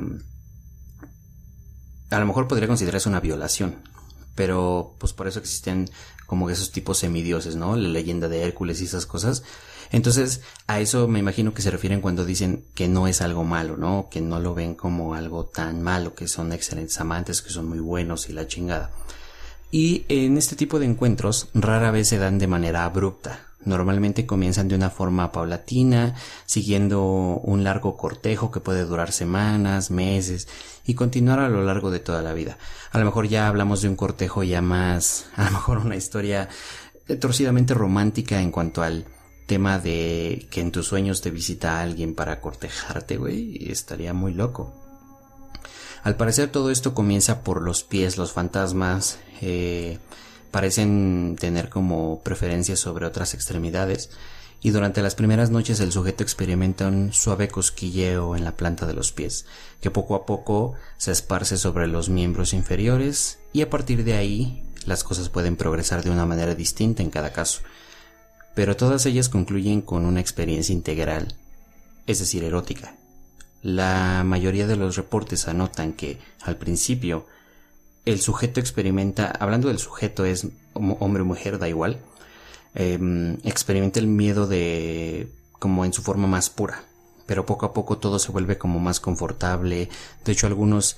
A 2.10 2.18
lo 2.18 2.26
mejor 2.26 2.46
podría 2.46 2.68
considerarse 2.68 3.08
una 3.08 3.20
violación, 3.20 3.82
pero 4.38 4.94
pues 4.98 5.12
por 5.12 5.26
eso 5.26 5.40
existen 5.40 5.90
como 6.26 6.48
esos 6.48 6.70
tipos 6.70 6.98
semidioses, 6.98 7.56
¿no? 7.56 7.74
La 7.74 7.88
leyenda 7.88 8.28
de 8.28 8.42
Hércules 8.44 8.80
y 8.80 8.84
esas 8.84 9.04
cosas. 9.04 9.42
Entonces, 9.90 10.42
a 10.68 10.78
eso 10.78 11.08
me 11.08 11.18
imagino 11.18 11.52
que 11.52 11.60
se 11.60 11.72
refieren 11.72 12.00
cuando 12.00 12.24
dicen 12.24 12.64
que 12.76 12.86
no 12.86 13.08
es 13.08 13.20
algo 13.20 13.42
malo, 13.42 13.76
¿no? 13.76 14.06
Que 14.08 14.20
no 14.20 14.38
lo 14.38 14.54
ven 14.54 14.76
como 14.76 15.14
algo 15.14 15.46
tan 15.46 15.82
malo, 15.82 16.14
que 16.14 16.28
son 16.28 16.52
excelentes 16.52 17.00
amantes, 17.00 17.42
que 17.42 17.50
son 17.50 17.68
muy 17.68 17.80
buenos 17.80 18.28
y 18.28 18.32
la 18.32 18.46
chingada. 18.46 18.92
Y 19.72 20.04
en 20.08 20.38
este 20.38 20.54
tipo 20.54 20.78
de 20.78 20.86
encuentros 20.86 21.48
rara 21.52 21.90
vez 21.90 22.06
se 22.06 22.18
dan 22.18 22.38
de 22.38 22.46
manera 22.46 22.84
abrupta. 22.84 23.47
Normalmente 23.64 24.24
comienzan 24.24 24.68
de 24.68 24.76
una 24.76 24.88
forma 24.88 25.32
paulatina, 25.32 26.14
siguiendo 26.46 27.02
un 27.02 27.64
largo 27.64 27.96
cortejo 27.96 28.50
que 28.50 28.60
puede 28.60 28.84
durar 28.84 29.12
semanas, 29.12 29.90
meses 29.90 30.48
y 30.86 30.94
continuar 30.94 31.40
a 31.40 31.48
lo 31.48 31.64
largo 31.64 31.90
de 31.90 31.98
toda 31.98 32.22
la 32.22 32.32
vida. 32.32 32.56
A 32.92 32.98
lo 32.98 33.04
mejor 33.04 33.28
ya 33.28 33.48
hablamos 33.48 33.82
de 33.82 33.88
un 33.88 33.96
cortejo 33.96 34.42
ya 34.44 34.62
más, 34.62 35.26
a 35.36 35.44
lo 35.44 35.50
mejor 35.50 35.78
una 35.78 35.96
historia 35.96 36.48
torcidamente 37.20 37.74
romántica 37.74 38.40
en 38.40 38.50
cuanto 38.50 38.82
al 38.82 39.06
tema 39.46 39.78
de 39.78 40.46
que 40.50 40.60
en 40.60 40.70
tus 40.70 40.86
sueños 40.86 41.22
te 41.22 41.30
visita 41.30 41.80
alguien 41.80 42.14
para 42.14 42.40
cortejarte, 42.40 43.16
güey, 43.16 43.70
estaría 43.70 44.12
muy 44.12 44.34
loco. 44.34 44.74
Al 46.04 46.16
parecer 46.16 46.50
todo 46.50 46.70
esto 46.70 46.94
comienza 46.94 47.42
por 47.42 47.62
los 47.62 47.82
pies, 47.82 48.18
los 48.18 48.32
fantasmas 48.32 49.18
eh, 49.40 49.98
parecen 50.50 51.36
tener 51.38 51.68
como 51.68 52.20
preferencia 52.20 52.76
sobre 52.76 53.06
otras 53.06 53.34
extremidades 53.34 54.10
y 54.60 54.70
durante 54.70 55.02
las 55.02 55.14
primeras 55.14 55.50
noches 55.50 55.80
el 55.80 55.92
sujeto 55.92 56.22
experimenta 56.22 56.88
un 56.88 57.12
suave 57.12 57.48
cosquilleo 57.48 58.34
en 58.34 58.44
la 58.44 58.56
planta 58.56 58.86
de 58.86 58.94
los 58.94 59.12
pies, 59.12 59.46
que 59.80 59.90
poco 59.90 60.14
a 60.14 60.26
poco 60.26 60.74
se 60.96 61.12
esparce 61.12 61.56
sobre 61.56 61.86
los 61.86 62.08
miembros 62.08 62.52
inferiores 62.52 63.38
y 63.52 63.62
a 63.62 63.70
partir 63.70 64.04
de 64.04 64.14
ahí 64.14 64.64
las 64.84 65.04
cosas 65.04 65.28
pueden 65.28 65.56
progresar 65.56 66.02
de 66.02 66.10
una 66.10 66.26
manera 66.26 66.54
distinta 66.54 67.02
en 67.02 67.10
cada 67.10 67.32
caso 67.32 67.60
pero 68.58 68.76
todas 68.76 69.06
ellas 69.06 69.28
concluyen 69.28 69.82
con 69.82 70.04
una 70.04 70.18
experiencia 70.18 70.72
integral, 70.72 71.36
es 72.08 72.18
decir, 72.18 72.42
erótica. 72.42 72.96
La 73.62 74.24
mayoría 74.24 74.66
de 74.66 74.74
los 74.74 74.96
reportes 74.96 75.46
anotan 75.46 75.92
que, 75.92 76.18
al 76.42 76.56
principio, 76.56 77.24
el 78.08 78.20
sujeto 78.20 78.58
experimenta, 78.58 79.30
hablando 79.30 79.68
del 79.68 79.78
sujeto 79.78 80.24
es 80.24 80.46
hombre 80.72 81.22
o 81.22 81.26
mujer, 81.26 81.58
da 81.58 81.68
igual, 81.68 82.00
em, 82.74 83.38
experimenta 83.44 84.00
el 84.00 84.06
miedo 84.06 84.46
de 84.46 85.30
como 85.58 85.84
en 85.84 85.92
su 85.92 86.02
forma 86.02 86.26
más 86.26 86.48
pura, 86.48 86.84
pero 87.26 87.44
poco 87.44 87.66
a 87.66 87.72
poco 87.74 87.98
todo 87.98 88.18
se 88.18 88.32
vuelve 88.32 88.56
como 88.56 88.78
más 88.78 89.00
confortable, 89.00 89.90
de 90.24 90.32
hecho 90.32 90.46
algunos 90.46 90.96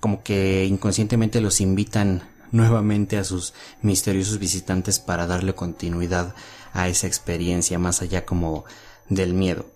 como 0.00 0.22
que 0.22 0.64
inconscientemente 0.64 1.40
los 1.40 1.60
invitan 1.60 2.22
nuevamente 2.52 3.18
a 3.18 3.24
sus 3.24 3.52
misteriosos 3.82 4.38
visitantes 4.38 4.98
para 4.98 5.26
darle 5.26 5.54
continuidad 5.54 6.34
a 6.72 6.88
esa 6.88 7.06
experiencia 7.06 7.78
más 7.78 8.02
allá 8.02 8.24
como 8.24 8.64
del 9.08 9.34
miedo. 9.34 9.66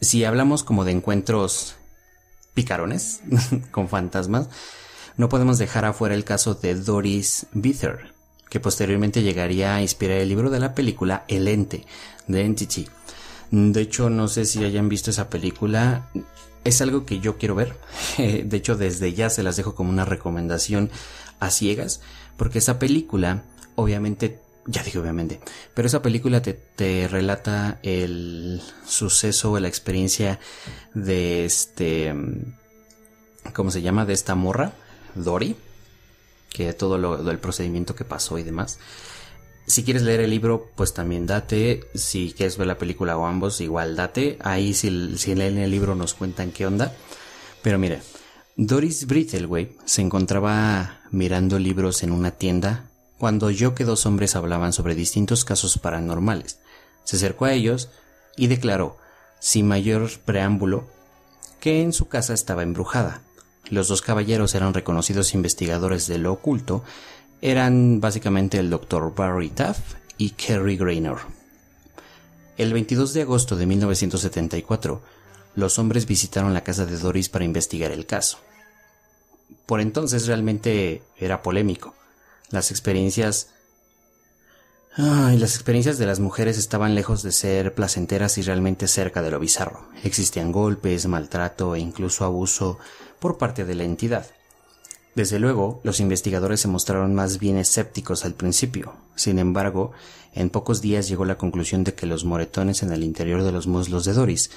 Si 0.00 0.24
hablamos 0.24 0.62
como 0.62 0.84
de 0.84 0.92
encuentros 0.92 1.76
picarones 2.54 3.20
con 3.72 3.88
fantasmas, 3.88 4.48
no 5.16 5.28
podemos 5.28 5.58
dejar 5.58 5.84
afuera 5.84 6.14
el 6.14 6.24
caso 6.24 6.54
de 6.54 6.74
Doris 6.74 7.46
Bither, 7.52 8.12
que 8.48 8.60
posteriormente 8.60 9.22
llegaría 9.22 9.74
a 9.74 9.82
inspirar 9.82 10.18
el 10.18 10.28
libro 10.28 10.50
de 10.50 10.60
la 10.60 10.74
película 10.74 11.24
El 11.28 11.48
Ente, 11.48 11.86
de 12.26 12.42
Entity. 12.42 12.88
De 13.50 13.80
hecho, 13.80 14.10
no 14.10 14.28
sé 14.28 14.44
si 14.44 14.64
hayan 14.64 14.88
visto 14.88 15.10
esa 15.10 15.30
película. 15.30 16.08
Es 16.64 16.80
algo 16.82 17.06
que 17.06 17.20
yo 17.20 17.38
quiero 17.38 17.54
ver. 17.54 17.76
De 18.18 18.56
hecho, 18.56 18.76
desde 18.76 19.12
ya 19.14 19.30
se 19.30 19.44
las 19.44 19.56
dejo 19.56 19.74
como 19.74 19.90
una 19.90 20.04
recomendación 20.04 20.90
a 21.38 21.50
ciegas, 21.50 22.00
porque 22.36 22.58
esa 22.58 22.78
película 22.78 23.44
obviamente 23.76 24.40
ya 24.66 24.82
dije 24.82 24.98
obviamente, 24.98 25.40
pero 25.74 25.86
esa 25.86 26.02
película 26.02 26.42
te, 26.42 26.52
te 26.52 27.06
relata 27.08 27.78
el 27.82 28.60
suceso, 28.84 29.58
la 29.60 29.68
experiencia 29.68 30.40
de 30.92 31.44
este, 31.44 32.12
¿cómo 33.52 33.70
se 33.70 33.82
llama? 33.82 34.04
De 34.06 34.12
esta 34.12 34.34
morra, 34.34 34.72
Dory, 35.16 35.56
que 36.50 36.72
todo 36.72 36.98
lo, 36.98 37.30
el 37.30 37.38
procedimiento 37.38 37.94
que 37.94 38.04
pasó 38.04 38.38
y 38.38 38.42
demás. 38.42 38.78
Si 39.66 39.82
quieres 39.82 40.02
leer 40.02 40.20
el 40.20 40.30
libro, 40.30 40.70
pues 40.76 40.94
también 40.94 41.26
date. 41.26 41.88
Si 41.94 42.32
quieres 42.36 42.56
ver 42.56 42.68
la 42.68 42.78
película 42.78 43.16
o 43.18 43.26
ambos, 43.26 43.60
igual 43.60 43.96
date. 43.96 44.38
Ahí 44.42 44.74
si, 44.74 45.18
si 45.18 45.34
leen 45.34 45.58
el 45.58 45.70
libro 45.70 45.94
nos 45.96 46.14
cuentan 46.14 46.52
qué 46.52 46.66
onda. 46.66 46.94
Pero 47.62 47.78
mire, 47.78 48.00
Doris 48.56 49.06
Brittleway 49.06 49.76
se 49.84 50.02
encontraba 50.02 51.00
mirando 51.10 51.58
libros 51.58 52.02
en 52.04 52.12
una 52.12 52.30
tienda 52.30 52.88
cuando 53.18 53.46
oyó 53.46 53.74
que 53.74 53.84
dos 53.84 54.06
hombres 54.06 54.36
hablaban 54.36 54.72
sobre 54.72 54.94
distintos 54.94 55.44
casos 55.44 55.78
paranormales. 55.78 56.60
Se 57.04 57.16
acercó 57.16 57.46
a 57.46 57.52
ellos 57.52 57.88
y 58.36 58.46
declaró, 58.46 58.98
sin 59.40 59.68
mayor 59.68 60.10
preámbulo, 60.24 60.86
que 61.60 61.82
en 61.82 61.92
su 61.92 62.08
casa 62.08 62.34
estaba 62.34 62.62
embrujada. 62.62 63.22
Los 63.70 63.88
dos 63.88 64.02
caballeros 64.02 64.54
eran 64.54 64.74
reconocidos 64.74 65.34
investigadores 65.34 66.06
de 66.06 66.18
lo 66.18 66.32
oculto, 66.32 66.84
eran 67.40 68.00
básicamente 68.00 68.58
el 68.58 68.70
Dr. 68.70 69.14
Barry 69.14 69.50
Taff 69.50 69.78
y 70.18 70.30
Kerry 70.30 70.76
Graynor. 70.76 71.20
El 72.56 72.72
22 72.72 73.12
de 73.12 73.22
agosto 73.22 73.56
de 73.56 73.66
1974, 73.66 75.02
los 75.56 75.78
hombres 75.78 76.06
visitaron 76.06 76.54
la 76.54 76.64
casa 76.64 76.86
de 76.86 76.96
Doris 76.96 77.28
para 77.28 77.44
investigar 77.44 77.90
el 77.90 78.06
caso. 78.06 78.38
Por 79.66 79.80
entonces 79.80 80.26
realmente 80.26 81.02
era 81.18 81.42
polémico. 81.42 81.94
Las 82.50 82.70
experiencias 82.70 83.48
las 84.96 85.56
experiencias 85.56 85.98
de 85.98 86.06
las 86.06 86.20
mujeres 86.20 86.56
estaban 86.56 86.94
lejos 86.94 87.22
de 87.22 87.30
ser 87.30 87.74
placenteras 87.74 88.38
y 88.38 88.42
realmente 88.42 88.88
cerca 88.88 89.20
de 89.20 89.30
lo 89.30 89.38
bizarro. 89.38 89.90
Existían 90.04 90.52
golpes, 90.52 91.06
maltrato 91.06 91.74
e 91.74 91.80
incluso 91.80 92.24
abuso 92.24 92.78
por 93.18 93.38
parte 93.38 93.64
de 93.64 93.74
la 93.74 93.84
entidad. 93.84 94.26
Desde 95.16 95.38
luego, 95.38 95.80
los 95.82 96.00
investigadores 96.00 96.60
se 96.60 96.68
mostraron 96.68 97.14
más 97.14 97.38
bien 97.38 97.56
escépticos 97.56 98.26
al 98.26 98.34
principio. 98.34 98.92
Sin 99.14 99.38
embargo, 99.38 99.92
en 100.34 100.50
pocos 100.50 100.82
días 100.82 101.08
llegó 101.08 101.24
la 101.24 101.38
conclusión 101.38 101.84
de 101.84 101.94
que 101.94 102.04
los 102.04 102.26
moretones 102.26 102.82
en 102.82 102.92
el 102.92 103.02
interior 103.02 103.42
de 103.42 103.50
los 103.50 103.66
muslos 103.66 104.04
de 104.04 104.12
Doris, 104.12 104.50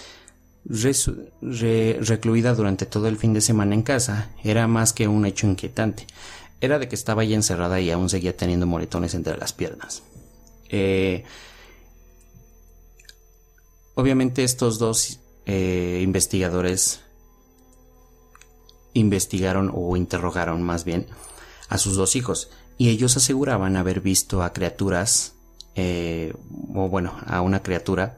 recluida 0.65 2.53
durante 2.53 2.85
todo 2.85 3.07
el 3.07 3.15
fin 3.15 3.33
de 3.33 3.39
semana 3.39 3.73
en 3.73 3.83
casa, 3.83 4.31
era 4.43 4.67
más 4.67 4.91
que 4.91 5.07
un 5.07 5.25
hecho 5.25 5.47
inquietante. 5.47 6.05
Era 6.59 6.77
de 6.77 6.89
que 6.89 6.95
estaba 6.95 7.23
ya 7.23 7.35
encerrada 7.35 7.79
y 7.79 7.89
aún 7.89 8.09
seguía 8.09 8.35
teniendo 8.35 8.65
moretones 8.65 9.13
entre 9.13 9.37
las 9.37 9.53
piernas. 9.53 10.03
Eh, 10.67 11.23
obviamente 13.95 14.43
estos 14.43 14.77
dos 14.77 15.21
eh, 15.45 16.01
investigadores 16.03 16.99
investigaron 18.93 19.71
o 19.73 19.95
interrogaron 19.97 20.63
más 20.63 20.83
bien 20.83 21.07
a 21.67 21.77
sus 21.77 21.95
dos 21.95 22.15
hijos 22.15 22.49
y 22.77 22.89
ellos 22.89 23.17
aseguraban 23.17 23.77
haber 23.77 24.01
visto 24.01 24.43
a 24.43 24.53
criaturas 24.53 25.33
eh, 25.75 26.33
o 26.73 26.89
bueno 26.89 27.15
a 27.25 27.41
una 27.41 27.61
criatura 27.61 28.17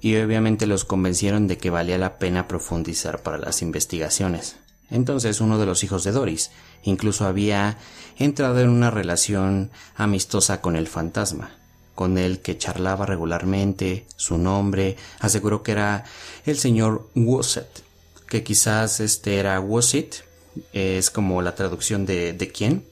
y 0.00 0.16
obviamente 0.16 0.66
los 0.66 0.84
convencieron 0.84 1.46
de 1.46 1.58
que 1.58 1.70
valía 1.70 1.98
la 1.98 2.18
pena 2.18 2.48
profundizar 2.48 3.22
para 3.22 3.38
las 3.38 3.62
investigaciones. 3.62 4.56
Entonces 4.90 5.40
uno 5.40 5.58
de 5.58 5.66
los 5.66 5.82
hijos 5.82 6.04
de 6.04 6.12
Doris 6.12 6.50
incluso 6.82 7.26
había 7.26 7.78
entrado 8.16 8.60
en 8.60 8.70
una 8.70 8.90
relación 8.90 9.70
amistosa 9.96 10.60
con 10.60 10.76
el 10.76 10.86
fantasma 10.86 11.50
con 11.96 12.18
el 12.18 12.40
que 12.40 12.58
charlaba 12.58 13.06
regularmente, 13.06 14.06
su 14.16 14.38
nombre, 14.38 14.96
aseguró 15.18 15.62
que 15.64 15.72
era 15.72 16.04
el 16.44 16.58
señor 16.58 17.08
Wosset, 17.16 17.85
que 18.28 18.42
quizás 18.42 19.00
este 19.00 19.38
era 19.38 19.60
Wosset, 19.60 20.24
es 20.72 21.10
como 21.10 21.42
la 21.42 21.54
traducción 21.54 22.06
de, 22.06 22.32
de 22.32 22.48
quién, 22.48 22.84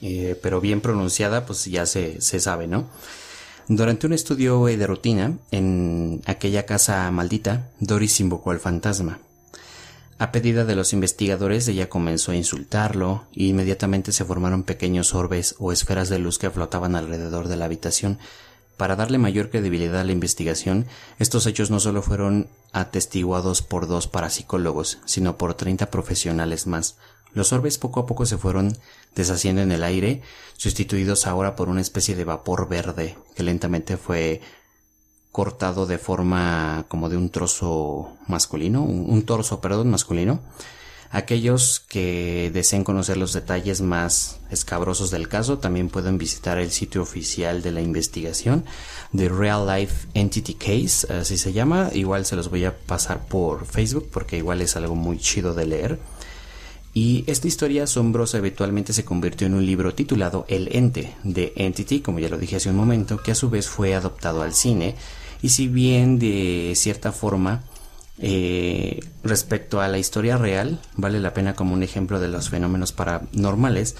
eh, 0.00 0.38
pero 0.42 0.60
bien 0.60 0.80
pronunciada, 0.80 1.46
pues 1.46 1.64
ya 1.64 1.86
se, 1.86 2.20
se 2.20 2.40
sabe, 2.40 2.66
¿no? 2.66 2.88
Durante 3.68 4.06
un 4.06 4.12
estudio 4.12 4.62
de 4.66 4.86
rutina 4.86 5.38
en 5.50 6.20
aquella 6.26 6.66
casa 6.66 7.10
maldita, 7.10 7.70
Doris 7.80 8.20
invocó 8.20 8.50
al 8.50 8.60
fantasma. 8.60 9.20
A 10.18 10.30
pedida 10.32 10.64
de 10.64 10.76
los 10.76 10.92
investigadores, 10.92 11.66
ella 11.66 11.88
comenzó 11.88 12.32
a 12.32 12.36
insultarlo 12.36 13.24
y 13.32 13.48
inmediatamente 13.48 14.12
se 14.12 14.24
formaron 14.24 14.62
pequeños 14.62 15.14
orbes 15.14 15.56
o 15.58 15.72
esferas 15.72 16.08
de 16.08 16.18
luz 16.18 16.38
que 16.38 16.50
flotaban 16.50 16.94
alrededor 16.94 17.48
de 17.48 17.56
la 17.56 17.64
habitación. 17.64 18.18
Para 18.76 18.96
darle 18.96 19.18
mayor 19.18 19.50
credibilidad 19.50 20.00
a 20.00 20.04
la 20.04 20.12
investigación, 20.12 20.86
estos 21.18 21.46
hechos 21.46 21.70
no 21.70 21.78
solo 21.78 22.02
fueron 22.02 22.48
atestiguados 22.72 23.62
por 23.62 23.86
dos 23.86 24.08
parapsicólogos, 24.08 24.98
sino 25.04 25.38
por 25.38 25.54
treinta 25.54 25.90
profesionales 25.90 26.66
más. 26.66 26.96
Los 27.32 27.52
orbes 27.52 27.78
poco 27.78 28.00
a 28.00 28.06
poco 28.06 28.26
se 28.26 28.38
fueron 28.38 28.76
deshaciendo 29.14 29.62
en 29.62 29.72
el 29.72 29.82
aire, 29.82 30.22
sustituidos 30.56 31.26
ahora 31.26 31.56
por 31.56 31.68
una 31.68 31.80
especie 31.80 32.14
de 32.14 32.24
vapor 32.24 32.68
verde 32.68 33.16
que 33.34 33.42
lentamente 33.42 33.96
fue 33.96 34.40
cortado 35.34 35.86
de 35.86 35.98
forma 35.98 36.84
como 36.88 37.08
de 37.08 37.16
un 37.16 37.28
trozo 37.28 38.12
masculino, 38.28 38.84
un, 38.84 39.22
torso, 39.24 39.60
perdón, 39.60 39.90
masculino. 39.90 40.40
Aquellos 41.14 41.78
que 41.78 42.50
deseen 42.52 42.82
conocer 42.82 43.16
los 43.16 43.32
detalles 43.32 43.80
más 43.80 44.40
escabrosos 44.50 45.12
del 45.12 45.28
caso 45.28 45.58
también 45.58 45.88
pueden 45.88 46.18
visitar 46.18 46.58
el 46.58 46.72
sitio 46.72 47.02
oficial 47.02 47.62
de 47.62 47.70
la 47.70 47.80
investigación 47.80 48.64
de 49.12 49.28
Real 49.28 49.64
Life 49.64 50.08
Entity 50.14 50.54
Case, 50.54 51.06
así 51.12 51.38
se 51.38 51.52
llama. 51.52 51.90
Igual 51.94 52.26
se 52.26 52.34
los 52.34 52.50
voy 52.50 52.64
a 52.64 52.76
pasar 52.76 53.28
por 53.28 53.64
Facebook 53.64 54.08
porque 54.10 54.38
igual 54.38 54.60
es 54.60 54.74
algo 54.74 54.96
muy 54.96 55.18
chido 55.18 55.54
de 55.54 55.66
leer. 55.66 56.00
Y 56.94 57.22
esta 57.28 57.46
historia 57.46 57.84
asombrosa 57.84 58.38
habitualmente 58.38 58.92
se 58.92 59.04
convirtió 59.04 59.46
en 59.46 59.54
un 59.54 59.64
libro 59.64 59.94
titulado 59.94 60.46
El 60.48 60.74
Ente 60.74 61.14
de 61.22 61.52
Entity, 61.54 62.00
como 62.00 62.18
ya 62.18 62.28
lo 62.28 62.38
dije 62.38 62.56
hace 62.56 62.70
un 62.70 62.76
momento, 62.76 63.22
que 63.22 63.30
a 63.30 63.36
su 63.36 63.50
vez 63.50 63.68
fue 63.68 63.94
adoptado 63.94 64.42
al 64.42 64.52
cine 64.52 64.96
y 65.42 65.50
si 65.50 65.68
bien 65.68 66.18
de 66.18 66.72
cierta 66.74 67.12
forma 67.12 67.62
eh, 68.18 69.00
respecto 69.24 69.80
a 69.80 69.88
la 69.88 69.98
historia 69.98 70.36
real 70.38 70.80
vale 70.96 71.18
la 71.18 71.34
pena 71.34 71.54
como 71.54 71.74
un 71.74 71.82
ejemplo 71.82 72.20
de 72.20 72.28
los 72.28 72.48
fenómenos 72.48 72.92
paranormales 72.92 73.96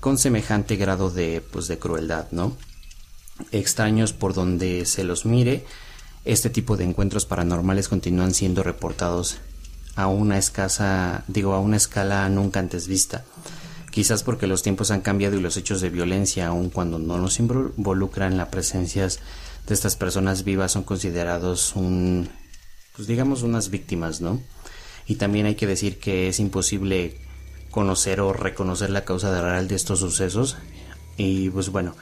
con 0.00 0.18
semejante 0.18 0.76
grado 0.76 1.10
de 1.10 1.42
pues 1.50 1.66
de 1.66 1.78
crueldad, 1.78 2.26
¿no? 2.30 2.56
Extraños 3.52 4.12
por 4.12 4.34
donde 4.34 4.84
se 4.84 5.04
los 5.04 5.24
mire, 5.24 5.64
este 6.24 6.50
tipo 6.50 6.76
de 6.76 6.84
encuentros 6.84 7.24
paranormales 7.24 7.88
continúan 7.88 8.34
siendo 8.34 8.62
reportados 8.62 9.38
a 9.96 10.08
una 10.08 10.38
escasa, 10.38 11.24
digo, 11.26 11.54
a 11.54 11.60
una 11.60 11.76
escala 11.76 12.28
nunca 12.28 12.60
antes 12.60 12.86
vista. 12.86 13.24
Quizás 13.90 14.22
porque 14.22 14.46
los 14.46 14.62
tiempos 14.62 14.90
han 14.90 15.00
cambiado 15.00 15.36
y 15.36 15.40
los 15.40 15.56
hechos 15.56 15.80
de 15.80 15.88
violencia, 15.88 16.48
aun 16.48 16.70
cuando 16.70 16.98
no 16.98 17.18
nos 17.18 17.40
involucran 17.40 18.36
la 18.36 18.50
presencia 18.50 19.08
de 19.08 19.74
estas 19.74 19.96
personas 19.96 20.44
vivas 20.44 20.72
son 20.72 20.84
considerados 20.84 21.74
un, 21.74 22.28
pues 22.98 23.06
digamos 23.06 23.44
unas 23.44 23.70
víctimas, 23.70 24.20
¿no? 24.20 24.42
Y 25.06 25.14
también 25.14 25.46
hay 25.46 25.54
que 25.54 25.68
decir 25.68 26.00
que 26.00 26.26
es 26.26 26.40
imposible 26.40 27.16
conocer 27.70 28.20
o 28.20 28.32
reconocer 28.32 28.90
la 28.90 29.04
causa 29.04 29.40
real 29.40 29.68
de 29.68 29.76
estos 29.76 30.00
sucesos 30.00 30.56
y 31.16 31.48
pues 31.50 31.68
bueno, 31.68 31.94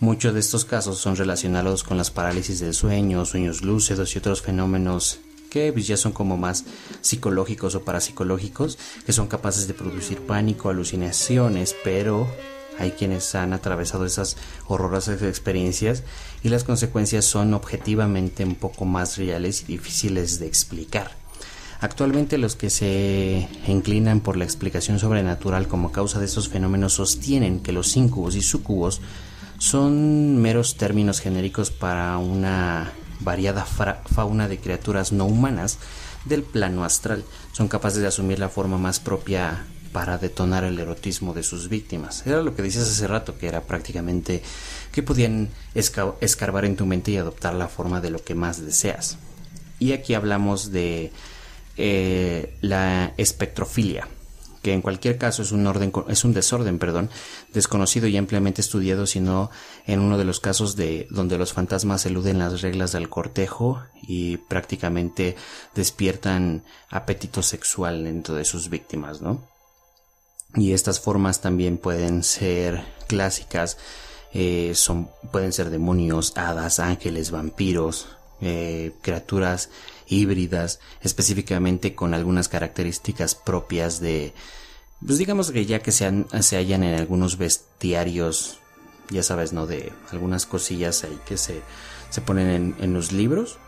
muchos 0.00 0.34
de 0.34 0.40
estos 0.40 0.66
casos 0.66 0.98
son 0.98 1.16
relacionados 1.16 1.82
con 1.82 1.96
las 1.96 2.10
parálisis 2.10 2.60
del 2.60 2.74
sueño, 2.74 3.24
sueños 3.24 3.62
lúcidos 3.62 4.14
y 4.14 4.18
otros 4.18 4.42
fenómenos 4.42 5.18
que 5.48 5.72
pues, 5.72 5.86
ya 5.86 5.96
son 5.96 6.12
como 6.12 6.36
más 6.36 6.66
psicológicos 7.00 7.74
o 7.74 7.82
parapsicológicos, 7.82 8.76
que 9.06 9.14
son 9.14 9.28
capaces 9.28 9.66
de 9.66 9.72
producir 9.72 10.18
pánico, 10.18 10.68
alucinaciones, 10.68 11.74
pero 11.82 12.28
hay 12.78 12.92
quienes 12.92 13.34
han 13.34 13.52
atravesado 13.52 14.04
esas 14.04 14.36
horrorosas 14.66 15.22
experiencias 15.22 16.02
y 16.42 16.48
las 16.48 16.64
consecuencias 16.64 17.24
son 17.24 17.54
objetivamente 17.54 18.44
un 18.44 18.54
poco 18.54 18.84
más 18.84 19.16
reales 19.16 19.62
y 19.62 19.66
difíciles 19.66 20.38
de 20.38 20.46
explicar. 20.46 21.12
Actualmente 21.80 22.38
los 22.38 22.56
que 22.56 22.70
se 22.70 23.48
inclinan 23.66 24.20
por 24.20 24.36
la 24.36 24.44
explicación 24.44 24.98
sobrenatural 24.98 25.68
como 25.68 25.92
causa 25.92 26.18
de 26.18 26.24
estos 26.24 26.48
fenómenos 26.48 26.94
sostienen 26.94 27.60
que 27.60 27.72
los 27.72 27.96
incubos 27.96 28.36
y 28.36 28.42
sucubos 28.42 29.00
son 29.58 30.38
meros 30.38 30.76
términos 30.76 31.20
genéricos 31.20 31.70
para 31.70 32.16
una 32.18 32.92
variada 33.20 33.64
fauna 33.64 34.48
de 34.48 34.58
criaturas 34.58 35.12
no 35.12 35.26
humanas 35.26 35.78
del 36.24 36.42
plano 36.42 36.84
astral. 36.84 37.24
Son 37.52 37.68
capaces 37.68 38.00
de 38.00 38.08
asumir 38.08 38.38
la 38.38 38.48
forma 38.48 38.78
más 38.78 39.00
propia 39.00 39.64
para 39.94 40.18
detonar 40.18 40.64
el 40.64 40.80
erotismo 40.80 41.34
de 41.34 41.44
sus 41.44 41.68
víctimas. 41.68 42.26
Era 42.26 42.42
lo 42.42 42.56
que 42.56 42.62
decías 42.62 42.90
hace 42.90 43.06
rato, 43.06 43.38
que 43.38 43.46
era 43.46 43.60
prácticamente 43.60 44.42
que 44.90 45.04
podían 45.04 45.50
escarbar 45.72 46.64
en 46.64 46.74
tu 46.74 46.84
mente 46.84 47.12
y 47.12 47.16
adoptar 47.16 47.54
la 47.54 47.68
forma 47.68 48.00
de 48.00 48.10
lo 48.10 48.18
que 48.18 48.34
más 48.34 48.60
deseas. 48.60 49.18
Y 49.78 49.92
aquí 49.92 50.14
hablamos 50.14 50.72
de 50.72 51.12
eh, 51.76 52.56
la 52.60 53.14
espectrofilia, 53.18 54.08
que 54.62 54.72
en 54.72 54.82
cualquier 54.82 55.16
caso 55.16 55.42
es 55.42 55.52
un 55.52 55.64
orden, 55.64 55.92
es 56.08 56.24
un 56.24 56.34
desorden, 56.34 56.80
perdón, 56.80 57.08
desconocido 57.52 58.08
y 58.08 58.16
ampliamente 58.16 58.62
estudiado, 58.62 59.06
sino 59.06 59.52
en 59.86 60.00
uno 60.00 60.18
de 60.18 60.24
los 60.24 60.40
casos 60.40 60.74
de 60.74 61.06
donde 61.10 61.38
los 61.38 61.52
fantasmas 61.52 62.04
eluden 62.04 62.40
las 62.40 62.62
reglas 62.62 62.90
del 62.90 63.08
cortejo 63.08 63.80
y 64.02 64.38
prácticamente 64.38 65.36
despiertan 65.72 66.64
apetito 66.90 67.44
sexual 67.44 68.02
dentro 68.02 68.34
de 68.34 68.44
sus 68.44 68.68
víctimas, 68.70 69.22
¿no? 69.22 69.53
Y 70.54 70.72
estas 70.72 71.00
formas 71.00 71.40
también 71.40 71.78
pueden 71.78 72.22
ser 72.22 72.84
clásicas 73.08 73.76
eh, 74.32 74.72
son 74.74 75.10
pueden 75.30 75.52
ser 75.52 75.70
demonios 75.70 76.36
hadas 76.36 76.80
ángeles 76.80 77.30
vampiros 77.30 78.08
eh, 78.40 78.92
criaturas 79.02 79.70
híbridas 80.06 80.80
específicamente 81.00 81.94
con 81.94 82.14
algunas 82.14 82.48
características 82.48 83.34
propias 83.34 84.00
de 84.00 84.34
pues 85.04 85.18
digamos 85.18 85.50
que 85.50 85.66
ya 85.66 85.80
que 85.80 85.92
se, 85.92 86.24
se 86.40 86.56
hallan 86.56 86.82
en 86.84 86.98
algunos 86.98 87.36
bestiarios 87.38 88.58
ya 89.10 89.22
sabes, 89.22 89.52
¿no? 89.52 89.66
De 89.66 89.92
algunas 90.10 90.46
cosillas 90.46 91.04
ahí 91.04 91.18
que 91.26 91.36
se, 91.36 91.62
se 92.10 92.20
ponen 92.20 92.48
en, 92.48 92.76
en 92.80 92.94
los 92.94 93.12
libros. 93.12 93.58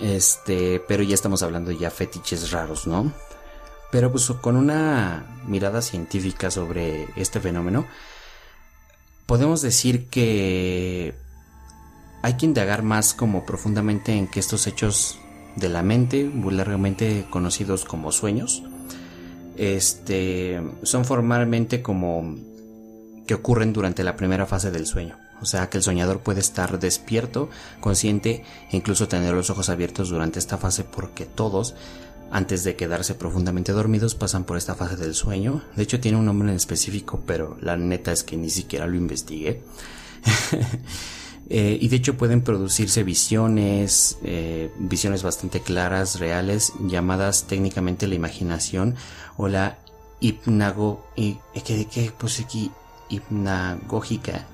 Este, 0.00 0.80
pero 0.86 1.02
ya 1.02 1.14
estamos 1.14 1.42
hablando 1.42 1.72
ya 1.72 1.90
fetiches 1.90 2.52
raros, 2.52 2.86
¿no? 2.86 3.12
Pero 3.90 4.10
pues 4.10 4.26
con 4.40 4.56
una 4.56 5.24
mirada 5.46 5.80
científica 5.82 6.50
sobre 6.50 7.08
este 7.16 7.40
fenómeno, 7.40 7.86
podemos 9.26 9.62
decir 9.62 10.08
que 10.08 11.14
hay 12.22 12.36
que 12.36 12.46
indagar 12.46 12.82
más 12.82 13.14
como 13.14 13.46
profundamente 13.46 14.12
en 14.12 14.26
que 14.26 14.40
estos 14.40 14.66
hechos 14.66 15.18
de 15.56 15.68
la 15.68 15.82
mente, 15.82 16.28
vulgarmente 16.28 17.26
conocidos 17.30 17.84
como 17.84 18.12
sueños, 18.12 18.62
este, 19.56 20.62
son 20.82 21.04
formalmente 21.04 21.82
como 21.82 22.36
que 23.26 23.34
ocurren 23.34 23.72
durante 23.72 24.04
la 24.04 24.16
primera 24.16 24.46
fase 24.46 24.70
del 24.70 24.86
sueño. 24.86 25.18
O 25.40 25.44
sea 25.44 25.68
que 25.68 25.76
el 25.76 25.84
soñador 25.84 26.20
puede 26.20 26.40
estar 26.40 26.78
despierto, 26.78 27.48
consciente 27.80 28.44
e 28.70 28.76
incluso 28.76 29.08
tener 29.08 29.34
los 29.34 29.50
ojos 29.50 29.68
abiertos 29.68 30.08
durante 30.08 30.38
esta 30.38 30.58
fase 30.58 30.84
porque 30.84 31.26
todos, 31.26 31.74
antes 32.30 32.64
de 32.64 32.76
quedarse 32.76 33.14
profundamente 33.14 33.72
dormidos, 33.72 34.14
pasan 34.14 34.44
por 34.44 34.56
esta 34.56 34.74
fase 34.74 34.96
del 34.96 35.14
sueño. 35.14 35.62
De 35.76 35.82
hecho 35.82 36.00
tiene 36.00 36.18
un 36.18 36.26
nombre 36.26 36.50
en 36.50 36.56
específico, 36.56 37.22
pero 37.26 37.56
la 37.60 37.76
neta 37.76 38.12
es 38.12 38.22
que 38.22 38.36
ni 38.36 38.50
siquiera 38.50 38.86
lo 38.86 38.96
investigué. 38.96 39.62
Eh, 41.50 41.78
y 41.80 41.88
de 41.88 41.96
hecho 41.96 42.18
pueden 42.18 42.42
producirse 42.42 43.04
visiones, 43.04 44.18
eh, 44.22 44.70
visiones 44.78 45.22
bastante 45.22 45.60
claras, 45.60 46.20
reales, 46.20 46.74
llamadas 46.78 47.44
técnicamente 47.44 48.06
la 48.06 48.16
imaginación 48.16 48.96
o 49.38 49.48
la 49.48 49.78
hipnago, 50.20 51.06
y, 51.16 51.38
¿qué, 51.64 52.12
pues 52.18 52.40
aquí? 52.40 52.70
hipnagógica 53.08 54.44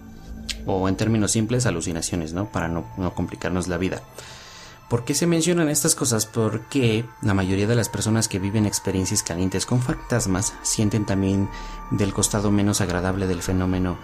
o 0.67 0.89
en 0.89 0.95
términos 0.95 1.33
simples 1.33 1.67
alucinaciones, 1.67 2.33
¿no? 2.33 2.53
Para 2.53 2.69
no 2.69 2.85
complicarnos 3.17 3.67
la 3.67 3.77
vida. 3.77 4.01
¿Por 4.89 5.05
qué 5.05 5.15
se 5.15 5.27
mencionan 5.27 5.69
estas 5.69 5.95
cosas? 5.95 6.27
Porque 6.27 7.05
la 7.23 7.35
mayoría 7.35 7.67
de 7.67 7.75
las 7.75 7.89
personas 7.89 8.29
que 8.29 8.39
viven 8.39 8.67
experiencias 8.67 9.23
calientes 9.23 9.67
con 9.67 9.81
fantasmas 9.81 10.55
sienten 10.63 11.07
también 11.07 11.49
del 11.91 12.13
costado 12.13 12.51
menos 12.51 12.81
agradable 12.81 13.27
del 13.27 13.43
fenómeno. 13.43 13.97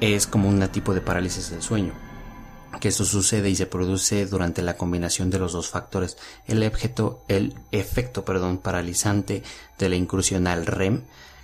Es 0.00 0.26
como 0.26 0.48
un 0.48 0.66
tipo 0.68 0.94
de 0.94 1.00
parálisis 1.00 1.50
del 1.50 1.62
sueño. 1.62 1.92
Que 2.80 2.88
eso 2.88 3.04
sucede 3.04 3.50
y 3.50 3.56
se 3.56 3.66
produce 3.66 4.26
durante 4.26 4.62
la 4.62 4.76
combinación 4.76 5.30
de 5.30 5.40
los 5.40 5.52
dos 5.52 5.68
factores. 5.68 6.16
El, 6.46 6.62
objeto, 6.64 7.24
el 7.26 7.54
efecto 7.72 8.24
perdón, 8.24 8.58
paralizante 8.58 9.42
de 9.78 9.88
la 9.88 9.96
incursión 9.96 10.46
al 10.46 10.66
REM 10.66 11.02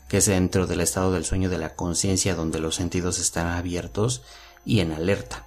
que 0.09 0.19
es 0.19 0.27
dentro 0.27 0.67
del 0.67 0.81
estado 0.81 1.13
del 1.13 1.25
sueño 1.25 1.49
de 1.49 1.59
la 1.59 1.75
conciencia 1.75 2.35
donde 2.35 2.61
los 2.61 2.75
sentidos 2.75 3.19
están 3.19 3.47
abiertos 3.49 4.23
y 4.65 4.81
en 4.81 4.93
alerta. 4.93 5.44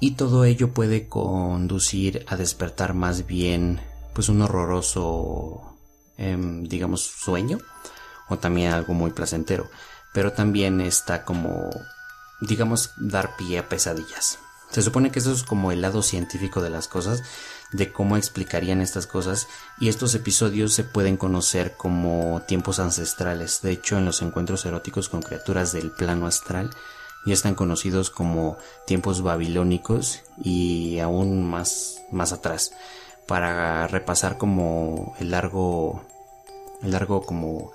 Y 0.00 0.12
todo 0.12 0.44
ello 0.44 0.72
puede 0.72 1.08
conducir 1.08 2.24
a 2.28 2.36
despertar 2.36 2.94
más 2.94 3.26
bien 3.26 3.80
pues 4.12 4.28
un 4.28 4.42
horroroso 4.42 5.76
em, 6.16 6.64
digamos 6.64 7.02
sueño 7.02 7.58
o 8.28 8.38
también 8.38 8.72
algo 8.72 8.94
muy 8.94 9.10
placentero, 9.10 9.68
pero 10.12 10.32
también 10.32 10.80
está 10.80 11.24
como 11.24 11.70
digamos 12.40 12.92
dar 12.96 13.36
pie 13.36 13.58
a 13.58 13.68
pesadillas. 13.68 14.38
Se 14.70 14.82
supone 14.82 15.10
que 15.10 15.18
eso 15.18 15.32
es 15.32 15.42
como 15.44 15.72
el 15.72 15.80
lado 15.80 16.02
científico 16.02 16.60
de 16.60 16.68
las 16.68 16.88
cosas, 16.88 17.22
de 17.72 17.90
cómo 17.90 18.16
explicarían 18.16 18.82
estas 18.82 19.06
cosas, 19.06 19.48
y 19.80 19.88
estos 19.88 20.14
episodios 20.14 20.74
se 20.74 20.84
pueden 20.84 21.16
conocer 21.16 21.74
como 21.76 22.42
tiempos 22.46 22.78
ancestrales. 22.78 23.62
De 23.62 23.70
hecho, 23.70 23.96
en 23.96 24.04
los 24.04 24.20
encuentros 24.20 24.66
eróticos 24.66 25.08
con 25.08 25.22
criaturas 25.22 25.72
del 25.72 25.90
plano 25.90 26.26
astral, 26.26 26.70
ya 27.28 27.34
están 27.34 27.54
conocidos 27.54 28.10
como 28.10 28.56
tiempos 28.86 29.22
babilónicos 29.22 30.22
y 30.42 30.98
aún 30.98 31.48
más, 31.48 32.02
más 32.10 32.32
atrás, 32.32 32.72
para 33.26 33.86
repasar 33.86 34.38
como 34.38 35.14
el 35.20 35.30
largo, 35.30 36.02
el 36.82 36.92
largo 36.92 37.22
como, 37.22 37.72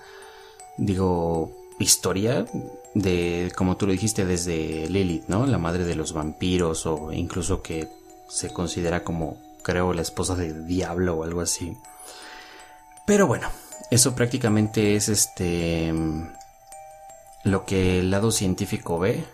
digo, 0.77 1.51
historia 1.79 2.45
de, 2.93 3.51
como 3.55 3.77
tú 3.77 3.85
lo 3.85 3.91
dijiste, 3.91 4.25
desde 4.25 4.87
Lilith, 4.89 5.27
¿no? 5.27 5.45
La 5.45 5.57
madre 5.57 5.85
de 5.85 5.95
los 5.95 6.13
vampiros 6.13 6.85
o 6.85 7.11
incluso 7.11 7.61
que 7.61 7.89
se 8.27 8.51
considera 8.51 9.03
como, 9.03 9.37
creo, 9.61 9.93
la 9.93 10.01
esposa 10.01 10.35
del 10.35 10.67
diablo 10.67 11.15
o 11.15 11.23
algo 11.23 11.41
así. 11.41 11.77
Pero 13.05 13.27
bueno, 13.27 13.49
eso 13.91 14.15
prácticamente 14.15 14.95
es 14.95 15.09
este 15.09 15.93
lo 17.43 17.65
que 17.65 17.99
el 17.99 18.11
lado 18.11 18.31
científico 18.31 18.99
ve. 18.99 19.25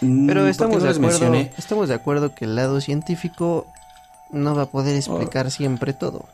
Pero 0.00 0.46
estamos, 0.46 0.82
de 0.82 0.90
acuerdo, 0.90 1.34
estamos 1.58 1.88
de 1.88 1.94
acuerdo 1.94 2.34
que 2.34 2.46
el 2.46 2.56
lado 2.56 2.80
científico 2.80 3.66
no 4.30 4.54
va 4.54 4.62
a 4.62 4.70
poder 4.70 4.96
explicar 4.96 5.46
oh. 5.46 5.50
siempre 5.50 5.92
todo. 5.92 6.26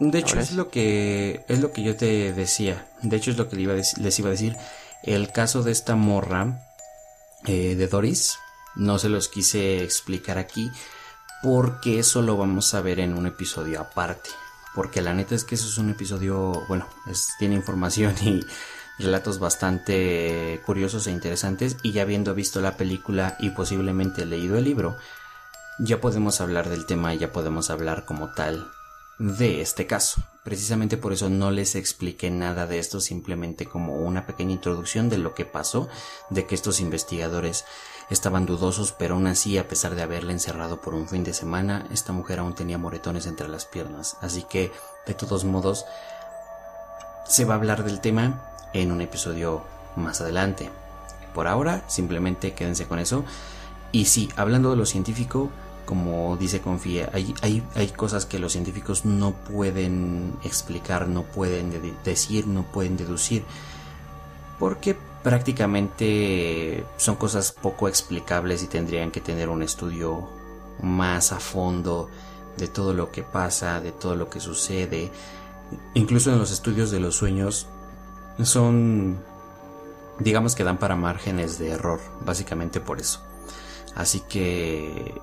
De 0.00 0.18
hecho, 0.18 0.40
es 0.40 0.52
lo 0.52 0.70
que 0.70 1.44
es 1.48 1.60
lo 1.60 1.72
que 1.72 1.82
yo 1.82 1.94
te 1.96 2.32
decía. 2.32 2.86
De 3.02 3.16
hecho, 3.16 3.30
es 3.30 3.36
lo 3.36 3.48
que 3.48 3.56
les 3.56 4.18
iba 4.18 4.28
a 4.28 4.30
decir. 4.30 4.56
El 5.02 5.30
caso 5.30 5.62
de 5.62 5.72
esta 5.72 5.94
morra 5.94 6.58
eh, 7.46 7.74
de 7.74 7.86
Doris, 7.86 8.38
no 8.76 8.98
se 8.98 9.08
los 9.08 9.28
quise 9.28 9.82
explicar 9.82 10.38
aquí 10.38 10.70
porque 11.42 11.98
eso 11.98 12.22
lo 12.22 12.36
vamos 12.36 12.74
a 12.74 12.80
ver 12.80 13.00
en 13.00 13.16
un 13.16 13.26
episodio 13.26 13.80
aparte. 13.80 14.30
Porque 14.74 15.00
la 15.00 15.14
neta 15.14 15.34
es 15.34 15.44
que 15.44 15.54
eso 15.54 15.66
es 15.66 15.78
un 15.78 15.90
episodio, 15.90 16.52
bueno, 16.68 16.86
tiene 17.38 17.56
información 17.56 18.14
y 18.22 18.40
relatos 19.00 19.38
bastante 19.38 20.60
curiosos 20.64 21.06
e 21.06 21.10
interesantes. 21.10 21.76
Y 21.82 21.92
ya 21.92 22.02
habiendo 22.02 22.34
visto 22.34 22.60
la 22.60 22.76
película 22.76 23.36
y 23.40 23.50
posiblemente 23.50 24.26
leído 24.26 24.56
el 24.56 24.64
libro, 24.64 24.96
ya 25.78 26.00
podemos 26.00 26.40
hablar 26.40 26.68
del 26.68 26.86
tema 26.86 27.14
y 27.14 27.18
ya 27.18 27.32
podemos 27.32 27.70
hablar 27.70 28.04
como 28.04 28.32
tal 28.32 28.70
de 29.18 29.60
este 29.60 29.86
caso. 29.86 30.22
Precisamente 30.44 30.96
por 30.96 31.12
eso 31.12 31.28
no 31.28 31.50
les 31.50 31.74
expliqué 31.74 32.30
nada 32.30 32.66
de 32.66 32.78
esto, 32.78 33.00
simplemente 33.00 33.66
como 33.66 33.96
una 33.96 34.26
pequeña 34.26 34.52
introducción 34.52 35.10
de 35.10 35.18
lo 35.18 35.34
que 35.34 35.44
pasó, 35.44 35.88
de 36.30 36.46
que 36.46 36.54
estos 36.54 36.80
investigadores 36.80 37.66
estaban 38.08 38.46
dudosos, 38.46 38.92
pero 38.92 39.14
aún 39.14 39.26
así, 39.26 39.58
a 39.58 39.68
pesar 39.68 39.94
de 39.94 40.02
haberla 40.02 40.32
encerrado 40.32 40.80
por 40.80 40.94
un 40.94 41.06
fin 41.06 41.22
de 41.22 41.34
semana, 41.34 41.86
esta 41.92 42.12
mujer 42.12 42.38
aún 42.38 42.54
tenía 42.54 42.78
moretones 42.78 43.26
entre 43.26 43.48
las 43.48 43.66
piernas. 43.66 44.16
Así 44.22 44.42
que, 44.42 44.72
de 45.06 45.14
todos 45.14 45.44
modos, 45.44 45.84
se 47.26 47.44
va 47.44 47.54
a 47.54 47.58
hablar 47.58 47.84
del 47.84 48.00
tema 48.00 48.49
en 48.72 48.92
un 48.92 49.00
episodio 49.00 49.64
más 49.96 50.20
adelante. 50.20 50.70
Por 51.34 51.46
ahora, 51.46 51.84
simplemente 51.88 52.52
quédense 52.52 52.86
con 52.86 52.98
eso. 52.98 53.24
Y 53.92 54.06
sí, 54.06 54.28
hablando 54.36 54.70
de 54.70 54.76
lo 54.76 54.86
científico, 54.86 55.50
como 55.84 56.36
dice 56.36 56.60
Confía, 56.60 57.10
hay, 57.12 57.34
hay, 57.42 57.62
hay, 57.74 57.88
cosas 57.88 58.24
que 58.26 58.38
los 58.38 58.52
científicos 58.52 59.04
no 59.04 59.32
pueden 59.32 60.34
explicar, 60.44 61.08
no 61.08 61.24
pueden 61.24 61.72
decir, 62.04 62.46
no 62.46 62.62
pueden 62.62 62.96
deducir, 62.96 63.42
porque 64.58 64.96
prácticamente 65.24 66.84
son 66.96 67.16
cosas 67.16 67.52
poco 67.52 67.88
explicables 67.88 68.62
y 68.62 68.68
tendrían 68.68 69.10
que 69.10 69.20
tener 69.20 69.48
un 69.48 69.62
estudio 69.62 70.28
más 70.80 71.32
a 71.32 71.40
fondo 71.40 72.08
de 72.56 72.68
todo 72.68 72.94
lo 72.94 73.10
que 73.10 73.22
pasa, 73.22 73.80
de 73.80 73.92
todo 73.92 74.14
lo 74.14 74.30
que 74.30 74.38
sucede. 74.38 75.10
Incluso 75.94 76.32
en 76.32 76.38
los 76.38 76.52
estudios 76.52 76.90
de 76.90 77.00
los 77.00 77.16
sueños 77.16 77.66
son, 78.46 79.18
digamos 80.18 80.54
que 80.54 80.64
dan 80.64 80.78
para 80.78 80.96
márgenes 80.96 81.58
de 81.58 81.70
error, 81.70 82.00
básicamente 82.20 82.80
por 82.80 83.00
eso. 83.00 83.20
Así 83.94 84.20
que 84.20 85.20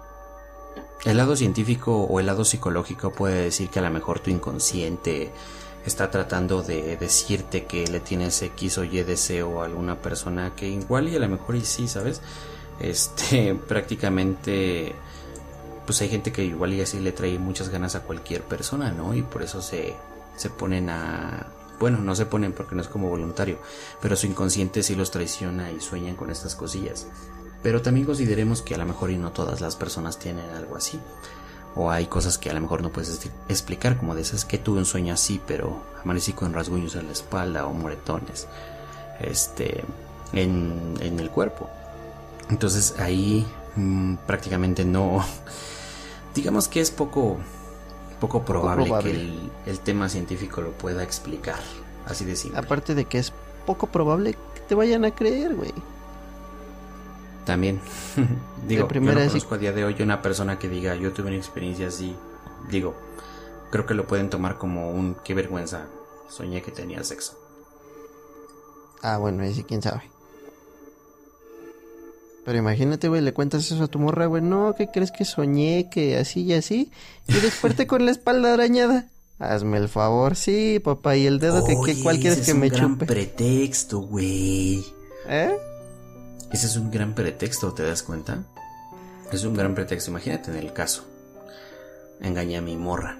el 1.05 1.17
lado 1.17 1.35
científico 1.35 2.03
o 2.03 2.19
el 2.19 2.25
lado 2.25 2.43
psicológico 2.43 3.11
puede 3.11 3.43
decir 3.43 3.69
que 3.69 3.79
a 3.79 3.81
lo 3.83 3.89
mejor 3.89 4.19
tu 4.19 4.29
inconsciente 4.29 5.31
está 5.85 6.11
tratando 6.11 6.63
de 6.63 6.97
decirte 6.97 7.65
que 7.65 7.87
le 7.87 7.99
tienes 8.01 8.41
X 8.41 8.77
o 8.77 8.83
Y 8.83 9.03
deseo 9.03 9.61
a 9.61 9.65
alguna 9.65 10.01
persona 10.01 10.53
que 10.55 10.67
igual 10.67 11.07
y 11.07 11.15
a 11.15 11.19
lo 11.19 11.29
mejor 11.29 11.55
y 11.55 11.61
sí, 11.61 11.87
¿sabes? 11.87 12.21
Este, 12.79 13.55
prácticamente 13.67 14.95
pues 15.87 16.01
hay 16.01 16.09
gente 16.09 16.33
que 16.33 16.43
igual 16.43 16.73
y 16.73 16.81
así 16.81 16.99
le 16.99 17.13
trae 17.13 17.39
muchas 17.39 17.69
ganas 17.69 17.95
a 17.95 18.01
cualquier 18.01 18.43
persona, 18.43 18.91
¿no? 18.91 19.13
Y 19.13 19.21
por 19.21 19.41
eso 19.41 19.61
se, 19.61 19.95
se 20.35 20.49
ponen 20.49 20.89
a... 20.89 21.47
Bueno, 21.79 21.99
no 21.99 22.15
se 22.15 22.25
ponen 22.25 22.53
porque 22.53 22.75
no 22.75 22.81
es 22.81 22.87
como 22.87 23.09
voluntario, 23.09 23.59
pero 24.01 24.15
su 24.15 24.25
inconsciente 24.27 24.81
sí 24.83 24.95
los 24.95 25.11
traiciona 25.11 25.71
y 25.71 25.79
sueñan 25.79 26.15
con 26.15 26.31
estas 26.31 26.55
cosillas. 26.55 27.07
Pero 27.61 27.81
también 27.81 28.05
consideremos 28.05 28.61
que 28.61 28.75
a 28.75 28.77
lo 28.77 28.85
mejor 28.85 29.11
y 29.11 29.17
no 29.17 29.31
todas 29.31 29.61
las 29.61 29.75
personas 29.75 30.19
tienen 30.19 30.49
algo 30.51 30.75
así. 30.75 30.99
O 31.75 31.91
hay 31.91 32.07
cosas 32.07 32.37
que 32.37 32.49
a 32.49 32.53
lo 32.53 32.61
mejor 32.61 32.81
no 32.81 32.89
puedes 32.89 33.29
explicar, 33.49 33.97
como 33.97 34.15
de 34.15 34.21
esas 34.21 34.45
que 34.45 34.57
tuve 34.57 34.79
un 34.79 34.85
sueño 34.85 35.13
así, 35.13 35.39
pero 35.45 35.83
amanecí 36.03 36.33
con 36.33 36.53
rasguños 36.53 36.95
en 36.95 37.05
la 37.05 37.11
espalda 37.11 37.67
o 37.67 37.73
moretones 37.73 38.47
este, 39.19 39.83
en, 40.33 40.97
el 40.99 41.29
cuerpo. 41.29 41.69
Entonces 42.49 42.95
ahí 42.99 43.45
mm, 43.75 44.15
prácticamente 44.25 44.85
no. 44.85 45.23
Digamos 46.35 46.67
que 46.67 46.81
es 46.81 46.91
poco, 46.91 47.37
poco 48.19 48.43
probable, 48.43 48.91
que 49.01 49.11
el, 49.11 49.51
el, 49.65 49.79
tema 49.79 50.09
científico 50.09 50.61
lo 50.61 50.71
pueda 50.71 51.03
explicar. 51.03 51.59
Así 52.05 52.25
de 52.25 52.35
simple. 52.35 52.59
Aparte 52.59 52.95
de 52.95 53.05
que 53.05 53.19
es 53.19 53.33
poco 53.65 53.87
probable 53.87 54.33
que 54.33 54.61
te 54.67 54.75
vayan 54.75 55.05
a 55.05 55.11
creer, 55.11 55.55
güey. 55.55 55.73
También. 57.45 57.79
digo, 58.67 58.87
yo 58.89 59.01
no 59.01 59.13
conozco 59.13 59.55
a 59.55 59.57
día 59.57 59.71
de 59.71 59.85
hoy 59.85 59.95
una 60.01 60.21
persona 60.21 60.59
que 60.59 60.67
diga, 60.67 60.95
yo 60.95 61.13
tuve 61.13 61.27
una 61.27 61.37
experiencia 61.37 61.87
así. 61.87 62.15
Digo, 62.69 62.95
creo 63.71 63.85
que 63.85 63.93
lo 63.93 64.07
pueden 64.07 64.29
tomar 64.29 64.57
como 64.57 64.91
un 64.91 65.15
qué 65.23 65.33
vergüenza. 65.33 65.85
Soñé 66.27 66.61
que 66.61 66.71
tenía 66.71 67.03
sexo. 67.03 67.37
Ah, 69.01 69.17
bueno, 69.17 69.43
sí, 69.53 69.63
quién 69.63 69.81
sabe. 69.81 70.16
Pero 72.47 72.59
imagínate, 72.59 73.09
güey, 73.09 73.21
le 73.21 73.33
cuentas 73.33 73.69
eso 73.69 73.83
a 73.83 73.87
tu 73.89 73.99
morra, 73.99 74.25
güey. 74.25 74.41
No, 74.41 74.73
¿qué 74.73 74.87
crees 74.89 75.11
que 75.11 75.25
soñé? 75.25 75.89
Que 75.91 76.17
así 76.17 76.43
y 76.43 76.53
así. 76.53 76.93
Y 77.27 77.33
desperté 77.33 77.87
con 77.87 78.05
la 78.05 78.11
espalda 78.11 78.53
arañada. 78.53 79.09
Hazme 79.37 79.77
el 79.77 79.89
favor, 79.89 80.37
sí, 80.37 80.79
papá. 80.79 81.17
Y 81.17 81.27
el 81.27 81.39
dedo, 81.39 81.65
que, 81.65 81.75
¿cuál 82.01 82.21
quieres 82.21 82.45
que 82.45 82.53
me 82.53 82.71
chupe? 82.71 82.79
Es 82.79 82.83
un 82.85 82.97
gran 82.99 83.05
pretexto, 83.05 83.99
güey. 83.99 84.81
¿Eh? 85.27 85.57
Ese 86.49 86.67
es 86.67 86.77
un 86.77 86.89
gran 86.89 87.15
pretexto, 87.15 87.73
¿te 87.73 87.83
das 87.83 88.01
cuenta? 88.01 88.45
Es 89.33 89.43
un 89.43 89.53
gran 89.53 89.75
pretexto. 89.75 90.11
Imagínate 90.11 90.49
en 90.49 90.57
el 90.57 90.71
caso. 90.71 91.03
Engañé 92.21 92.55
a 92.55 92.61
mi 92.61 92.77
morra. 92.77 93.19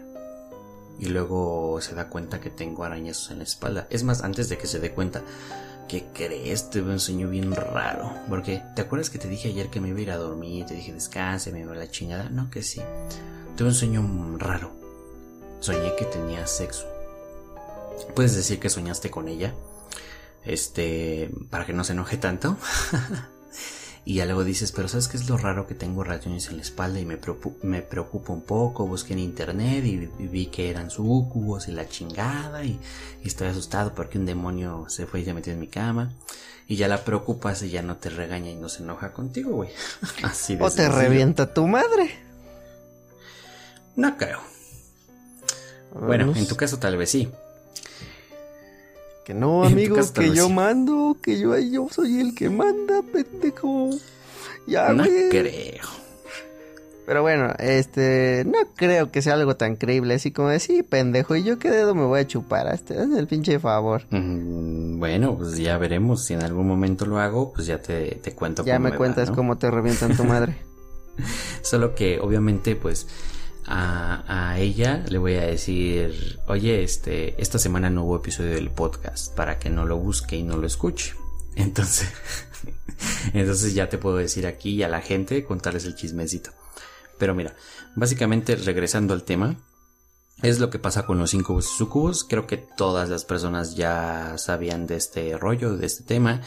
Y 1.00 1.08
luego 1.08 1.82
se 1.82 1.96
da 1.96 2.08
cuenta 2.08 2.40
que 2.40 2.50
tengo 2.50 2.86
arañazos 2.86 3.32
en 3.32 3.40
la 3.40 3.44
espalda. 3.44 3.88
Es 3.90 4.04
más, 4.04 4.24
antes 4.24 4.48
de 4.48 4.58
que 4.58 4.68
se 4.68 4.80
dé 4.80 4.92
cuenta, 4.92 5.22
¿qué 5.88 6.06
crees? 6.14 6.70
Tuve 6.70 6.92
un 6.92 7.00
sueño 7.00 7.30
bien 7.30 7.52
raro. 7.52 8.14
Porque, 8.30 8.62
¿te 8.76 8.82
acuerdas 8.82 9.10
que 9.10 9.20
te 9.20 9.28
dije 9.28 9.50
ayer 9.50 9.70
que 9.70 9.82
me 9.82 9.90
iba 9.90 10.00
a 10.00 10.02
ir 10.02 10.12
a 10.12 10.18
dormir? 10.18 10.66
Te 10.66 10.74
dije, 10.74 10.94
descanse, 10.94 11.52
me 11.52 11.62
iba 11.62 11.74
a 11.74 11.76
la 11.76 11.90
chingada. 11.90 12.30
No, 12.30 12.50
que 12.50 12.64
sí. 12.64 12.82
Tuve 13.56 13.70
un 13.70 13.76
sueño 13.76 14.38
raro 14.38 14.88
soñé 15.60 15.96
que 15.96 16.06
tenía 16.06 16.46
sexo. 16.48 16.86
Puedes 18.16 18.36
decir 18.36 18.60
que 18.60 18.70
soñaste 18.70 19.10
con 19.10 19.28
ella. 19.28 19.54
Este, 20.46 21.30
para 21.50 21.66
que 21.66 21.74
no 21.74 21.84
se 21.84 21.94
enoje 21.94 22.18
tanto. 22.18 22.58
y 24.08 24.14
ya 24.14 24.26
luego 24.26 24.46
dices, 24.46 24.72
pero 24.72 24.88
¿sabes 24.88 25.10
qué 25.10 25.18
es 25.18 25.28
lo 25.28 25.36
raro 25.36 25.68
que 25.68 25.76
tengo 25.76 26.02
rayos 26.02 26.48
en 26.48 26.56
la 26.56 26.62
espalda 26.62 26.98
y 26.98 27.04
me, 27.04 27.20
me 27.64 27.82
preocupa 27.82 28.32
un 28.32 28.42
poco? 28.42 28.88
Busqué 28.88 29.12
en 29.12 29.20
internet 29.20 29.84
y, 29.84 29.98
vi 30.28 30.46
que 30.46 30.70
eran 30.70 30.90
sucubos 30.90 31.68
y 31.68 31.74
la 31.74 31.90
chingada 31.90 32.64
y, 32.64 32.80
estoy 33.26 33.50
asustado 33.50 33.94
porque 33.94 34.18
un 34.18 34.26
demonio 34.26 34.86
se 34.88 35.08
fue 35.08 35.20
y 35.20 35.26
se 35.26 35.34
metió 35.34 35.52
en 35.52 35.60
mi 35.60 35.68
cama. 35.68 36.14
Y 36.70 36.78
ya 36.78 36.88
la 36.88 37.04
preocupas 37.04 37.62
y 37.64 37.70
ya 37.70 37.82
no 37.82 37.98
te 37.98 38.10
regaña 38.10 38.50
y 38.50 38.56
no 38.56 38.70
se 38.70 38.82
enoja 38.82 39.12
contigo, 39.12 39.52
güey. 39.52 39.72
Así 40.24 40.56
de 40.56 40.64
O 40.64 40.72
te 40.72 40.88
revienta 40.88 41.54
tu 41.54 41.68
madre. 41.68 42.18
No 43.98 44.16
creo. 44.16 44.40
Bueno, 45.92 46.32
en 46.34 46.48
tu 46.48 46.56
caso 46.56 46.80
tal 46.80 46.96
vez 46.96 47.12
sí. 47.12 47.30
Que 49.28 49.34
no, 49.34 49.64
amigo, 49.66 49.98
que 50.14 50.34
yo 50.34 50.48
mando, 50.48 51.18
que 51.22 51.38
yo, 51.38 51.58
yo 51.58 51.90
soy 51.92 52.22
el 52.22 52.34
que 52.34 52.50
manda, 52.50 53.02
pendejo. 53.02 53.90
Ya, 54.66 54.94
No 54.94 55.04
creo. 55.04 55.84
Pero 57.06 57.24
bueno, 57.24 57.54
este, 57.60 58.46
no 58.46 58.58
creo 58.78 59.12
que 59.12 59.22
sea 59.22 59.34
algo 59.34 59.58
tan 59.58 59.76
creíble 59.76 60.14
así 60.14 60.32
como 60.32 60.48
decir, 60.48 60.86
pendejo, 60.86 61.36
y 61.36 61.44
yo 61.44 61.60
qué 61.60 61.70
dedo 61.70 61.94
me 61.94 62.06
voy 62.06 62.22
a 62.22 62.28
chupar, 62.28 62.74
es 62.74 62.90
el 62.90 63.28
pinche 63.28 63.60
favor. 63.60 64.04
Mm, 64.12 64.98
bueno, 65.00 65.36
pues 65.36 65.58
ya 65.58 65.78
veremos, 65.78 66.24
si 66.24 66.34
en 66.34 66.44
algún 66.44 66.66
momento 66.66 67.06
lo 67.06 67.20
hago, 67.20 67.52
pues 67.52 67.68
ya 67.68 67.82
te, 67.82 68.16
te 68.24 68.34
cuento 68.34 68.64
ya 68.64 68.80
me, 68.80 68.94
cuentas 68.94 69.30
cómo 69.32 69.58
te 69.58 69.70
revientan 69.70 70.16
tu 70.16 70.24
madre. 70.24 70.56
Solo 71.64 71.96
que 71.96 72.20
obviamente 72.22 72.78
pues 72.78 73.08
a, 73.68 74.56
ella 74.58 75.04
le 75.10 75.18
voy 75.18 75.36
a 75.36 75.42
decir, 75.42 76.40
oye, 76.48 76.84
este, 76.84 77.40
esta 77.42 77.60
semana 77.60 77.90
no 77.90 78.04
hubo 78.06 78.18
episodio 78.18 78.52
del 78.52 78.72
podcast 78.72 79.36
para 79.36 79.60
que 79.60 79.70
no 79.70 79.86
lo 79.86 79.98
busque 79.98 80.38
y 80.38 80.44
no 80.44 80.58
lo 80.58 80.66
escuche. 80.66 81.14
Entonces, 81.56 82.08
entonces 83.34 83.74
ya 83.74 83.90
te 83.90 83.98
puedo 83.98 84.18
decir 84.18 84.46
aquí 84.46 84.84
a 84.84 84.90
la 84.90 85.02
gente, 85.02 85.44
contarles 85.44 85.86
el 85.86 85.96
chismecito. 85.96 86.52
Pero 87.18 87.34
mira, 87.34 87.56
básicamente 87.96 88.56
regresando 88.56 89.16
al 89.16 89.24
tema, 89.24 89.58
es 90.44 90.60
lo 90.60 90.70
que 90.70 90.78
pasa 90.78 91.08
con 91.08 91.18
los 91.18 91.34
incubos 91.34 91.66
y 91.66 91.78
sucubos. 91.78 92.24
Creo 92.24 92.46
que 92.46 92.58
todas 92.58 93.10
las 93.10 93.26
personas 93.26 93.76
ya 93.76 94.38
sabían 94.38 94.86
de 94.86 94.98
este 94.98 95.36
rollo, 95.36 95.78
de 95.78 95.88
este 95.88 96.04
tema. 96.04 96.42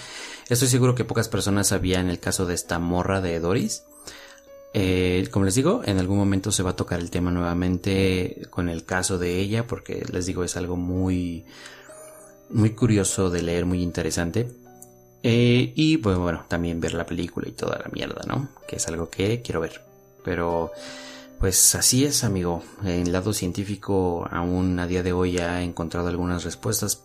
Estoy 0.48 0.68
seguro 0.68 0.94
que 0.94 1.04
pocas 1.04 1.28
personas 1.28 1.68
sabían 1.68 2.08
el 2.08 2.20
caso 2.20 2.46
de 2.46 2.54
esta 2.54 2.78
morra 2.78 3.20
de 3.20 3.40
Doris. 3.40 3.82
Eh, 4.72 5.26
como 5.30 5.44
les 5.44 5.54
digo, 5.56 5.82
en 5.84 5.98
algún 5.98 6.18
momento 6.18 6.52
se 6.52 6.62
va 6.62 6.70
a 6.70 6.76
tocar 6.76 7.00
el 7.00 7.10
tema 7.10 7.30
nuevamente 7.30 8.46
con 8.50 8.68
el 8.68 8.84
caso 8.84 9.18
de 9.18 9.38
ella, 9.38 9.66
porque 9.66 10.04
les 10.12 10.26
digo, 10.26 10.44
es 10.44 10.56
algo 10.56 10.76
muy, 10.76 11.44
muy 12.50 12.70
curioso 12.70 13.30
de 13.30 13.42
leer, 13.42 13.66
muy 13.66 13.82
interesante. 13.82 14.48
Eh, 15.22 15.72
y 15.74 15.98
pues 15.98 16.16
bueno, 16.16 16.44
también 16.48 16.80
ver 16.80 16.94
la 16.94 17.04
película 17.04 17.48
y 17.48 17.52
toda 17.52 17.78
la 17.78 17.90
mierda, 17.92 18.22
¿no? 18.26 18.48
Que 18.68 18.76
es 18.76 18.88
algo 18.88 19.10
que 19.10 19.42
quiero 19.42 19.60
ver. 19.60 19.82
Pero, 20.24 20.72
pues 21.38 21.74
así 21.74 22.04
es, 22.04 22.24
amigo. 22.24 22.62
En 22.82 23.06
el 23.06 23.12
lado 23.12 23.32
científico, 23.32 24.28
aún 24.30 24.78
a 24.78 24.86
día 24.86 25.02
de 25.02 25.12
hoy 25.12 25.38
ha 25.38 25.62
encontrado 25.62 26.08
algunas 26.08 26.44
respuestas, 26.44 27.02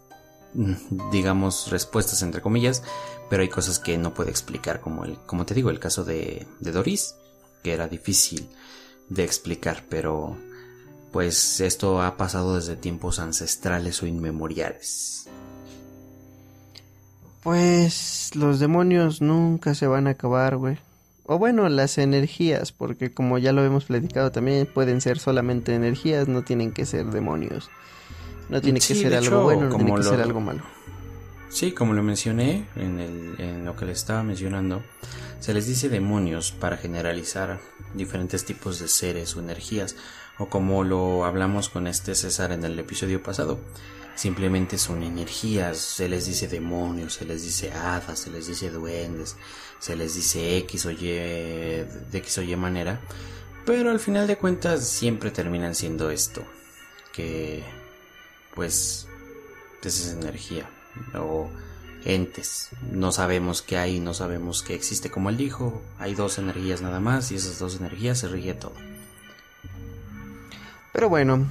mm, 0.53 1.09
digamos, 1.11 1.72
respuestas 1.72 2.22
entre 2.22 2.41
comillas, 2.41 2.84
pero 3.30 3.41
hay 3.41 3.49
cosas 3.49 3.80
que 3.80 3.97
no 3.97 4.13
puede 4.13 4.30
explicar, 4.30 4.82
como 4.82 5.03
el, 5.05 5.18
como 5.26 5.45
te 5.45 5.53
digo, 5.55 5.70
el 5.72 5.80
caso 5.80 6.03
de, 6.03 6.45
de 6.59 6.72
Doris 6.72 7.16
que 7.66 7.74
era 7.74 7.88
difícil 7.88 8.47
de 9.09 9.24
explicar, 9.24 9.86
pero 9.89 10.38
pues 11.11 11.59
esto 11.61 11.99
ha 12.03 12.16
pasado 12.16 12.57
desde 12.57 12.76
tiempos 12.76 13.18
ancestrales 13.18 14.03
o 14.03 14.05
inmemoriales. 14.05 15.28
Pues 17.41 18.30
los 18.36 18.59
demonios 18.59 19.20
nunca 19.24 19.74
se 19.74 19.88
van 19.88 20.05
a 20.05 20.11
acabar, 20.11 20.57
güey. 20.57 20.78
O 21.26 21.39
bueno, 21.39 21.68
las 21.70 21.97
energías, 21.97 22.72
porque 22.72 23.11
como 23.11 23.39
ya 23.39 23.51
lo 23.51 23.66
hemos 23.66 23.86
platicado 23.86 24.32
también, 24.32 24.68
pueden 24.72 25.01
ser 25.01 25.18
solamente 25.18 25.74
energías, 25.74 26.28
no 26.28 26.43
tienen 26.43 26.72
que 26.72 26.86
ser 26.86 27.07
demonios. 27.07 27.72
No 28.49 28.61
tiene 28.61 28.80
que 28.80 28.93
ser 28.93 29.16
algo 29.16 29.41
bueno, 29.41 29.70
no 29.70 29.76
tiene 29.76 29.95
que 29.95 30.03
ser 30.03 30.22
algo 30.22 30.39
malo. 30.39 30.61
Sí, 31.56 31.72
como 31.72 31.93
lo 31.93 32.03
mencioné 32.03 32.68
en, 32.76 32.99
el, 32.99 33.64
lo 33.64 33.78
que 33.78 33.86
le 33.86 33.93
estaba 33.93 34.24
mencionando, 34.24 34.84
se 35.39 35.53
les 35.53 35.66
dice 35.66 35.88
demonios 35.88 36.51
para 36.51 36.76
generalizar 36.76 37.62
diferentes 37.93 38.43
tipos 38.43 38.78
de 38.78 38.89
seres 38.89 39.38
o 39.38 39.39
energías, 39.39 39.95
o 40.38 40.49
como 40.49 40.84
lo 40.84 41.24
hablamos 41.24 41.70
con 41.70 41.88
este 41.88 42.14
César 42.14 42.51
en 42.51 42.66
el 42.66 42.78
episodio 42.78 43.24
pasado, 43.24 43.62
simplemente 44.16 44.78
son 44.78 45.01
energías, 45.01 45.78
se 45.78 46.10
les 46.10 46.26
dice 46.26 46.49
demonios, 46.49 47.14
se 47.14 47.24
les 47.24 47.41
dice 47.41 47.72
hadas, 47.72 48.20
se 48.20 48.32
les 48.32 48.47
dice 48.47 48.70
duendes, 48.70 49.38
se 49.80 49.95
les 49.95 50.14
dice 50.14 50.58
X 50.58 50.86
o 50.88 50.91
Y 50.91 51.08
de 51.08 51.88
X 52.12 52.38
o 52.39 52.41
Y 52.41 52.53
manera, 52.58 52.99
pero 53.66 53.91
al 53.91 54.01
final 54.01 54.28
de 54.28 54.36
cuentas 54.36 54.86
siempre 54.86 55.32
terminan 55.32 55.74
siendo 55.74 56.10
esto, 56.10 56.43
que 57.14 57.64
pues 58.53 59.08
es 59.82 60.12
energía 60.12 60.70
o 61.13 61.49
entes. 62.05 62.69
No 62.91 63.11
sabemos 63.11 63.61
qué 63.61 63.77
hay, 63.77 63.99
no 63.99 64.13
sabemos 64.13 64.63
qué 64.63 64.75
existe. 64.75 65.09
Como 65.09 65.29
él 65.29 65.37
dijo, 65.37 65.81
hay 65.99 66.13
dos 66.13 66.37
energías 66.37 66.81
nada 66.81 66.99
más 66.99 67.31
y 67.31 67.35
esas 67.35 67.59
dos 67.59 67.77
energías 67.77 68.19
se 68.19 68.27
rige 68.27 68.53
todo. 68.53 68.73
Pero 70.93 71.09
bueno, 71.09 71.45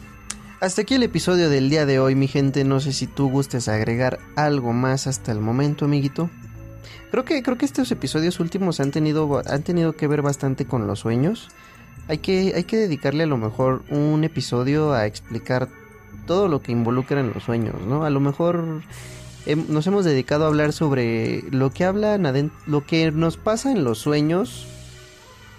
hasta 0.60 0.82
aquí 0.82 0.94
el 0.94 1.02
episodio 1.02 1.50
del 1.50 1.68
día 1.68 1.84
de 1.84 1.98
hoy, 1.98 2.14
mi 2.14 2.28
gente. 2.28 2.64
No 2.64 2.80
sé 2.80 2.92
si 2.92 3.06
tú 3.06 3.28
gustes 3.28 3.68
agregar 3.68 4.18
algo 4.36 4.72
más 4.72 5.06
hasta 5.06 5.32
el 5.32 5.40
momento, 5.40 5.84
amiguito. 5.84 6.30
Creo 7.10 7.24
que, 7.24 7.42
creo 7.42 7.58
que 7.58 7.66
estos 7.66 7.92
episodios 7.92 8.40
últimos 8.40 8.80
han 8.80 8.90
tenido, 8.90 9.42
han 9.46 9.62
tenido 9.62 9.92
que 9.94 10.06
ver 10.06 10.22
bastante 10.22 10.64
con 10.64 10.86
los 10.86 11.00
sueños. 11.00 11.48
Hay 12.08 12.18
que, 12.18 12.54
hay 12.54 12.64
que 12.64 12.76
dedicarle 12.76 13.24
a 13.24 13.26
lo 13.26 13.36
mejor 13.36 13.82
un 13.90 14.24
episodio 14.24 14.92
a 14.92 15.06
explicar 15.06 15.68
todo 16.26 16.48
lo 16.48 16.62
que 16.62 16.72
involucra 16.72 17.20
en 17.20 17.32
los 17.32 17.42
sueños, 17.42 17.76
¿no? 17.86 18.04
A 18.04 18.10
lo 18.10 18.20
mejor 18.20 18.82
nos 19.46 19.86
hemos 19.86 20.04
dedicado 20.04 20.44
a 20.44 20.48
hablar 20.48 20.72
sobre 20.72 21.42
lo 21.50 21.70
que 21.70 21.84
hablan 21.84 22.50
lo 22.66 22.84
que 22.86 23.10
nos 23.10 23.36
pasa 23.36 23.70
en 23.70 23.84
los 23.84 23.98
sueños, 23.98 24.66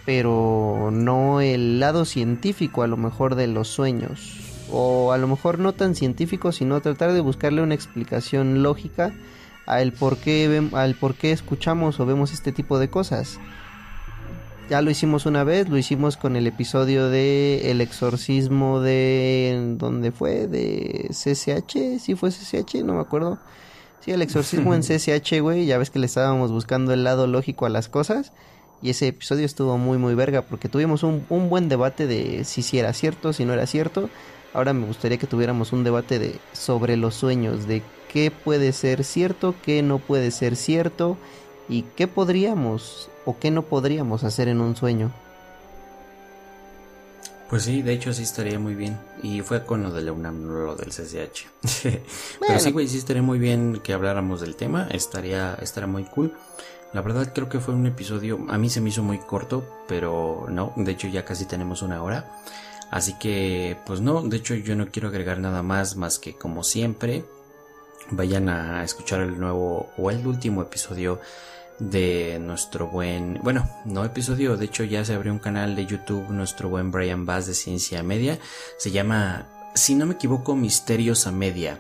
pero 0.06 0.90
no 0.92 1.42
el 1.42 1.80
lado 1.80 2.06
científico 2.06 2.84
a 2.84 2.88
lo 2.88 2.98
mejor 2.98 3.36
de 3.36 3.48
los 3.48 3.68
sueños, 3.68 4.40
o 4.72 5.12
a 5.12 5.18
lo 5.18 5.28
mejor 5.28 5.60
no 5.60 5.74
tan 5.74 5.96
científico, 5.96 6.52
sino 6.52 6.82
tratar 6.82 7.14
de 7.14 7.22
buscarle 7.22 7.62
una 7.62 7.76
explicación 7.76 8.64
lógica 8.64 9.14
al 9.66 9.94
por 9.94 10.18
qué, 10.18 10.70
al 10.74 10.96
por 10.96 11.16
qué 11.16 11.32
escuchamos 11.32 12.00
o 12.00 12.06
vemos 12.06 12.34
este 12.34 12.52
tipo 12.52 12.80
de 12.80 12.90
cosas. 12.90 13.40
Ya 14.70 14.82
lo 14.82 14.90
hicimos 14.90 15.28
una 15.28 15.44
vez, 15.44 15.70
lo 15.70 15.78
hicimos 15.78 16.18
con 16.18 16.36
el 16.36 16.48
episodio 16.48 17.08
de 17.10 17.70
El 17.70 17.82
exorcismo 17.82 18.80
de... 18.80 19.76
¿Dónde 19.78 20.12
fue? 20.12 20.48
De 20.48 21.08
CCH, 21.12 22.00
si 22.00 22.16
fue 22.16 22.32
CCH, 22.32 22.84
no 22.84 22.96
me 22.96 23.02
acuerdo. 23.02 23.38
Sí, 24.06 24.12
el 24.12 24.22
exorcismo 24.22 24.76
en 24.76 24.82
CSH, 24.84 25.42
güey, 25.42 25.66
ya 25.66 25.80
ves 25.80 25.90
que 25.90 25.98
le 25.98 26.06
estábamos 26.06 26.52
buscando 26.52 26.94
el 26.94 27.04
lado 27.04 27.26
lógico 27.26 27.66
a 27.66 27.70
las 27.70 27.90
cosas. 27.90 28.34
Y 28.84 28.92
ese 28.92 29.08
episodio 29.08 29.48
estuvo 29.48 29.80
muy, 29.80 29.98
muy 29.98 30.14
verga, 30.14 30.44
porque 30.44 30.70
tuvimos 30.70 31.02
un, 31.02 31.26
un 31.30 31.50
buen 31.50 31.70
debate 31.70 32.06
de 32.06 32.44
si, 32.44 32.62
si 32.62 32.78
era 32.78 32.94
cierto, 32.94 33.34
si 33.34 33.46
no 33.46 33.54
era 33.54 33.66
cierto. 33.66 34.12
Ahora 34.54 34.74
me 34.74 34.86
gustaría 34.86 35.18
que 35.18 35.26
tuviéramos 35.26 35.74
un 35.74 35.84
debate 35.84 36.20
de 36.20 36.36
sobre 36.54 36.98
los 36.98 37.16
sueños, 37.16 37.68
de 37.68 37.82
qué 38.14 38.30
puede 38.30 38.74
ser 38.74 39.04
cierto, 39.04 39.56
qué 39.64 39.82
no 39.82 39.98
puede 39.98 40.30
ser 40.30 40.56
cierto 40.56 41.18
y 41.68 41.82
qué 41.96 42.08
podríamos 42.08 43.10
o 43.26 43.40
qué 43.40 43.50
no 43.50 43.64
podríamos 43.64 44.24
hacer 44.24 44.50
en 44.50 44.62
un 44.62 44.76
sueño. 44.76 45.12
Pues 47.50 47.64
sí, 47.64 47.82
de 47.82 47.94
hecho 47.94 48.12
sí 48.14 48.24
estaría 48.24 48.58
muy 48.58 48.76
bien. 48.76 48.98
Y 49.22 49.42
fue 49.42 49.66
con 49.66 49.84
lo 49.84 49.92
de 49.92 50.02
la 50.02 50.12
UNAM, 50.12 50.44
lo 50.44 50.76
del 50.76 50.90
CCH. 50.90 51.48
Pero 52.40 52.60
sí, 52.60 52.72
güey, 52.72 52.88
sí 52.88 52.98
estaría 52.98 53.22
muy 53.22 53.40
bien 53.40 53.82
que 53.84 53.94
habláramos 53.94 54.42
del 54.42 54.56
tema. 54.56 54.88
Estaría, 54.92 55.56
estaría 55.62 55.88
muy 55.88 56.04
cool. 56.06 56.34
La 56.96 57.02
verdad 57.02 57.34
creo 57.34 57.50
que 57.50 57.60
fue 57.60 57.74
un 57.74 57.86
episodio, 57.88 58.40
a 58.48 58.58
mí 58.58 58.70
se 58.70 58.80
me 58.80 58.88
hizo 58.88 59.04
muy 59.04 59.18
corto, 59.18 59.84
pero 59.86 60.46
no, 60.48 60.72
de 60.78 60.94
hecho 60.94 61.10
ya 61.10 61.26
casi 61.26 61.46
tenemos 61.46 61.82
una 61.82 62.02
hora. 62.02 62.32
Así 62.90 63.16
que, 63.20 63.76
pues 63.86 64.00
no, 64.00 64.22
de 64.22 64.38
hecho 64.38 64.56
yo 64.56 64.78
no 64.78 64.88
quiero 64.88 65.10
agregar 65.10 65.40
nada 65.40 65.62
más, 65.62 65.98
más 65.98 66.20
que 66.20 66.36
como 66.36 66.64
siempre, 66.64 67.26
vayan 68.12 68.48
a 68.48 68.82
escuchar 68.86 69.20
el 69.20 69.38
nuevo 69.38 69.90
o 69.98 70.10
el 70.10 70.26
último 70.26 70.62
episodio 70.62 71.20
de 71.80 72.40
nuestro 72.40 72.88
buen, 72.88 73.40
bueno, 73.44 73.70
no 73.86 74.06
episodio, 74.06 74.58
de 74.58 74.66
hecho 74.66 74.84
ya 74.84 75.04
se 75.04 75.14
abrió 75.14 75.34
un 75.34 75.40
canal 75.40 75.76
de 75.76 75.86
YouTube, 75.86 76.30
nuestro 76.30 76.70
buen 76.70 76.92
Brian 76.92 77.26
Bass 77.26 77.48
de 77.48 77.54
Ciencia 77.54 78.02
Media, 78.04 78.40
se 78.78 78.92
llama, 78.92 79.48
si 79.76 79.96
no 79.96 80.06
me 80.06 80.14
equivoco, 80.14 80.56
Misterios 80.56 81.28
a 81.28 81.32
Media. 81.32 81.80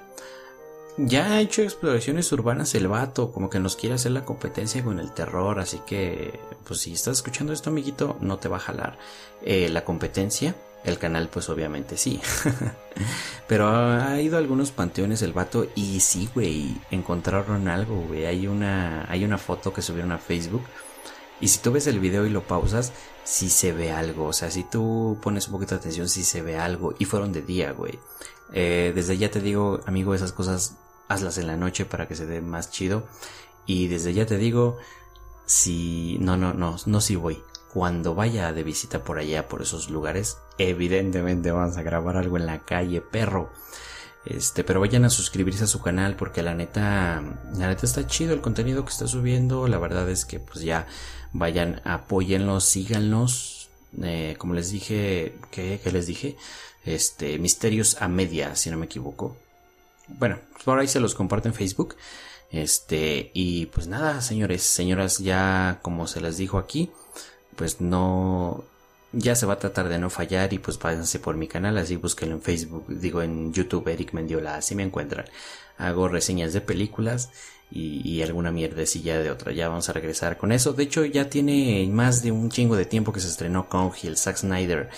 Ya 0.97 1.33
ha 1.33 1.41
hecho 1.41 1.61
exploraciones 1.61 2.31
urbanas 2.31 2.73
el 2.73 2.87
vato, 2.87 3.31
como 3.31 3.49
que 3.49 3.59
nos 3.59 3.75
quiere 3.75 3.95
hacer 3.95 4.13
la 4.13 4.23
competencia 4.23 4.83
con 4.83 4.99
el 4.99 5.11
terror, 5.11 5.59
así 5.59 5.81
que, 5.85 6.39
pues 6.65 6.81
si 6.81 6.93
estás 6.93 7.17
escuchando 7.17 7.51
esto, 7.51 7.69
amiguito, 7.69 8.17
no 8.21 8.37
te 8.37 8.47
va 8.47 8.57
a 8.57 8.61
jalar 8.61 8.97
eh, 9.41 9.67
la 9.69 9.83
competencia. 9.83 10.55
El 10.85 10.99
canal, 10.99 11.29
pues 11.29 11.49
obviamente 11.49 11.97
sí. 11.97 12.21
Pero 13.47 13.67
ha 13.67 14.21
ido 14.21 14.35
a 14.35 14.39
algunos 14.39 14.71
panteones 14.71 15.23
el 15.23 15.33
vato 15.33 15.67
y 15.75 15.99
sí, 15.99 16.29
güey, 16.33 16.79
encontraron 16.91 17.67
algo, 17.67 18.01
güey. 18.01 18.25
Hay 18.25 18.47
una, 18.47 19.09
hay 19.09 19.25
una 19.25 19.39
foto 19.39 19.73
que 19.73 19.81
subieron 19.81 20.11
a 20.11 20.19
Facebook. 20.19 20.63
Y 21.41 21.47
si 21.47 21.59
tú 21.59 21.71
ves 21.71 21.87
el 21.87 21.99
video 21.99 22.25
y 22.25 22.29
lo 22.29 22.43
pausas, 22.43 22.93
sí 23.23 23.49
se 23.49 23.73
ve 23.73 23.91
algo. 23.91 24.25
O 24.27 24.33
sea, 24.33 24.51
si 24.51 24.63
tú 24.63 25.17
pones 25.21 25.47
un 25.47 25.53
poquito 25.53 25.73
de 25.75 25.79
atención, 25.79 26.07
sí 26.07 26.23
se 26.23 26.43
ve 26.43 26.57
algo. 26.57 26.93
Y 26.99 27.05
fueron 27.05 27.33
de 27.33 27.41
día, 27.41 27.71
güey. 27.71 27.99
Eh, 28.53 28.91
desde 28.93 29.17
ya 29.17 29.31
te 29.31 29.41
digo, 29.41 29.81
amigo, 29.87 30.13
esas 30.13 30.33
cosas 30.33 30.75
hazlas 31.07 31.39
en 31.39 31.47
la 31.47 31.57
noche 31.57 31.85
para 31.85 32.07
que 32.07 32.15
se 32.15 32.27
dé 32.27 32.41
más 32.41 32.69
chido. 32.69 33.07
Y 33.65 33.87
desde 33.87 34.13
ya 34.13 34.27
te 34.27 34.37
digo, 34.37 34.77
si... 35.47 36.17
No, 36.19 36.37
no, 36.37 36.53
no, 36.53 36.77
no 36.85 37.01
si 37.01 37.15
voy 37.15 37.43
cuando 37.75 38.15
vaya 38.15 38.53
de 38.53 38.63
visita 38.63 39.03
por 39.03 39.19
allá, 39.19 39.49
por 39.49 39.61
esos 39.61 39.89
lugares, 39.89 40.37
evidentemente 40.57 41.51
vamos 41.51 41.75
a 41.75 41.81
grabar 41.81 42.15
algo 42.15 42.37
en 42.37 42.45
la 42.45 42.63
calle, 42.63 43.01
perro. 43.01 43.51
Este, 44.25 44.63
pero 44.63 44.79
vayan 44.79 45.03
a 45.03 45.09
suscribirse 45.09 45.65
a 45.65 45.67
su 45.67 45.81
canal 45.81 46.15
porque 46.15 46.41
la 46.41 46.53
neta, 46.53 47.21
la 47.53 47.67
neta 47.67 47.85
está 47.85 48.07
chido 48.07 48.33
el 48.33 48.39
contenido 48.39 48.85
que 48.85 48.91
está 48.91 49.09
subiendo. 49.09 49.67
La 49.67 49.77
verdad 49.77 50.09
es 50.09 50.23
que 50.23 50.39
pues 50.39 50.61
ya 50.61 50.87
vayan, 51.33 51.81
apóyenlos, 51.83 52.63
síganlos. 52.63 53.67
Eh, 54.01 54.35
como 54.37 54.53
les 54.53 54.71
dije, 54.71 55.35
¿qué, 55.51 55.81
¿qué 55.83 55.91
les 55.91 56.07
dije? 56.07 56.37
Este, 56.85 57.39
misterios 57.39 58.01
a 58.01 58.07
media, 58.07 58.55
si 58.55 58.69
no 58.69 58.77
me 58.77 58.85
equivoco. 58.85 59.35
Bueno, 60.07 60.39
por 60.63 60.79
ahí 60.79 60.87
se 60.87 61.01
los 61.01 61.13
comparto 61.13 61.49
en 61.49 61.53
Facebook. 61.53 61.97
Este, 62.51 63.31
y 63.33 63.65
pues 63.65 63.87
nada, 63.87 64.21
señores, 64.21 64.63
señoras, 64.63 65.17
ya 65.17 65.79
como 65.81 66.07
se 66.07 66.21
les 66.21 66.37
dijo 66.37 66.57
aquí, 66.57 66.89
pues 67.55 67.81
no 67.81 68.63
ya 69.17 69.35
se 69.35 69.45
va 69.45 69.53
a 69.53 69.59
tratar 69.59 69.87
de 69.89 69.97
no 69.97 70.09
fallar 70.09 70.51
y 70.53 70.59
pues 70.59 70.77
váyanse 70.77 71.19
por 71.19 71.37
mi 71.37 71.47
canal, 71.47 71.77
así 71.77 71.95
búsquenlo 71.95 72.35
en 72.35 72.41
Facebook, 72.41 72.85
digo 72.89 73.21
en 73.21 73.53
YouTube 73.53 73.87
Eric 73.87 74.13
Mendiola, 74.13 74.55
así 74.57 74.75
me 74.75 74.83
encuentran. 74.83 75.25
Hago 75.77 76.07
reseñas 76.07 76.53
de 76.53 76.61
películas 76.61 77.29
y, 77.71 78.21
alguna 78.21 78.51
mierdecilla 78.51 79.19
de 79.19 79.31
otra. 79.31 79.51
Ya 79.51 79.67
vamos 79.67 79.89
a 79.89 79.93
regresar 79.93 80.37
con 80.37 80.51
eso. 80.51 80.73
De 80.73 80.83
hecho, 80.83 81.03
ya 81.05 81.29
tiene 81.29 81.87
más 81.91 82.23
de 82.23 82.31
un 82.31 82.49
chingo 82.49 82.75
de 82.75 82.85
tiempo 82.85 83.11
que 83.11 83.19
se 83.19 83.27
estrenó 83.27 83.67
con 83.67 83.91
Hill, 84.01 84.17
Zack 84.17 84.37
Snyder, 84.37 84.89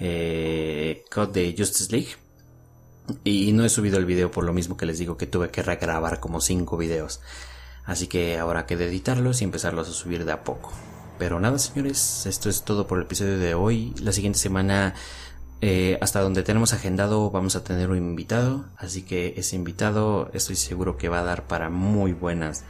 eh, 0.00 1.04
de 1.32 1.54
Justice 1.56 1.90
League. 1.90 2.16
Y 3.24 3.52
no 3.52 3.64
he 3.64 3.70
subido 3.70 3.98
el 3.98 4.04
video 4.04 4.30
por 4.30 4.44
lo 4.44 4.52
mismo 4.52 4.76
que 4.76 4.84
les 4.84 4.98
digo 4.98 5.16
que 5.16 5.26
tuve 5.26 5.50
que 5.50 5.62
regrabar 5.62 6.20
como 6.20 6.40
5 6.42 6.76
videos. 6.76 7.20
Así 7.86 8.06
que 8.06 8.36
ahora 8.38 8.66
que 8.66 8.76
de 8.76 8.86
editarlos 8.88 9.40
y 9.40 9.44
empezarlos 9.44 9.88
a 9.88 9.92
subir 9.92 10.26
de 10.26 10.32
a 10.32 10.44
poco. 10.44 10.72
Pero 11.18 11.40
nada, 11.40 11.58
señores, 11.58 12.26
esto 12.26 12.48
es 12.48 12.62
todo 12.62 12.86
por 12.86 12.98
el 12.98 13.04
episodio 13.04 13.38
de 13.38 13.54
hoy. 13.54 13.92
La 14.00 14.12
siguiente 14.12 14.38
semana, 14.38 14.94
eh, 15.60 15.98
hasta 16.00 16.20
donde 16.20 16.44
tenemos 16.44 16.72
agendado, 16.72 17.30
vamos 17.30 17.56
a 17.56 17.64
tener 17.64 17.90
un 17.90 17.98
invitado. 17.98 18.66
Así 18.76 19.02
que 19.02 19.34
ese 19.36 19.56
invitado 19.56 20.30
estoy 20.32 20.54
seguro 20.54 20.96
que 20.96 21.08
va 21.08 21.20
a 21.20 21.24
dar 21.24 21.48
para 21.48 21.70
muy 21.70 22.12
buenas, 22.12 22.64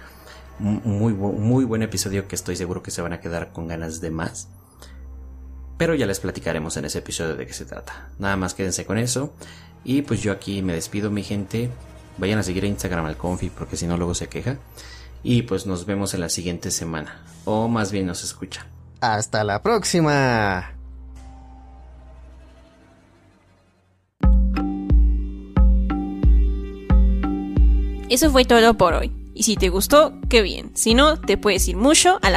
muy, 0.58 1.12
muy 1.12 1.64
buen 1.64 1.82
episodio 1.82 2.26
que 2.26 2.36
estoy 2.36 2.56
seguro 2.56 2.82
que 2.82 2.90
se 2.90 3.02
van 3.02 3.12
a 3.12 3.20
quedar 3.20 3.52
con 3.52 3.68
ganas 3.68 4.00
de 4.00 4.10
más. 4.10 4.48
Pero 5.76 5.94
ya 5.94 6.06
les 6.06 6.18
platicaremos 6.18 6.76
en 6.78 6.86
ese 6.86 6.98
episodio 6.98 7.36
de 7.36 7.46
qué 7.46 7.52
se 7.52 7.66
trata. 7.66 8.08
Nada 8.18 8.36
más 8.36 8.54
quédense 8.54 8.86
con 8.86 8.98
eso. 8.98 9.34
Y 9.84 10.02
pues 10.02 10.22
yo 10.22 10.32
aquí 10.32 10.62
me 10.62 10.72
despido, 10.72 11.10
mi 11.10 11.22
gente. 11.22 11.70
Vayan 12.16 12.38
a 12.38 12.42
seguir 12.42 12.64
a 12.64 12.66
Instagram 12.66 13.04
al 13.04 13.16
Confi 13.16 13.50
porque 13.50 13.76
si 13.76 13.86
no 13.86 13.96
luego 13.96 14.14
se 14.14 14.28
queja. 14.28 14.56
Y 15.22 15.42
pues 15.42 15.66
nos 15.66 15.86
vemos 15.86 16.14
en 16.14 16.20
la 16.20 16.28
siguiente 16.28 16.70
semana. 16.70 17.22
O 17.44 17.68
más 17.68 17.92
bien 17.92 18.06
nos 18.06 18.22
escucha. 18.22 18.66
Hasta 19.00 19.44
la 19.44 19.62
próxima. 19.62 20.74
Eso 28.08 28.30
fue 28.30 28.44
todo 28.44 28.74
por 28.74 28.94
hoy. 28.94 29.12
Y 29.34 29.44
si 29.44 29.56
te 29.56 29.68
gustó, 29.68 30.12
qué 30.28 30.42
bien. 30.42 30.72
Si 30.74 30.94
no, 30.94 31.20
te 31.20 31.36
puedes 31.36 31.68
ir 31.68 31.76
mucho 31.76 32.18
a 32.22 32.30
la 32.30 32.36